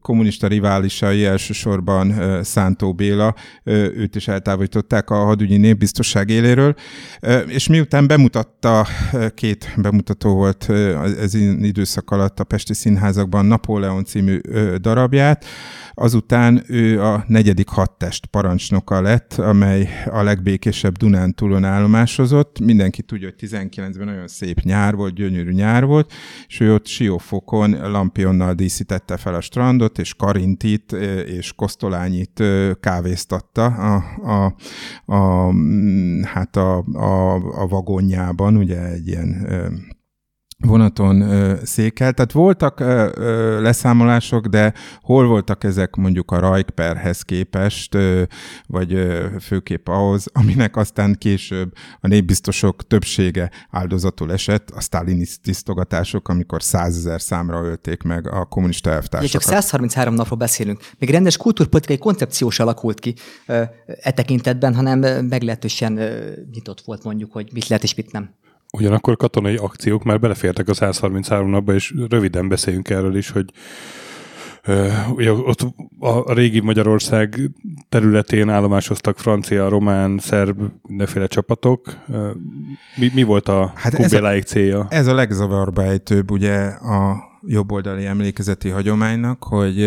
kommunista 0.00 0.46
riválisai 0.46 1.24
elsősorban 1.24 2.14
Szántó 2.42 2.92
Béla, 2.92 3.34
őt 3.64 4.16
is 4.16 4.28
eltávolították 4.28 5.10
a 5.10 5.14
hadügyi 5.14 5.56
népbiztosság 5.56 6.28
éléről, 6.28 6.74
és 7.46 7.68
miután 7.68 8.06
bemutatta, 8.06 8.86
két 9.34 9.72
bemutató 9.76 10.34
volt 10.34 10.70
ez 11.20 11.34
időszak 11.34 12.10
alatt 12.10 12.40
a 12.40 12.44
Pesti 12.44 12.74
Színházakban 12.74 13.46
Napóleon 13.46 14.04
című 14.04 14.38
darabját, 14.78 15.43
Azután 15.96 16.62
ő 16.66 17.02
a 17.02 17.24
negyedik 17.26 17.68
hadtest 17.68 18.26
parancsnoka 18.26 19.00
lett, 19.00 19.32
amely 19.32 19.88
a 20.10 20.22
legbékésebb 20.22 20.96
Dunántúlon 20.96 21.64
állomásozott. 21.64 22.60
Mindenki 22.60 23.02
tudja, 23.02 23.28
hogy 23.28 23.48
19-ben 23.48 24.06
nagyon 24.06 24.28
szép 24.28 24.60
nyár 24.60 24.94
volt, 24.94 25.14
gyönyörű 25.14 25.50
nyár 25.52 25.84
volt, 25.84 26.12
és 26.46 26.60
ő 26.60 26.74
ott 26.74 26.86
Siófokon 26.86 27.90
lampionnal 27.90 28.54
díszítette 28.54 29.16
fel 29.16 29.34
a 29.34 29.40
strandot, 29.40 29.98
és 29.98 30.14
Karintit 30.14 30.92
és 31.26 31.52
Kosztolányit 31.52 32.42
kávéztatta 32.80 33.64
a, 33.64 34.04
a, 34.22 34.54
a, 35.14 35.52
hát 36.24 36.56
a, 36.56 36.76
a, 36.92 37.34
a 37.62 37.66
vagonjában, 37.66 38.56
ugye 38.56 38.82
egy 38.82 39.08
ilyen 39.08 39.46
vonaton 40.58 41.20
ö, 41.20 41.54
székel. 41.64 42.12
Tehát 42.12 42.32
voltak 42.32 42.80
ö, 42.80 43.10
ö, 43.14 43.60
leszámolások, 43.60 44.46
de 44.46 44.72
hol 45.02 45.26
voltak 45.26 45.64
ezek 45.64 45.94
mondjuk 45.94 46.30
a 46.30 46.38
Rajkperhez 46.38 47.22
képest, 47.22 47.94
ö, 47.94 48.22
vagy 48.66 48.94
ö, 48.94 49.26
főképp 49.40 49.88
ahhoz, 49.88 50.26
aminek 50.32 50.76
aztán 50.76 51.14
később 51.18 51.72
a 52.00 52.06
népbiztosok 52.06 52.86
többsége 52.86 53.50
áldozatul 53.70 54.32
esett, 54.32 54.70
a 54.70 54.80
sztálini 54.80 55.26
tisztogatások, 55.42 56.28
amikor 56.28 56.62
százezer 56.62 57.20
számra 57.20 57.62
ölték 57.62 58.02
meg 58.02 58.32
a 58.32 58.44
kommunista 58.44 58.90
elvtársakat. 58.90 59.42
csak 59.42 59.42
133 59.42 60.14
napról 60.14 60.38
beszélünk. 60.38 60.80
Még 60.98 61.10
rendes 61.10 61.36
kultúrpolitikai 61.36 61.98
koncepció 61.98 62.50
se 62.50 62.62
alakult 62.62 63.00
ki 63.00 63.14
e 63.46 64.10
tekintetben, 64.14 64.74
hanem 64.74 64.98
meglehetősen 65.26 66.00
nyitott 66.52 66.80
volt 66.80 67.04
mondjuk, 67.04 67.32
hogy 67.32 67.48
mit 67.52 67.68
lehet 67.68 67.84
és 67.84 67.94
mit 67.94 68.12
nem. 68.12 68.34
Ugyanakkor 68.76 69.16
katonai 69.16 69.56
akciók 69.56 70.04
már 70.04 70.20
belefértek 70.20 70.68
a 70.68 70.74
133 70.74 71.50
napba, 71.50 71.74
és 71.74 71.94
röviden 72.08 72.48
beszéljünk 72.48 72.90
erről 72.90 73.16
is, 73.16 73.30
hogy 73.30 73.44
ugye 75.14 75.32
ott 75.32 75.66
a 75.98 76.32
régi 76.32 76.60
Magyarország 76.60 77.50
területén 77.88 78.48
állomásoztak 78.48 79.18
francia, 79.18 79.68
román, 79.68 80.18
szerb, 80.18 80.60
mindenféle 80.88 81.26
csapatok. 81.26 81.98
Mi, 82.96 83.10
mi 83.14 83.22
volt 83.22 83.48
a 83.48 83.72
hát 83.74 83.94
a, 83.94 84.38
célja? 84.44 84.86
Ez 84.88 85.06
a 85.06 85.14
legzavarba 85.14 85.82
ejtőbb, 85.82 86.30
ugye 86.30 86.64
a 86.66 87.16
jobboldali 87.46 88.06
emlékezeti 88.06 88.68
hagyománynak, 88.68 89.44
hogy 89.44 89.78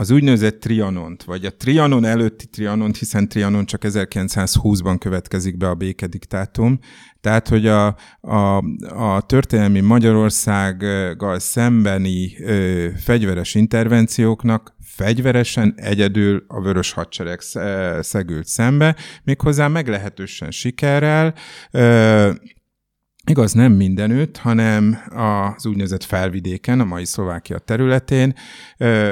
az 0.00 0.10
úgynevezett 0.10 0.60
Trianont, 0.60 1.22
vagy 1.22 1.44
a 1.44 1.56
Trianon 1.56 2.04
előtti 2.04 2.46
Trianont, 2.46 2.96
hiszen 2.96 3.28
Trianon 3.28 3.64
csak 3.64 3.82
1920-ban 3.84 4.96
következik 4.98 5.56
be 5.56 5.68
a 5.68 5.74
békediktátum, 5.74 6.78
tehát, 7.20 7.48
hogy 7.48 7.66
a, 7.66 7.96
a, 8.20 8.56
a 8.88 9.20
történelmi 9.26 9.80
Magyarországgal 9.80 11.38
szembeni 11.38 12.44
ö, 12.44 12.88
fegyveres 12.96 13.54
intervencióknak 13.54 14.76
fegyveresen 14.84 15.74
egyedül 15.76 16.44
a 16.48 16.60
vörös 16.60 16.92
hadsereg 16.92 17.40
szegült 18.00 18.46
szembe, 18.46 18.96
méghozzá 19.24 19.68
meglehetősen 19.68 20.50
sikerrel, 20.50 21.34
ö, 21.70 22.30
Igaz, 23.28 23.52
nem 23.52 23.72
mindenütt, 23.72 24.36
hanem 24.36 24.98
az 25.54 25.66
úgynevezett 25.66 26.04
felvidéken, 26.04 26.80
a 26.80 26.84
mai 26.84 27.04
Szlovákia 27.04 27.58
területén. 27.58 28.34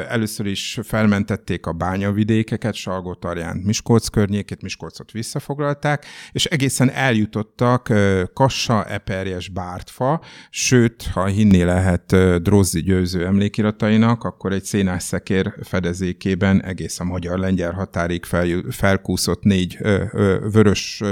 Először 0.08 0.46
is 0.46 0.78
felmentették 0.82 1.66
a 1.66 1.72
bányavidékeket, 1.72 2.74
Salgótarján, 2.74 3.56
Miskolc 3.56 4.08
környékét, 4.08 4.62
Miskolcot 4.62 5.10
visszafoglalták, 5.10 6.04
és 6.32 6.44
egészen 6.44 6.90
eljutottak 6.90 7.92
Kassa, 8.32 8.84
Eperjes, 8.84 9.48
Bártfa, 9.48 10.20
sőt, 10.50 11.06
ha 11.12 11.26
hinné 11.26 11.62
lehet 11.62 12.16
Drozzi 12.42 12.82
győző 12.82 13.26
emlékiratainak, 13.26 14.24
akkor 14.24 14.52
egy 14.52 14.64
szénás 14.64 15.02
szekér 15.02 15.54
fedezékében 15.62 16.62
egész 16.62 17.00
a 17.00 17.04
magyar-lengyel 17.04 17.72
határig 17.72 18.24
fel, 18.24 18.46
felkúszott 18.70 19.42
négy 19.42 19.78
vörös 20.52 21.02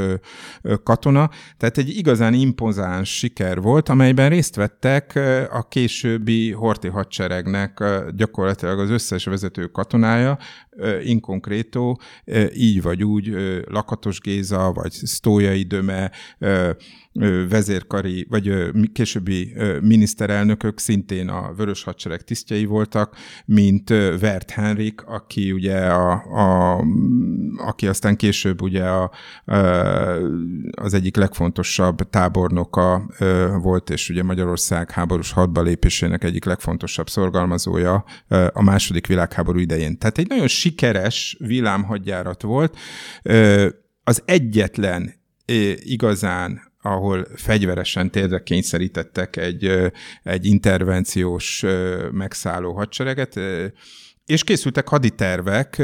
katona, 0.82 1.30
tehát 1.56 1.78
egy 1.78 1.96
igazán 1.96 2.34
impozán 2.34 2.92
releváns 2.94 3.18
siker 3.18 3.60
volt, 3.60 3.88
amelyben 3.88 4.28
részt 4.28 4.54
vettek 4.54 5.20
a 5.50 5.68
későbbi 5.68 6.52
horti 6.52 6.88
hadseregnek 6.88 7.84
gyakorlatilag 8.16 8.78
az 8.78 8.90
összes 8.90 9.24
vezető 9.24 9.66
katonája, 9.66 10.38
in 11.02 11.20
concreto, 11.20 11.96
így 12.54 12.82
vagy 12.82 13.04
úgy 13.04 13.36
Lakatos 13.66 14.20
Géza, 14.20 14.72
vagy 14.72 14.92
Sztójai 14.92 15.62
Döme, 15.62 16.10
vezérkari, 17.48 18.26
vagy 18.30 18.70
későbbi 18.92 19.54
miniszterelnökök 19.80 20.78
szintén 20.78 21.28
a 21.28 21.52
Vörös 21.56 21.82
Hadsereg 21.82 22.22
tisztjei 22.22 22.64
voltak, 22.64 23.16
mint 23.44 23.88
Vert 24.20 24.50
Henrik, 24.50 25.02
aki 25.02 25.52
ugye 25.52 25.78
a, 25.78 26.12
a 26.12 26.80
aki 27.56 27.86
aztán 27.86 28.16
később 28.16 28.62
ugye 28.62 28.84
a, 28.84 29.10
az 30.70 30.94
egyik 30.94 31.16
legfontosabb 31.16 32.10
tábornoka 32.10 33.10
volt, 33.62 33.90
és 33.90 34.08
ugye 34.08 34.22
Magyarország 34.22 34.90
háborús 34.90 35.32
hadba 35.32 35.62
lépésének 35.62 36.24
egyik 36.24 36.44
legfontosabb 36.44 37.08
szorgalmazója 37.08 38.04
a 38.52 38.62
második 38.62 39.06
világháború 39.06 39.58
idején. 39.58 39.98
Tehát 39.98 40.18
egy 40.18 40.28
nagyon 40.28 40.48
sikeres 40.48 41.36
villámhadjárat 41.38 42.42
volt. 42.42 42.76
Az 44.04 44.22
egyetlen 44.24 45.14
igazán 45.76 46.72
ahol 46.84 47.26
fegyveresen 47.34 48.10
térdre 48.10 48.42
kényszerítettek 48.42 49.36
egy, 49.36 49.92
egy 50.22 50.46
intervenciós 50.46 51.64
megszálló 52.10 52.72
hadsereget, 52.72 53.40
és 54.26 54.44
készültek 54.44 54.88
haditervek, 54.88 55.82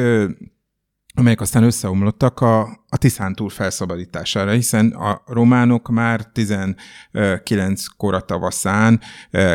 amelyek 1.14 1.40
aztán 1.40 1.62
összeomlottak 1.62 2.40
a, 2.40 2.60
a 2.88 2.96
Tiszántúl 2.96 3.48
felszabadítására, 3.48 4.50
hiszen 4.50 4.90
a 4.90 5.22
románok 5.26 5.88
már 5.88 6.24
19 6.24 7.86
kora 7.96 8.20
tavaszán 8.20 9.00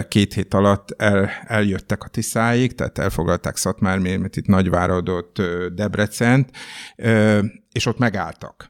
két 0.07 0.33
hét 0.33 0.53
alatt 0.53 0.91
el, 0.97 1.29
eljöttek 1.45 2.03
a 2.03 2.07
Tiszáig, 2.07 2.75
tehát 2.75 2.97
elfoglalták 2.97 3.55
Szatmármérmet, 3.55 4.35
itt 4.35 4.47
Nagyváradot, 4.47 5.41
Debrecent, 5.73 6.49
és 7.71 7.85
ott 7.85 7.97
megálltak. 7.97 8.69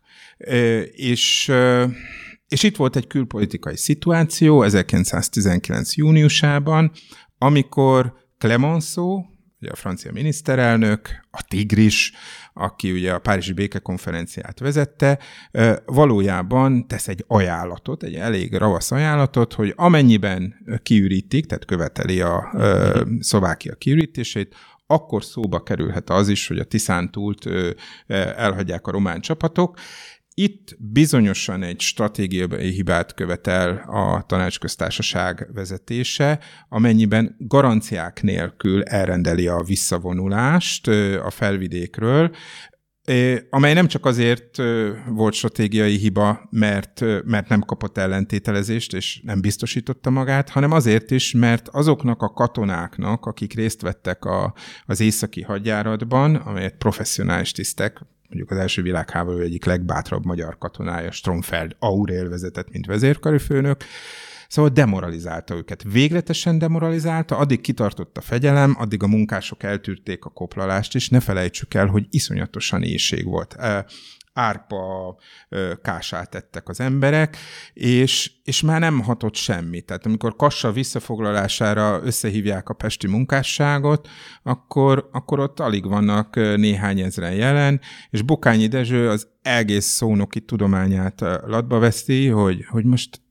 És 0.91 1.51
és 2.55 2.63
itt 2.63 2.75
volt 2.75 2.95
egy 2.95 3.07
külpolitikai 3.07 3.77
szituáció 3.77 4.63
1919. 4.63 5.95
júniusában, 5.95 6.91
amikor 7.37 8.13
Clemenceau, 8.37 9.23
ugye 9.61 9.71
a 9.71 9.75
francia 9.75 10.11
miniszterelnök, 10.11 11.09
a 11.31 11.43
Tigris, 11.47 12.13
aki 12.53 12.91
ugye 12.91 13.13
a 13.13 13.19
Párizsi 13.19 13.53
Békekonferenciát 13.53 14.59
vezette, 14.59 15.19
valójában 15.85 16.87
tesz 16.87 17.07
egy 17.07 17.23
ajánlatot, 17.27 18.03
egy 18.03 18.15
elég 18.15 18.53
ravasz 18.53 18.91
ajánlatot, 18.91 19.53
hogy 19.53 19.73
amennyiben 19.75 20.55
kiürítik, 20.83 21.45
tehát 21.45 21.65
követeli 21.65 22.21
a 22.21 22.53
Szlovákia 23.19 23.75
kiürítését, 23.75 24.55
akkor 24.87 25.23
szóba 25.23 25.63
kerülhet 25.63 26.09
az 26.09 26.29
is, 26.29 26.47
hogy 26.47 26.59
a 26.59 26.63
Tiszántúlt 26.63 27.45
elhagyják 28.35 28.87
a 28.87 28.91
román 28.91 29.21
csapatok, 29.21 29.79
itt 30.37 30.75
bizonyosan 30.79 31.63
egy 31.63 31.79
stratégiai 31.79 32.69
hibát 32.69 33.13
követel 33.13 33.77
a 33.87 34.23
tanácsköztársaság 34.27 35.49
vezetése, 35.53 36.39
amennyiben 36.69 37.35
garanciák 37.37 38.21
nélkül 38.21 38.83
elrendeli 38.83 39.47
a 39.47 39.63
visszavonulást 39.63 40.87
a 41.23 41.29
felvidékről, 41.29 42.35
amely 43.49 43.73
nem 43.73 43.87
csak 43.87 44.05
azért 44.05 44.57
volt 45.07 45.33
stratégiai 45.33 45.97
hiba, 45.97 46.47
mert, 46.49 47.01
mert 47.25 47.49
nem 47.49 47.61
kapott 47.61 47.97
ellentételezést, 47.97 48.93
és 48.93 49.21
nem 49.23 49.41
biztosította 49.41 50.09
magát, 50.09 50.49
hanem 50.49 50.71
azért 50.71 51.11
is, 51.11 51.31
mert 51.31 51.67
azoknak 51.67 52.21
a 52.21 52.29
katonáknak, 52.29 53.25
akik 53.25 53.53
részt 53.53 53.81
vettek 53.81 54.25
a, 54.25 54.53
az 54.85 54.99
északi 54.99 55.41
hadjáratban, 55.41 56.35
amelyet 56.35 56.77
professzionális 56.77 57.51
tisztek, 57.51 58.01
mondjuk 58.29 58.51
az 58.51 58.57
első 58.57 58.81
világháború 58.81 59.39
egyik 59.39 59.65
legbátrabb 59.65 60.25
magyar 60.25 60.57
katonája, 60.57 61.11
Stromfeld 61.11 61.75
Aurél 61.79 62.29
vezetett, 62.29 62.71
mint 62.71 62.85
vezérkari 62.85 63.39
főnök, 63.39 63.83
Szóval 64.47 64.71
demoralizálta 64.71 65.55
őket. 65.55 65.83
Végletesen 65.83 66.57
demoralizálta, 66.57 67.37
addig 67.37 67.61
kitartott 67.61 68.17
a 68.17 68.21
fegyelem, 68.21 68.75
addig 68.79 69.03
a 69.03 69.07
munkások 69.07 69.63
eltűrték 69.63 70.25
a 70.25 70.29
koplalást, 70.29 70.95
és 70.95 71.09
ne 71.09 71.19
felejtsük 71.19 71.73
el, 71.73 71.85
hogy 71.85 72.07
iszonyatosan 72.09 72.83
éjség 72.83 73.25
volt 73.25 73.55
árpa 74.35 75.15
kását 75.81 76.35
ettek 76.35 76.69
az 76.69 76.79
emberek, 76.79 77.37
és, 77.73 78.31
és 78.43 78.61
már 78.61 78.79
nem 78.79 79.01
hatott 79.01 79.35
semmi. 79.35 79.81
Tehát 79.81 80.05
amikor 80.05 80.35
Kassa 80.35 80.71
visszafoglalására 80.71 81.99
összehívják 82.03 82.69
a 82.69 82.73
pesti 82.73 83.07
munkásságot, 83.07 84.07
akkor, 84.43 85.09
akkor 85.11 85.39
ott 85.39 85.59
alig 85.59 85.87
vannak 85.87 86.35
néhány 86.35 86.99
ezren 86.99 87.33
jelen, 87.33 87.81
és 88.09 88.21
Bokányi 88.21 88.67
Dezső 88.67 89.09
az 89.09 89.27
egész 89.41 89.85
szónoki 89.85 90.41
tudományát 90.41 91.21
latba 91.45 91.79
veszi, 91.79 92.27
hogy, 92.27 92.65
hogy 92.69 92.85
most 92.85 93.21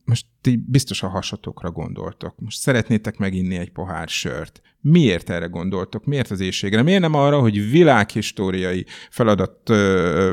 ti 0.44 0.64
biztos 0.66 1.02
a 1.02 1.08
hasatokra 1.08 1.70
gondoltok. 1.70 2.34
Most 2.38 2.58
szeretnétek 2.58 3.16
meginni 3.16 3.56
egy 3.56 3.70
pohár 3.70 4.08
sört. 4.08 4.60
Miért 4.80 5.30
erre 5.30 5.46
gondoltok? 5.46 6.04
Miért 6.04 6.30
az 6.30 6.40
éjségre? 6.40 6.82
Miért 6.82 7.00
nem 7.00 7.14
arra, 7.14 7.40
hogy 7.40 7.70
világhistóriai 7.70 8.86
feladat, 9.10 9.68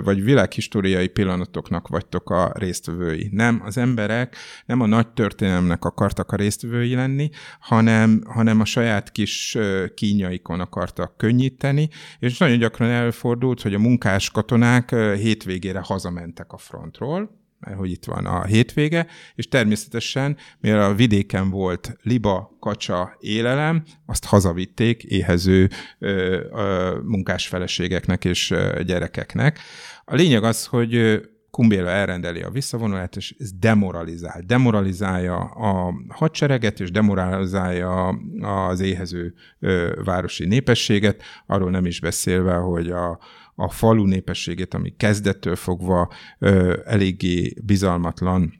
vagy 0.04 0.24
világhistóriai 0.24 1.08
pillanatoknak 1.08 1.88
vagytok 1.88 2.30
a 2.30 2.52
résztvevői? 2.56 3.30
Nem, 3.32 3.62
az 3.66 3.78
emberek 3.78 4.36
nem 4.66 4.82
a 4.82 4.86
nagy 4.86 5.08
történelmnek 5.08 5.86
akartak 5.86 6.32
a 6.32 6.36
résztvevői 6.36 6.96
lenni, 6.96 7.30
hanem, 7.60 8.22
hanem 8.26 8.60
a 8.60 8.66
saját 8.66 9.12
kis 9.12 9.58
kínjaikon 9.96 10.60
akartak 10.60 11.18
könnyíteni, 11.18 11.90
és 12.20 12.38
nagyon 12.38 12.58
gyakran 12.58 12.90
előfordult, 12.90 13.62
hogy 13.62 13.74
a 13.74 13.80
munkás 13.80 14.30
katonák 14.30 14.96
hétvégére 14.96 15.80
hazamentek 15.80 16.52
a 16.52 16.58
frontról, 16.58 17.41
mert 17.62 17.78
hogy 17.78 17.92
itt 17.92 18.06
van 18.06 18.26
a 18.26 18.46
hétvége, 18.46 19.08
és 19.36 19.48
természetesen, 19.48 20.38
mivel 20.60 20.82
a 20.90 20.94
vidéken 20.94 21.50
volt 21.50 21.98
liba, 22.02 22.58
kacsa, 22.60 23.18
élelem, 23.20 23.84
azt 24.06 24.26
hazavitték 24.26 25.04
éhező 25.04 25.70
ö, 26.00 26.40
ö, 26.52 26.98
munkásfeleségeknek 27.04 28.26
és 28.26 28.52
ö, 28.52 28.82
gyerekeknek. 28.84 29.60
A 30.06 30.16
lényeg 30.16 30.44
az, 30.44 30.66
hogy 30.66 31.22
Kumbéla 31.52 31.90
elrendeli 31.90 32.42
a 32.42 32.50
visszavonulát, 32.50 33.16
és 33.16 33.36
ez 33.40 33.52
demoralizál. 33.52 34.42
Demoralizálja 34.46 35.38
a 35.40 35.94
hadsereget, 36.10 36.80
és 36.80 36.92
demoralizálja 36.92 38.08
az 38.42 38.80
éhező 38.80 39.34
ö, 39.60 40.02
városi 40.04 40.46
népességet, 40.46 41.24
arról 41.46 41.70
nem 41.70 41.86
is 41.86 42.00
beszélve, 42.00 42.54
hogy 42.54 42.90
a, 42.90 43.20
a 43.62 43.70
falu 43.70 44.06
népességét, 44.06 44.74
ami 44.74 44.94
kezdettől 44.98 45.56
fogva 45.56 46.12
ö, 46.40 46.78
eléggé 46.86 47.54
bizalmatlan 47.64 48.60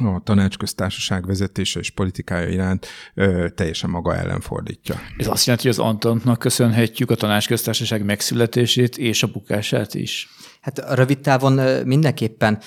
a 0.00 0.20
tanácsköztársaság 0.24 1.26
vezetése 1.26 1.80
és 1.80 1.90
politikája 1.90 2.48
iránt 2.48 2.86
ö, 3.14 3.48
teljesen 3.54 3.90
maga 3.90 4.16
ellen 4.16 4.40
fordítja. 4.40 4.94
Ez 5.16 5.26
azt 5.26 5.46
jelenti, 5.46 5.68
hogy 5.68 5.78
az 5.78 5.84
Antantnak 5.84 6.38
köszönhetjük 6.38 7.10
a 7.10 7.14
tanácsköztársaság 7.14 8.04
megszületését 8.04 8.98
és 8.98 9.22
a 9.22 9.26
bukását 9.26 9.94
is? 9.94 10.28
Hát 10.60 10.94
rövid 10.94 11.20
távon 11.20 11.52
mindenképpen 11.84 12.58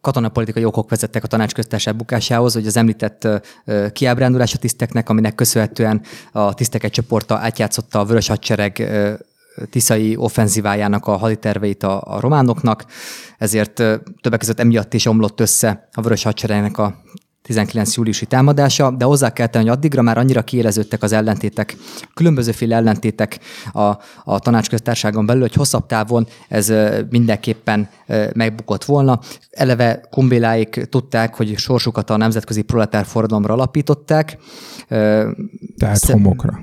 katonapolitikai 0.00 0.64
okok 0.64 0.90
vezettek 0.90 1.24
a 1.24 1.26
tanácsköztársaság 1.26 1.96
bukásához, 1.96 2.54
hogy 2.54 2.66
az 2.66 2.76
említett 2.76 3.28
kiábrándulás 3.92 4.54
a 4.54 4.58
tiszteknek, 4.58 5.08
aminek 5.08 5.34
köszönhetően 5.34 6.02
a 6.32 6.54
tisztek 6.54 6.84
egy 6.84 6.90
csoporta 6.90 7.36
átjátszotta 7.36 8.00
a 8.00 8.04
vörös 8.04 8.28
hadsereg 8.28 8.78
tiszai 9.70 10.16
offenzívájának 10.16 11.06
a 11.06 11.16
haditerveit 11.16 11.82
a, 11.82 12.02
a 12.04 12.20
románoknak, 12.20 12.84
ezért 13.38 13.74
többek 14.20 14.38
között 14.38 14.60
emiatt 14.60 14.94
is 14.94 15.06
omlott 15.06 15.40
össze 15.40 15.88
a 15.92 16.00
vörös 16.00 16.22
hadseregnek 16.22 16.78
a 16.78 17.04
19. 17.46 17.94
júliusi 17.96 18.26
támadása, 18.26 18.90
de 18.90 19.04
hozzá 19.04 19.32
kell 19.32 19.46
tenni, 19.46 19.68
hogy 19.68 19.76
addigra 19.76 20.02
már 20.02 20.18
annyira 20.18 20.42
kiéleződtek 20.42 21.02
az 21.02 21.12
ellentétek, 21.12 21.76
különbözőféle 22.14 22.76
ellentétek 22.76 23.38
a, 23.72 23.80
a 24.24 24.38
tanácsköztárságon 24.38 25.26
belül, 25.26 25.40
hogy 25.40 25.54
hosszabb 25.54 25.86
távon 25.86 26.26
ez 26.48 26.72
mindenképpen 27.10 27.88
megbukott 28.34 28.84
volna. 28.84 29.20
Eleve 29.50 30.00
kumbéláik 30.10 30.86
tudták, 30.90 31.34
hogy 31.34 31.56
sorsukat 31.56 32.10
a 32.10 32.16
nemzetközi 32.16 32.62
proletár 32.62 33.04
forradalomra 33.04 33.52
alapították. 33.54 34.38
Tehát 34.88 35.96
Szem... 35.96 36.22
homokra. 36.22 36.60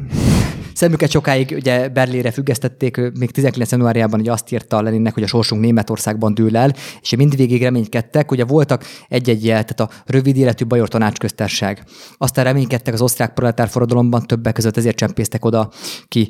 Szemüket 0.73 1.09
sokáig 1.09 1.53
ugye 1.55 1.89
Berlére 1.89 2.31
függesztették, 2.31 2.97
még 3.19 3.31
19. 3.31 3.71
januárjában 3.71 4.19
ugye 4.19 4.31
azt 4.31 4.51
írta 4.51 4.81
Leninnek, 4.81 5.13
hogy 5.13 5.23
a 5.23 5.27
sorsunk 5.27 5.61
Németországban 5.61 6.33
dől 6.33 6.57
el, 6.57 6.73
és 7.01 7.15
mindvégig 7.15 7.61
reménykedtek, 7.61 8.31
ugye 8.31 8.45
voltak 8.45 8.83
egy-egy 9.09 9.45
jel, 9.45 9.63
tehát 9.63 9.91
a 9.91 10.03
rövid 10.05 10.37
életű 10.37 10.65
Bajor 10.65 10.87
tanácsköztárság. 10.87 11.83
Aztán 12.17 12.43
reménykedtek 12.45 12.93
az 12.93 13.01
osztrák 13.01 13.33
proletár 13.33 13.69
forradalomban, 13.69 14.27
többek 14.27 14.53
között 14.53 14.77
ezért 14.77 14.95
csempésztek 14.95 15.45
oda 15.45 15.69
ki 16.07 16.29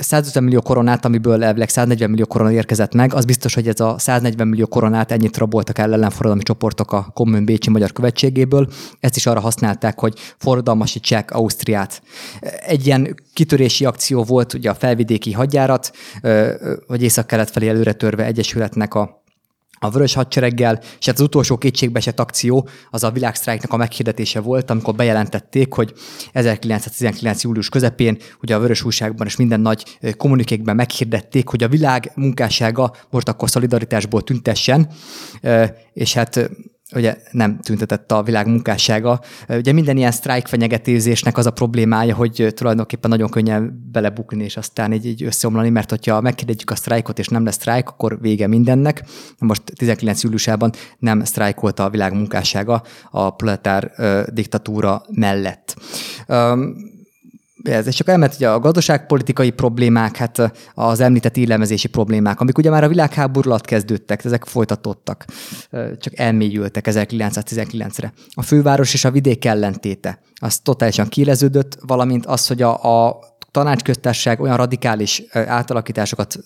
150 0.00 0.42
millió 0.42 0.60
koronát, 0.60 1.04
amiből 1.04 1.44
elvileg 1.44 1.68
140 1.68 2.10
millió 2.10 2.24
korona 2.24 2.52
érkezett 2.52 2.94
meg. 2.94 3.14
Az 3.14 3.24
biztos, 3.24 3.54
hogy 3.54 3.68
ez 3.68 3.80
a 3.80 3.98
140 3.98 4.48
millió 4.48 4.66
koronát 4.66 5.12
ennyit 5.12 5.36
raboltak 5.36 5.78
el 5.78 5.92
ellenforradalmi 5.92 6.42
csoportok 6.42 6.92
a 6.92 7.10
Kommun 7.14 7.44
Bécsi 7.44 7.70
magyar 7.70 7.92
követségéből. 7.92 8.68
Ezt 9.00 9.16
is 9.16 9.26
arra 9.26 9.40
használták, 9.40 10.00
hogy 10.00 10.14
forradalmasítsák 10.38 11.30
Ausztriát. 11.30 12.02
Egy 12.66 12.86
ilyen 12.86 13.14
kitörési 13.40 13.84
akció 13.84 14.22
volt 14.22 14.54
ugye 14.54 14.70
a 14.70 14.74
felvidéki 14.74 15.32
hadjárat, 15.32 15.92
vagy 16.86 17.02
észak-kelet 17.02 17.50
felé 17.50 17.68
előre 17.68 17.92
törve 17.92 18.24
egyesületnek 18.24 18.94
a 18.94 19.18
a 19.82 19.90
vörös 19.90 20.14
hadsereggel, 20.14 20.80
és 20.98 21.06
hát 21.06 21.14
az 21.14 21.20
utolsó 21.20 21.58
kétségbeesett 21.58 22.20
akció 22.20 22.68
az 22.90 23.04
a 23.04 23.10
világsztrájknak 23.10 23.72
a 23.72 23.76
meghirdetése 23.76 24.40
volt, 24.40 24.70
amikor 24.70 24.94
bejelentették, 24.94 25.72
hogy 25.72 25.92
1919. 26.32 27.42
július 27.42 27.68
közepén, 27.68 28.18
ugye 28.42 28.54
a 28.54 28.58
vörös 28.58 28.84
újságban 28.84 29.26
és 29.26 29.36
minden 29.36 29.60
nagy 29.60 29.98
kommunikékben 30.16 30.76
meghirdették, 30.76 31.48
hogy 31.48 31.62
a 31.62 31.68
világ 31.68 32.12
munkássága 32.14 32.92
most 33.10 33.28
akkor 33.28 33.50
szolidaritásból 33.50 34.22
tüntessen, 34.22 34.88
és 35.92 36.14
hát 36.14 36.50
ugye 36.94 37.16
nem 37.30 37.58
tüntetett 37.58 38.12
a 38.12 38.22
világ 38.22 38.46
munkássága. 38.46 39.20
Ugye 39.48 39.72
minden 39.72 39.96
ilyen 39.96 40.10
sztrájk 40.10 40.46
fenyegetőzésnek 40.46 41.36
az 41.38 41.46
a 41.46 41.50
problémája, 41.50 42.14
hogy 42.14 42.52
tulajdonképpen 42.54 43.10
nagyon 43.10 43.28
könnyen 43.30 43.88
belebukni, 43.92 44.44
és 44.44 44.56
aztán 44.56 44.92
így, 44.92 45.06
így 45.06 45.22
összeomlani, 45.22 45.68
mert 45.68 45.90
hogyha 45.90 46.20
megkérdetjük 46.20 46.70
a 46.70 46.74
sztrájkot, 46.74 47.18
és 47.18 47.28
nem 47.28 47.44
lesz 47.44 47.54
sztrájk, 47.54 47.88
akkor 47.88 48.20
vége 48.20 48.46
mindennek. 48.46 49.04
Most 49.38 49.62
19. 49.74 50.22
júliusában 50.22 50.72
nem 50.98 51.24
sztrájkolta 51.24 51.84
a 51.84 51.90
világ 51.90 52.12
munkássága 52.12 52.82
a 53.10 53.30
proletár 53.30 53.90
diktatúra 54.32 55.02
mellett. 55.10 55.76
Ez, 57.62 57.86
és 57.86 57.94
csak 57.94 58.08
elment 58.08 58.34
ugye 58.34 58.50
a 58.50 58.60
gazdaságpolitikai 58.60 59.50
problémák, 59.50 60.16
hát 60.16 60.52
az 60.74 61.00
említett 61.00 61.36
élelmezési 61.36 61.88
problémák, 61.88 62.40
amik 62.40 62.58
ugye 62.58 62.70
már 62.70 62.84
a 62.84 62.88
világháború 62.88 63.48
alatt 63.50 63.64
kezdődtek, 63.64 64.24
ezek 64.24 64.44
folytatódtak, 64.44 65.24
csak 65.98 66.18
elmélyültek 66.18 66.86
1919-re. 66.90 68.12
A 68.30 68.42
főváros 68.42 68.94
és 68.94 69.04
a 69.04 69.10
vidék 69.10 69.44
ellentéte, 69.44 70.18
az 70.40 70.58
totálisan 70.58 71.08
kéleződött, 71.08 71.78
valamint 71.86 72.26
az, 72.26 72.46
hogy 72.46 72.62
a, 72.62 73.06
a 73.06 73.18
tanácsköztársaság 73.50 74.40
olyan 74.40 74.56
radikális 74.56 75.22
átalakításokat 75.32 76.38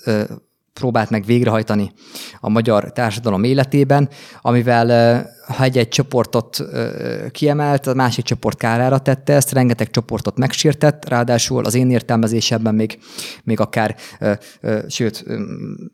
próbált 0.74 1.10
meg 1.10 1.24
végrehajtani 1.24 1.92
a 2.40 2.48
magyar 2.48 2.92
társadalom 2.92 3.44
életében, 3.44 4.08
amivel 4.40 5.26
ha 5.46 5.64
egy-egy 5.64 5.88
csoportot 5.88 6.64
kiemelt, 7.30 7.86
a 7.86 7.94
másik 7.94 8.24
csoport 8.24 8.58
kárára 8.58 8.98
tette 8.98 9.32
ezt, 9.32 9.52
rengeteg 9.52 9.90
csoportot 9.90 10.38
megsértett, 10.38 11.08
ráadásul 11.08 11.64
az 11.64 11.74
én 11.74 11.90
értelmezésemben 11.90 12.74
még, 12.74 12.98
még 13.44 13.60
akár, 13.60 13.96
sőt, 14.88 15.24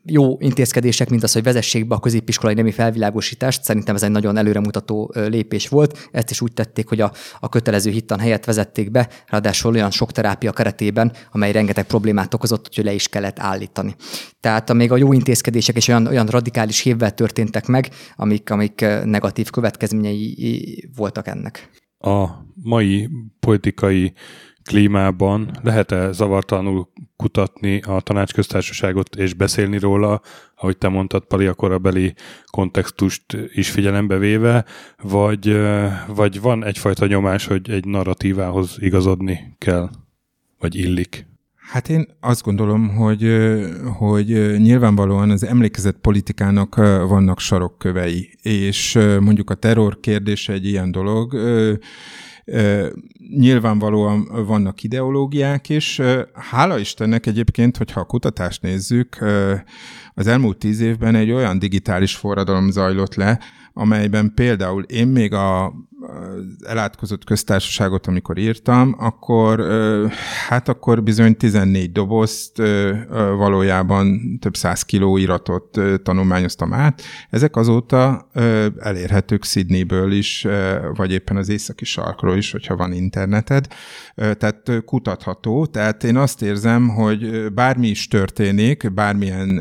jó 0.05 0.37
intézkedések, 0.39 1.09
mint 1.09 1.23
az, 1.23 1.33
hogy 1.33 1.43
vezessék 1.43 1.87
be 1.87 1.95
a 1.95 1.99
középiskolai 1.99 2.55
nemi 2.55 2.71
felvilágosítást, 2.71 3.63
szerintem 3.63 3.95
ez 3.95 4.03
egy 4.03 4.11
nagyon 4.11 4.37
előremutató 4.37 5.13
lépés 5.13 5.67
volt. 5.67 6.09
Ezt 6.11 6.29
is 6.29 6.41
úgy 6.41 6.53
tették, 6.53 6.87
hogy 6.87 7.01
a, 7.01 7.11
a 7.39 7.49
kötelező 7.49 7.91
hittan 7.91 8.19
helyet 8.19 8.45
vezették 8.45 8.91
be, 8.91 9.09
ráadásul 9.27 9.73
olyan 9.73 9.91
sok 9.91 10.11
terápia 10.11 10.51
keretében, 10.51 11.11
amely 11.31 11.51
rengeteg 11.51 11.85
problémát 11.85 12.33
okozott, 12.33 12.75
hogy 12.75 12.83
le 12.83 12.93
is 12.93 13.07
kellett 13.07 13.39
állítani. 13.39 13.95
Tehát 14.39 14.73
még 14.73 14.91
a 14.91 14.97
jó 14.97 15.13
intézkedések 15.13 15.75
és 15.75 15.87
olyan, 15.87 16.07
olyan 16.07 16.25
radikális 16.25 16.79
hévvel 16.79 17.13
történtek 17.13 17.67
meg, 17.67 17.89
amik, 18.15 18.49
amik 18.49 18.85
negatív 19.03 19.40
negatív 19.41 19.49
következményei 19.49 20.89
voltak 20.95 21.27
ennek. 21.27 21.69
A 21.97 22.27
mai 22.63 23.09
politikai 23.39 24.13
klímában 24.63 25.51
lehet-e 25.63 26.11
zavartalanul 26.11 26.89
kutatni 27.15 27.81
a 27.81 28.01
tanácsköztársaságot 28.01 29.15
és 29.15 29.33
beszélni 29.33 29.79
róla, 29.79 30.21
ahogy 30.55 30.77
te 30.77 30.87
mondtad, 30.87 31.25
Pali, 31.25 31.45
a 31.45 31.53
korabeli 31.53 32.13
kontextust 32.45 33.37
is 33.53 33.71
figyelembe 33.71 34.17
véve, 34.17 34.65
vagy, 35.01 35.57
vagy 36.07 36.41
van 36.41 36.63
egyfajta 36.63 37.05
nyomás, 37.05 37.45
hogy 37.45 37.69
egy 37.69 37.85
narratívához 37.85 38.77
igazodni 38.79 39.55
kell, 39.57 39.89
vagy 40.59 40.75
illik? 40.75 41.30
Hát 41.71 41.89
én 41.89 42.07
azt 42.19 42.43
gondolom, 42.43 42.89
hogy, 42.89 43.27
hogy 43.97 44.27
nyilvánvalóan 44.57 45.29
az 45.29 45.43
emlékezett 45.45 45.97
politikának 45.97 46.75
vannak 47.07 47.39
sarokkövei, 47.39 48.29
és 48.41 48.99
mondjuk 49.19 49.49
a 49.49 49.53
terror 49.53 49.99
kérdése 49.99 50.53
egy 50.53 50.65
ilyen 50.65 50.91
dolog, 50.91 51.33
Nyilvánvalóan 53.37 54.45
vannak 54.45 54.83
ideológiák 54.83 55.69
is. 55.69 56.01
Hála 56.33 56.77
Istennek 56.77 57.25
egyébként, 57.25 57.77
hogyha 57.77 57.99
a 57.99 58.05
kutatást 58.05 58.61
nézzük, 58.61 59.17
az 60.13 60.27
elmúlt 60.27 60.57
tíz 60.57 60.79
évben 60.79 61.15
egy 61.15 61.31
olyan 61.31 61.59
digitális 61.59 62.15
forradalom 62.15 62.71
zajlott 62.71 63.15
le, 63.15 63.39
amelyben 63.73 64.31
például 64.35 64.83
én 64.83 65.07
még 65.07 65.33
a 65.33 65.73
elátkozott 66.61 67.23
köztársaságot, 67.23 68.07
amikor 68.07 68.37
írtam, 68.37 68.95
akkor 68.99 69.63
hát 70.47 70.69
akkor 70.69 71.03
bizony 71.03 71.37
14 71.37 71.91
dobozt 71.91 72.61
valójában 73.37 74.37
több 74.39 74.55
száz 74.55 74.83
kiló 74.83 75.17
iratot 75.17 75.79
tanulmányoztam 76.03 76.73
át. 76.73 77.01
Ezek 77.29 77.55
azóta 77.55 78.29
elérhetők 78.79 79.43
Sydneyből 79.43 80.11
is, 80.11 80.47
vagy 80.95 81.11
éppen 81.11 81.37
az 81.37 81.49
északi 81.49 81.85
sarkról 81.85 82.37
is, 82.37 82.51
hogyha 82.51 82.75
van 82.75 82.93
interneted. 82.93 83.67
Tehát 84.15 84.71
kutatható. 84.85 85.65
Tehát 85.65 86.03
én 86.03 86.17
azt 86.17 86.41
érzem, 86.41 86.87
hogy 86.87 87.53
bármi 87.53 87.87
is 87.87 88.07
történik, 88.07 88.93
bármilyen 88.93 89.59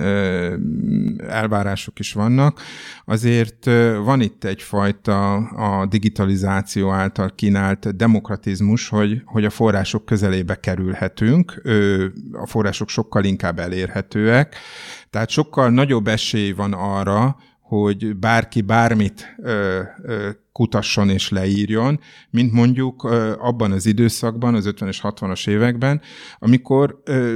elvárások 1.29 1.99
is 1.99 2.13
vannak, 2.13 2.61
azért 3.05 3.65
van 4.05 4.21
itt 4.21 4.45
egyfajta 4.45 5.35
a 5.37 5.87
digitalizáció 5.87 6.39
által 6.45 7.35
kínált 7.35 7.97
demokratizmus, 7.97 8.89
hogy, 8.89 9.23
hogy 9.25 9.45
a 9.45 9.51
források 9.51 10.05
közelébe 10.05 10.55
kerülhetünk, 10.55 11.63
a 12.33 12.47
források 12.47 12.89
sokkal 12.89 13.25
inkább 13.25 13.59
elérhetőek, 13.59 14.57
tehát 15.11 15.31
sokkal 15.31 15.71
nagyobb 15.71 16.07
esély 16.07 16.53
van 16.53 16.73
arra, 16.73 17.37
hogy 17.61 18.17
bárki 18.17 18.61
bármit 18.61 19.35
ö, 19.39 19.83
ö, 20.03 20.29
kutasson 20.53 21.09
és 21.09 21.29
leírjon, 21.29 22.01
mint 22.31 22.53
mondjuk 22.53 23.05
ö, 23.05 23.33
abban 23.39 23.73
az 23.73 23.87
időszakban, 23.87 24.55
az 24.55 24.69
50-es, 24.69 24.99
60-as 25.03 25.49
években, 25.49 26.01
amikor 26.39 27.01
ö, 27.05 27.35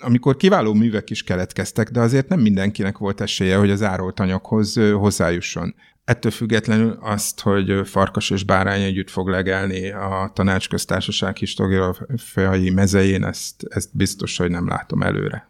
amikor 0.00 0.36
kiváló 0.36 0.72
művek 0.72 1.10
is 1.10 1.22
keletkeztek, 1.22 1.90
de 1.90 2.00
azért 2.00 2.28
nem 2.28 2.40
mindenkinek 2.40 2.98
volt 2.98 3.20
esélye, 3.20 3.56
hogy 3.56 3.70
az 3.70 3.82
árolt 3.82 4.20
anyaghoz 4.20 4.80
hozzájusson. 4.92 5.74
Ettől 6.04 6.30
függetlenül 6.30 6.98
azt, 7.00 7.40
hogy 7.40 7.88
Farkas 7.88 8.30
és 8.30 8.44
Bárány 8.44 8.82
együtt 8.82 9.10
fog 9.10 9.28
legelni 9.28 9.90
a 9.90 10.30
tanácsköztársaság 10.34 11.36
historiai 11.36 12.70
mezején, 12.70 13.24
ezt, 13.24 13.64
ezt 13.68 13.96
biztos, 13.96 14.36
hogy 14.36 14.50
nem 14.50 14.68
látom 14.68 15.02
előre. 15.02 15.48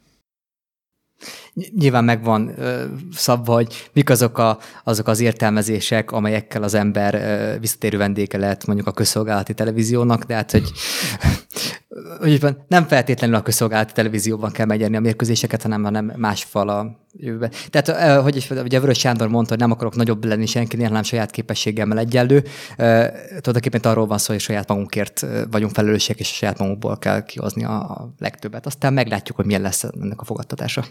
Nyilván 1.78 2.04
megvan 2.04 2.52
ö, 2.56 2.84
szabva, 3.12 3.54
hogy 3.54 3.90
mik 3.92 4.10
azok, 4.10 4.38
a, 4.38 4.58
azok 4.84 5.08
az 5.08 5.20
értelmezések, 5.20 6.12
amelyekkel 6.12 6.62
az 6.62 6.74
ember 6.74 7.14
ö, 7.14 7.58
visszatérő 7.58 7.98
vendége 7.98 8.38
lehet 8.38 8.66
mondjuk 8.66 8.86
a 8.86 8.92
közszolgálati 8.92 9.54
televíziónak, 9.54 10.24
de 10.24 10.34
hát, 10.34 10.50
hogy 10.50 10.72
hogy 12.18 12.40
van, 12.40 12.64
nem 12.68 12.86
feltétlenül 12.86 13.36
a 13.36 13.42
közszolgálati 13.42 13.92
televízióban 13.92 14.52
kell 14.52 14.66
megnyerni 14.66 14.96
a 14.96 15.00
mérkőzéseket, 15.00 15.62
hanem, 15.62 15.82
hanem 15.82 16.12
más 16.16 16.44
fal 16.44 16.68
a 16.68 17.04
jövőben. 17.12 17.50
Tehát, 17.70 18.20
hogy 18.22 18.36
is, 18.36 18.50
ugye 18.50 18.80
Vörös 18.80 18.98
Sándor 18.98 19.28
mondta, 19.28 19.50
hogy 19.50 19.60
nem 19.60 19.70
akarok 19.70 19.94
nagyobb 19.96 20.24
lenni 20.24 20.46
senkinél, 20.46 20.86
hanem 20.86 21.02
saját 21.02 21.30
képességemmel 21.30 21.98
egyenlő. 21.98 22.44
Tulajdonképpen 22.76 23.80
arról 23.80 24.06
van 24.06 24.18
szó, 24.18 24.32
hogy 24.32 24.42
saját 24.42 24.68
magunkért 24.68 25.26
vagyunk 25.50 25.72
felelősek, 25.72 26.18
és 26.18 26.30
a 26.30 26.34
saját 26.34 26.58
magunkból 26.58 26.98
kell 26.98 27.24
kihozni 27.24 27.64
a 27.64 28.08
legtöbbet. 28.18 28.66
Aztán 28.66 28.92
meglátjuk, 28.92 29.36
hogy 29.36 29.46
milyen 29.46 29.62
lesz 29.62 29.84
ennek 29.84 30.20
a 30.20 30.24
fogadtatása. 30.24 30.84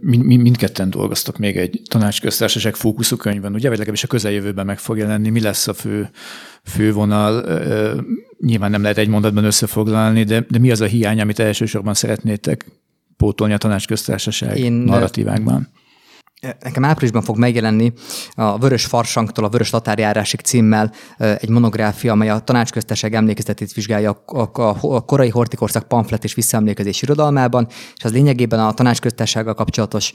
Mind, 0.00 0.24
mindketten 0.24 0.90
dolgoztak 0.90 1.38
még 1.38 1.56
egy 1.56 1.80
tanácsköztársaság 1.88 2.74
fókuszú 2.74 3.16
könyvben, 3.16 3.54
ugye, 3.54 3.68
vagy 3.68 3.76
legalábbis 3.76 4.04
a 4.04 4.06
közeljövőben 4.06 4.66
meg 4.66 4.78
fog 4.78 4.98
jelenni. 4.98 5.30
Mi 5.30 5.40
lesz 5.40 5.68
a 5.68 5.74
fő, 5.74 6.10
fő 6.64 6.92
vonal? 6.92 7.44
Nyilván 8.40 8.70
nem 8.70 8.82
lehet 8.82 8.98
egy 8.98 9.08
mondatban 9.08 9.44
összefoglalni, 9.44 10.24
de, 10.24 10.44
de 10.48 10.58
mi 10.58 10.70
az 10.70 10.80
a 10.80 10.86
hiány, 10.86 11.20
amit 11.20 11.38
elsősorban 11.38 11.94
szeretnétek 11.94 12.66
pótolni 13.16 13.52
a 13.52 13.58
tanácsköztársaság 13.58 14.58
Én 14.58 14.72
narratívákban? 14.72 15.68
Nekem 16.60 16.84
áprilisban 16.84 17.22
fog 17.22 17.38
megjelenni 17.38 17.92
a 18.34 18.58
Vörös 18.58 18.84
Farsangtól 18.84 19.44
a 19.44 19.48
Vörös 19.48 19.70
Latárjárásig 19.70 20.40
címmel 20.40 20.92
egy 21.16 21.48
monográfia, 21.48 22.12
amely 22.12 22.30
a 22.30 22.38
tanácsköztesség 22.38 23.14
emlékezetét 23.14 23.72
vizsgálja 23.72 24.22
a, 24.26 25.04
korai 25.04 25.28
hortikorszak 25.28 25.88
pamflet 25.88 26.24
és 26.24 26.34
visszaemlékezés 26.34 27.02
irodalmában, 27.02 27.66
és 27.96 28.04
az 28.04 28.12
lényegében 28.12 28.60
a 28.60 28.72
tanácsköztársággal 28.72 29.54
kapcsolatos 29.54 30.12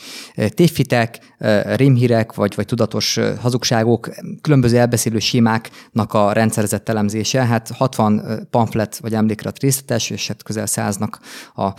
tévhitek, 0.50 1.20
rémhírek 1.76 2.34
vagy, 2.34 2.56
vagy 2.56 2.66
tudatos 2.66 3.20
hazugságok, 3.42 4.10
különböző 4.42 4.78
elbeszélő 4.78 5.20
sémáknak 5.20 6.14
a 6.14 6.32
rendszerezett 6.32 6.90
elemzése. 6.90 7.46
Hát 7.46 7.72
60 7.72 8.48
pamflet 8.50 8.98
vagy 8.98 9.14
emlékrat 9.14 9.60
részletes, 9.60 10.10
és 10.10 10.28
hát 10.28 10.44
közel 10.44 10.66
száznak 10.66 11.20
a 11.56 11.74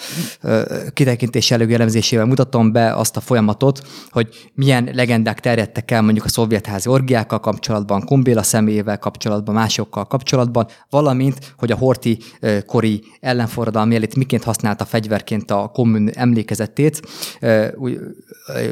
kitekintés 0.92 1.50
előgi 1.50 1.74
elemzésével 1.74 2.24
mutatom 2.24 2.72
be 2.72 2.94
azt 2.94 3.16
a 3.16 3.20
folyamatot, 3.20 3.82
hogy 4.10 4.39
milyen 4.54 4.90
legendák 4.92 5.40
terjedtek 5.40 5.90
el 5.90 6.02
mondjuk 6.02 6.24
a 6.24 6.28
szovjetházi 6.28 6.88
orgiákkal 6.88 7.40
kapcsolatban, 7.40 8.04
Kumbéla 8.04 8.42
személyével 8.42 8.98
kapcsolatban, 8.98 9.54
másokkal 9.54 10.06
kapcsolatban, 10.06 10.66
valamint, 10.90 11.54
hogy 11.58 11.70
a 11.70 11.76
horti 11.76 12.18
kori 12.66 13.02
ellenforradalmi 13.20 13.94
elit 13.94 14.16
miként 14.16 14.44
használta 14.44 14.84
fegyverként 14.84 15.50
a 15.50 15.70
kommun 15.72 16.10
emlékezetét, 16.14 17.00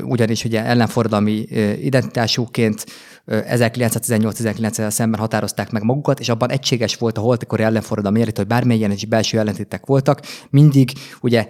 ugyanis 0.02 0.44
ugye 0.44 0.64
ellenforradalmi 0.64 1.46
identitásúként 1.82 2.86
1918-19-el 3.28 4.90
szemben 4.90 5.20
határozták 5.20 5.70
meg 5.70 5.82
magukat, 5.82 6.20
és 6.20 6.28
abban 6.28 6.50
egységes 6.50 6.96
volt 6.96 7.18
a 7.18 7.20
holtikori 7.20 7.62
ellenforradalom 7.62 8.16
érit, 8.16 8.36
hogy 8.36 8.46
bármilyen 8.46 8.90
is 8.90 9.04
belső 9.04 9.38
ellentétek 9.38 9.86
voltak, 9.86 10.20
mindig 10.50 10.92
ugye 11.20 11.46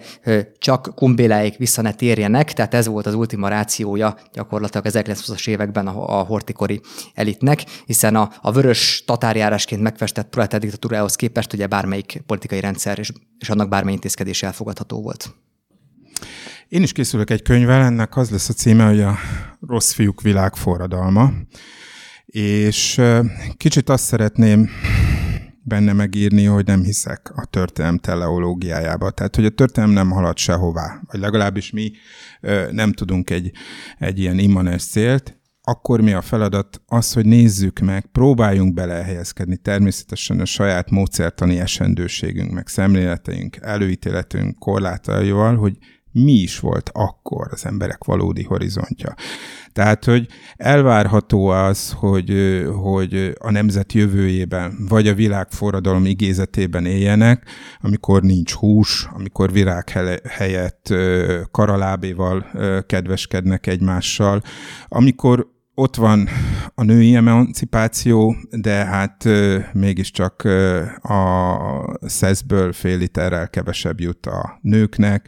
csak 0.57 0.91
kumbéláig 0.95 1.55
vissza 1.57 1.81
ne 1.81 1.93
térjenek, 1.93 2.53
tehát 2.53 2.73
ez 2.73 2.87
volt 2.87 3.05
az 3.05 3.13
ultima 3.13 3.47
rációja 3.47 4.17
gyakorlatilag 4.33 4.85
1920-as 4.89 5.47
években 5.47 5.87
a, 5.87 6.19
a 6.19 6.23
hortikori 6.23 6.81
elitnek, 7.13 7.63
hiszen 7.85 8.15
a, 8.15 8.29
a 8.41 8.51
vörös 8.51 9.03
tatárjárásként 9.05 9.81
megfestett 9.81 10.29
proletár 10.29 10.59
diktatúrához 10.59 11.15
képest 11.15 11.53
ugye 11.53 11.67
bármelyik 11.67 12.21
politikai 12.25 12.59
rendszer 12.59 12.99
és, 12.99 13.11
és 13.39 13.49
annak 13.49 13.69
bármely 13.69 13.93
intézkedés 13.93 14.43
elfogadható 14.43 15.01
volt. 15.01 15.33
Én 16.67 16.83
is 16.83 16.91
készülök 16.91 17.29
egy 17.29 17.41
könyvvel, 17.41 17.81
ennek 17.81 18.17
az 18.17 18.29
lesz 18.29 18.49
a 18.49 18.53
címe, 18.53 18.85
hogy 18.85 19.01
a 19.01 19.17
Rossz 19.67 19.93
fiúk 19.93 20.21
világforradalma, 20.21 21.31
és 22.25 23.01
kicsit 23.57 23.89
azt 23.89 24.03
szeretném 24.03 24.69
benne 25.63 25.93
megírni, 25.93 26.43
hogy 26.43 26.65
nem 26.65 26.83
hiszek 26.83 27.31
a 27.35 27.45
történelem 27.45 27.97
teleológiájába. 27.97 29.11
Tehát, 29.11 29.35
hogy 29.35 29.45
a 29.45 29.49
történelem 29.49 29.95
nem 29.95 30.11
halad 30.11 30.37
sehová, 30.37 31.01
vagy 31.05 31.19
legalábbis 31.19 31.71
mi 31.71 31.91
nem 32.71 32.93
tudunk 32.93 33.29
egy, 33.29 33.51
egy 33.97 34.19
ilyen 34.19 34.39
immanes 34.39 34.83
célt, 34.83 35.39
akkor 35.61 36.01
mi 36.01 36.13
a 36.13 36.21
feladat? 36.21 36.81
Az, 36.85 37.13
hogy 37.13 37.25
nézzük 37.25 37.79
meg, 37.79 38.05
próbáljunk 38.05 38.73
belehelyezkedni 38.73 39.57
természetesen 39.57 40.39
a 40.39 40.45
saját 40.45 40.89
módszertani 40.89 41.59
esendőségünk, 41.59 42.51
meg 42.51 42.67
szemléleteink, 42.67 43.57
előítéletünk 43.61 44.59
korlátaival, 44.59 45.55
hogy 45.55 45.77
mi 46.11 46.31
is 46.31 46.59
volt 46.59 46.89
akkor 46.93 47.47
az 47.51 47.65
emberek 47.65 48.03
valódi 48.03 48.43
horizontja. 48.43 49.13
Tehát, 49.73 50.05
hogy 50.05 50.27
elvárható 50.55 51.47
az, 51.47 51.91
hogy, 51.91 52.61
hogy 52.81 53.33
a 53.39 53.51
nemzet 53.51 53.93
jövőjében, 53.93 54.85
vagy 54.89 55.07
a 55.07 55.13
világforradalom 55.13 56.05
igézetében 56.05 56.85
éljenek, 56.85 57.45
amikor 57.81 58.21
nincs 58.21 58.53
hús, 58.53 59.07
amikor 59.13 59.51
virág 59.51 59.89
helyett 60.29 60.93
karalábéval 61.51 62.45
kedveskednek 62.85 63.67
egymással, 63.67 64.41
amikor 64.87 65.57
ott 65.79 65.95
van 65.95 66.27
a 66.75 66.83
női 66.83 67.15
emancipáció, 67.15 68.35
de 68.49 68.85
hát 68.85 69.27
mégiscsak 69.73 70.43
a 71.01 71.57
szeszből 72.01 72.73
fél 72.73 72.97
literrel 72.97 73.49
kevesebb 73.49 73.99
jut 73.99 74.25
a 74.25 74.59
nőknek. 74.61 75.27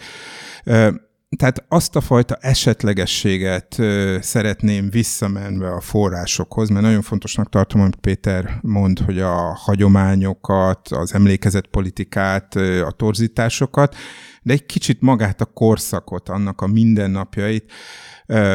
Tehát 1.38 1.66
azt 1.68 1.96
a 1.96 2.02
fajta 2.02 2.36
esetlegességet 2.36 3.78
szeretném 4.20 4.90
visszamenve 4.90 5.70
a 5.70 5.82
forrásokhoz, 5.82 6.70
mert 6.70 6.86
nagyon 6.86 7.02
fontosnak 7.02 7.50
tartom, 7.50 7.82
amit 7.82 7.96
Péter 7.96 8.60
mond, 8.62 9.00
hogy 9.00 9.20
a 9.20 9.54
hagyományokat, 9.56 10.88
az 10.88 11.14
emlékezetpolitikát, 11.14 12.56
a 12.86 12.92
torzításokat, 12.98 13.96
de 14.42 14.54
egy 14.54 14.66
kicsit 14.66 15.02
magát 15.02 15.42
a 15.42 15.46
korszakot, 15.46 16.30
annak 16.30 16.62
a 16.62 16.68
mindennapjait 16.68 17.72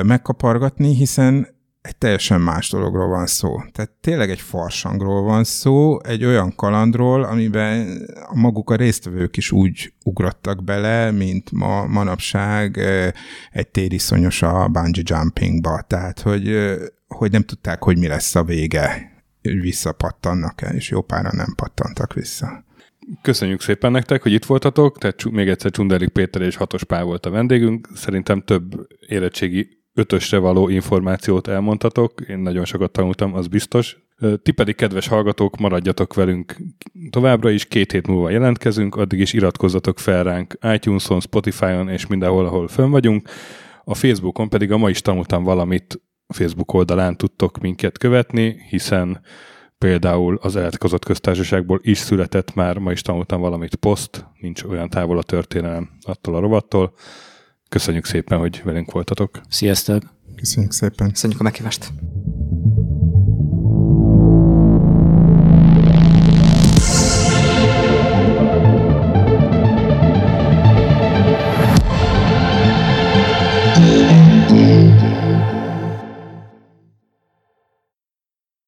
megkapargatni, 0.02 0.94
hiszen 0.94 1.54
egy 1.86 1.96
teljesen 1.96 2.40
más 2.40 2.70
dologról 2.70 3.08
van 3.08 3.26
szó. 3.26 3.62
Tehát 3.72 3.90
tényleg 4.00 4.30
egy 4.30 4.40
farsangról 4.40 5.22
van 5.22 5.44
szó, 5.44 6.02
egy 6.02 6.24
olyan 6.24 6.54
kalandról, 6.54 7.22
amiben 7.22 8.06
maguk 8.34 8.70
a 8.70 8.76
résztvevők 8.76 9.36
is 9.36 9.50
úgy 9.50 9.92
ugrottak 10.04 10.64
bele, 10.64 11.10
mint 11.10 11.50
ma 11.52 11.86
manapság 11.86 12.78
egy 13.52 13.68
tériszonyos 13.68 14.42
a 14.42 14.68
bungee 14.68 15.02
jumpingba. 15.04 15.84
Tehát, 15.86 16.20
hogy, 16.20 16.76
hogy 17.06 17.30
nem 17.30 17.42
tudták, 17.42 17.82
hogy 17.82 17.98
mi 17.98 18.06
lesz 18.06 18.34
a 18.34 18.44
vége, 18.44 19.14
visszapattannak-e, 19.40 20.68
és 20.68 20.90
jó 20.90 21.02
pára 21.02 21.30
nem 21.32 21.54
pattantak 21.56 22.12
vissza. 22.12 22.64
Köszönjük 23.22 23.60
szépen 23.60 23.92
nektek, 23.92 24.22
hogy 24.22 24.32
itt 24.32 24.44
voltatok, 24.44 24.98
tehát 24.98 25.30
még 25.30 25.48
egyszer 25.48 25.70
Csunderik 25.70 26.08
Péter 26.08 26.42
és 26.42 26.56
Hatos 26.56 26.84
Pál 26.84 27.04
volt 27.04 27.26
a 27.26 27.30
vendégünk. 27.30 27.88
Szerintem 27.94 28.42
több 28.42 28.86
érettségi 29.08 29.75
ötösre 29.96 30.38
való 30.38 30.68
információt 30.68 31.48
elmondhatok, 31.48 32.20
én 32.28 32.38
nagyon 32.38 32.64
sokat 32.64 32.90
tanultam, 32.90 33.34
az 33.34 33.46
biztos. 33.46 33.96
Ti 34.42 34.52
pedig, 34.52 34.74
kedves 34.74 35.08
hallgatók, 35.08 35.56
maradjatok 35.56 36.14
velünk 36.14 36.56
továbbra 37.10 37.50
is, 37.50 37.64
két 37.64 37.92
hét 37.92 38.06
múlva 38.06 38.30
jelentkezünk, 38.30 38.96
addig 38.96 39.20
is 39.20 39.32
iratkozzatok 39.32 39.98
fel 39.98 40.24
ránk 40.24 40.58
iTunes-on, 40.62 41.20
Spotify-on 41.20 41.88
és 41.88 42.06
mindenhol, 42.06 42.46
ahol 42.46 42.68
fönn 42.68 42.90
vagyunk. 42.90 43.28
A 43.84 43.94
Facebookon 43.94 44.48
pedig 44.48 44.72
a 44.72 44.76
ma 44.76 44.88
is 44.88 45.00
tanultam 45.00 45.44
valamit, 45.44 46.00
Facebook 46.34 46.72
oldalán 46.72 47.16
tudtok 47.16 47.58
minket 47.58 47.98
követni, 47.98 48.56
hiszen 48.68 49.20
például 49.78 50.38
az 50.42 50.56
eltikozott 50.56 51.04
köztársaságból 51.04 51.80
is 51.82 51.98
született 51.98 52.54
már, 52.54 52.78
ma 52.78 52.92
is 52.92 53.02
tanultam 53.02 53.40
valamit 53.40 53.74
poszt, 53.74 54.26
nincs 54.40 54.62
olyan 54.62 54.88
távol 54.88 55.18
a 55.18 55.22
történelem 55.22 55.90
attól 56.00 56.34
a 56.34 56.40
rovattól. 56.40 56.92
Köszönjük 57.76 58.04
szépen, 58.04 58.38
hogy 58.38 58.62
velünk 58.64 58.90
voltatok. 58.90 59.40
Sziasztok! 59.48 60.02
Köszönjük 60.36 60.72
szépen! 60.72 61.10
Köszönjük 61.10 61.40
a 61.40 61.42
meghívást! 61.42 61.92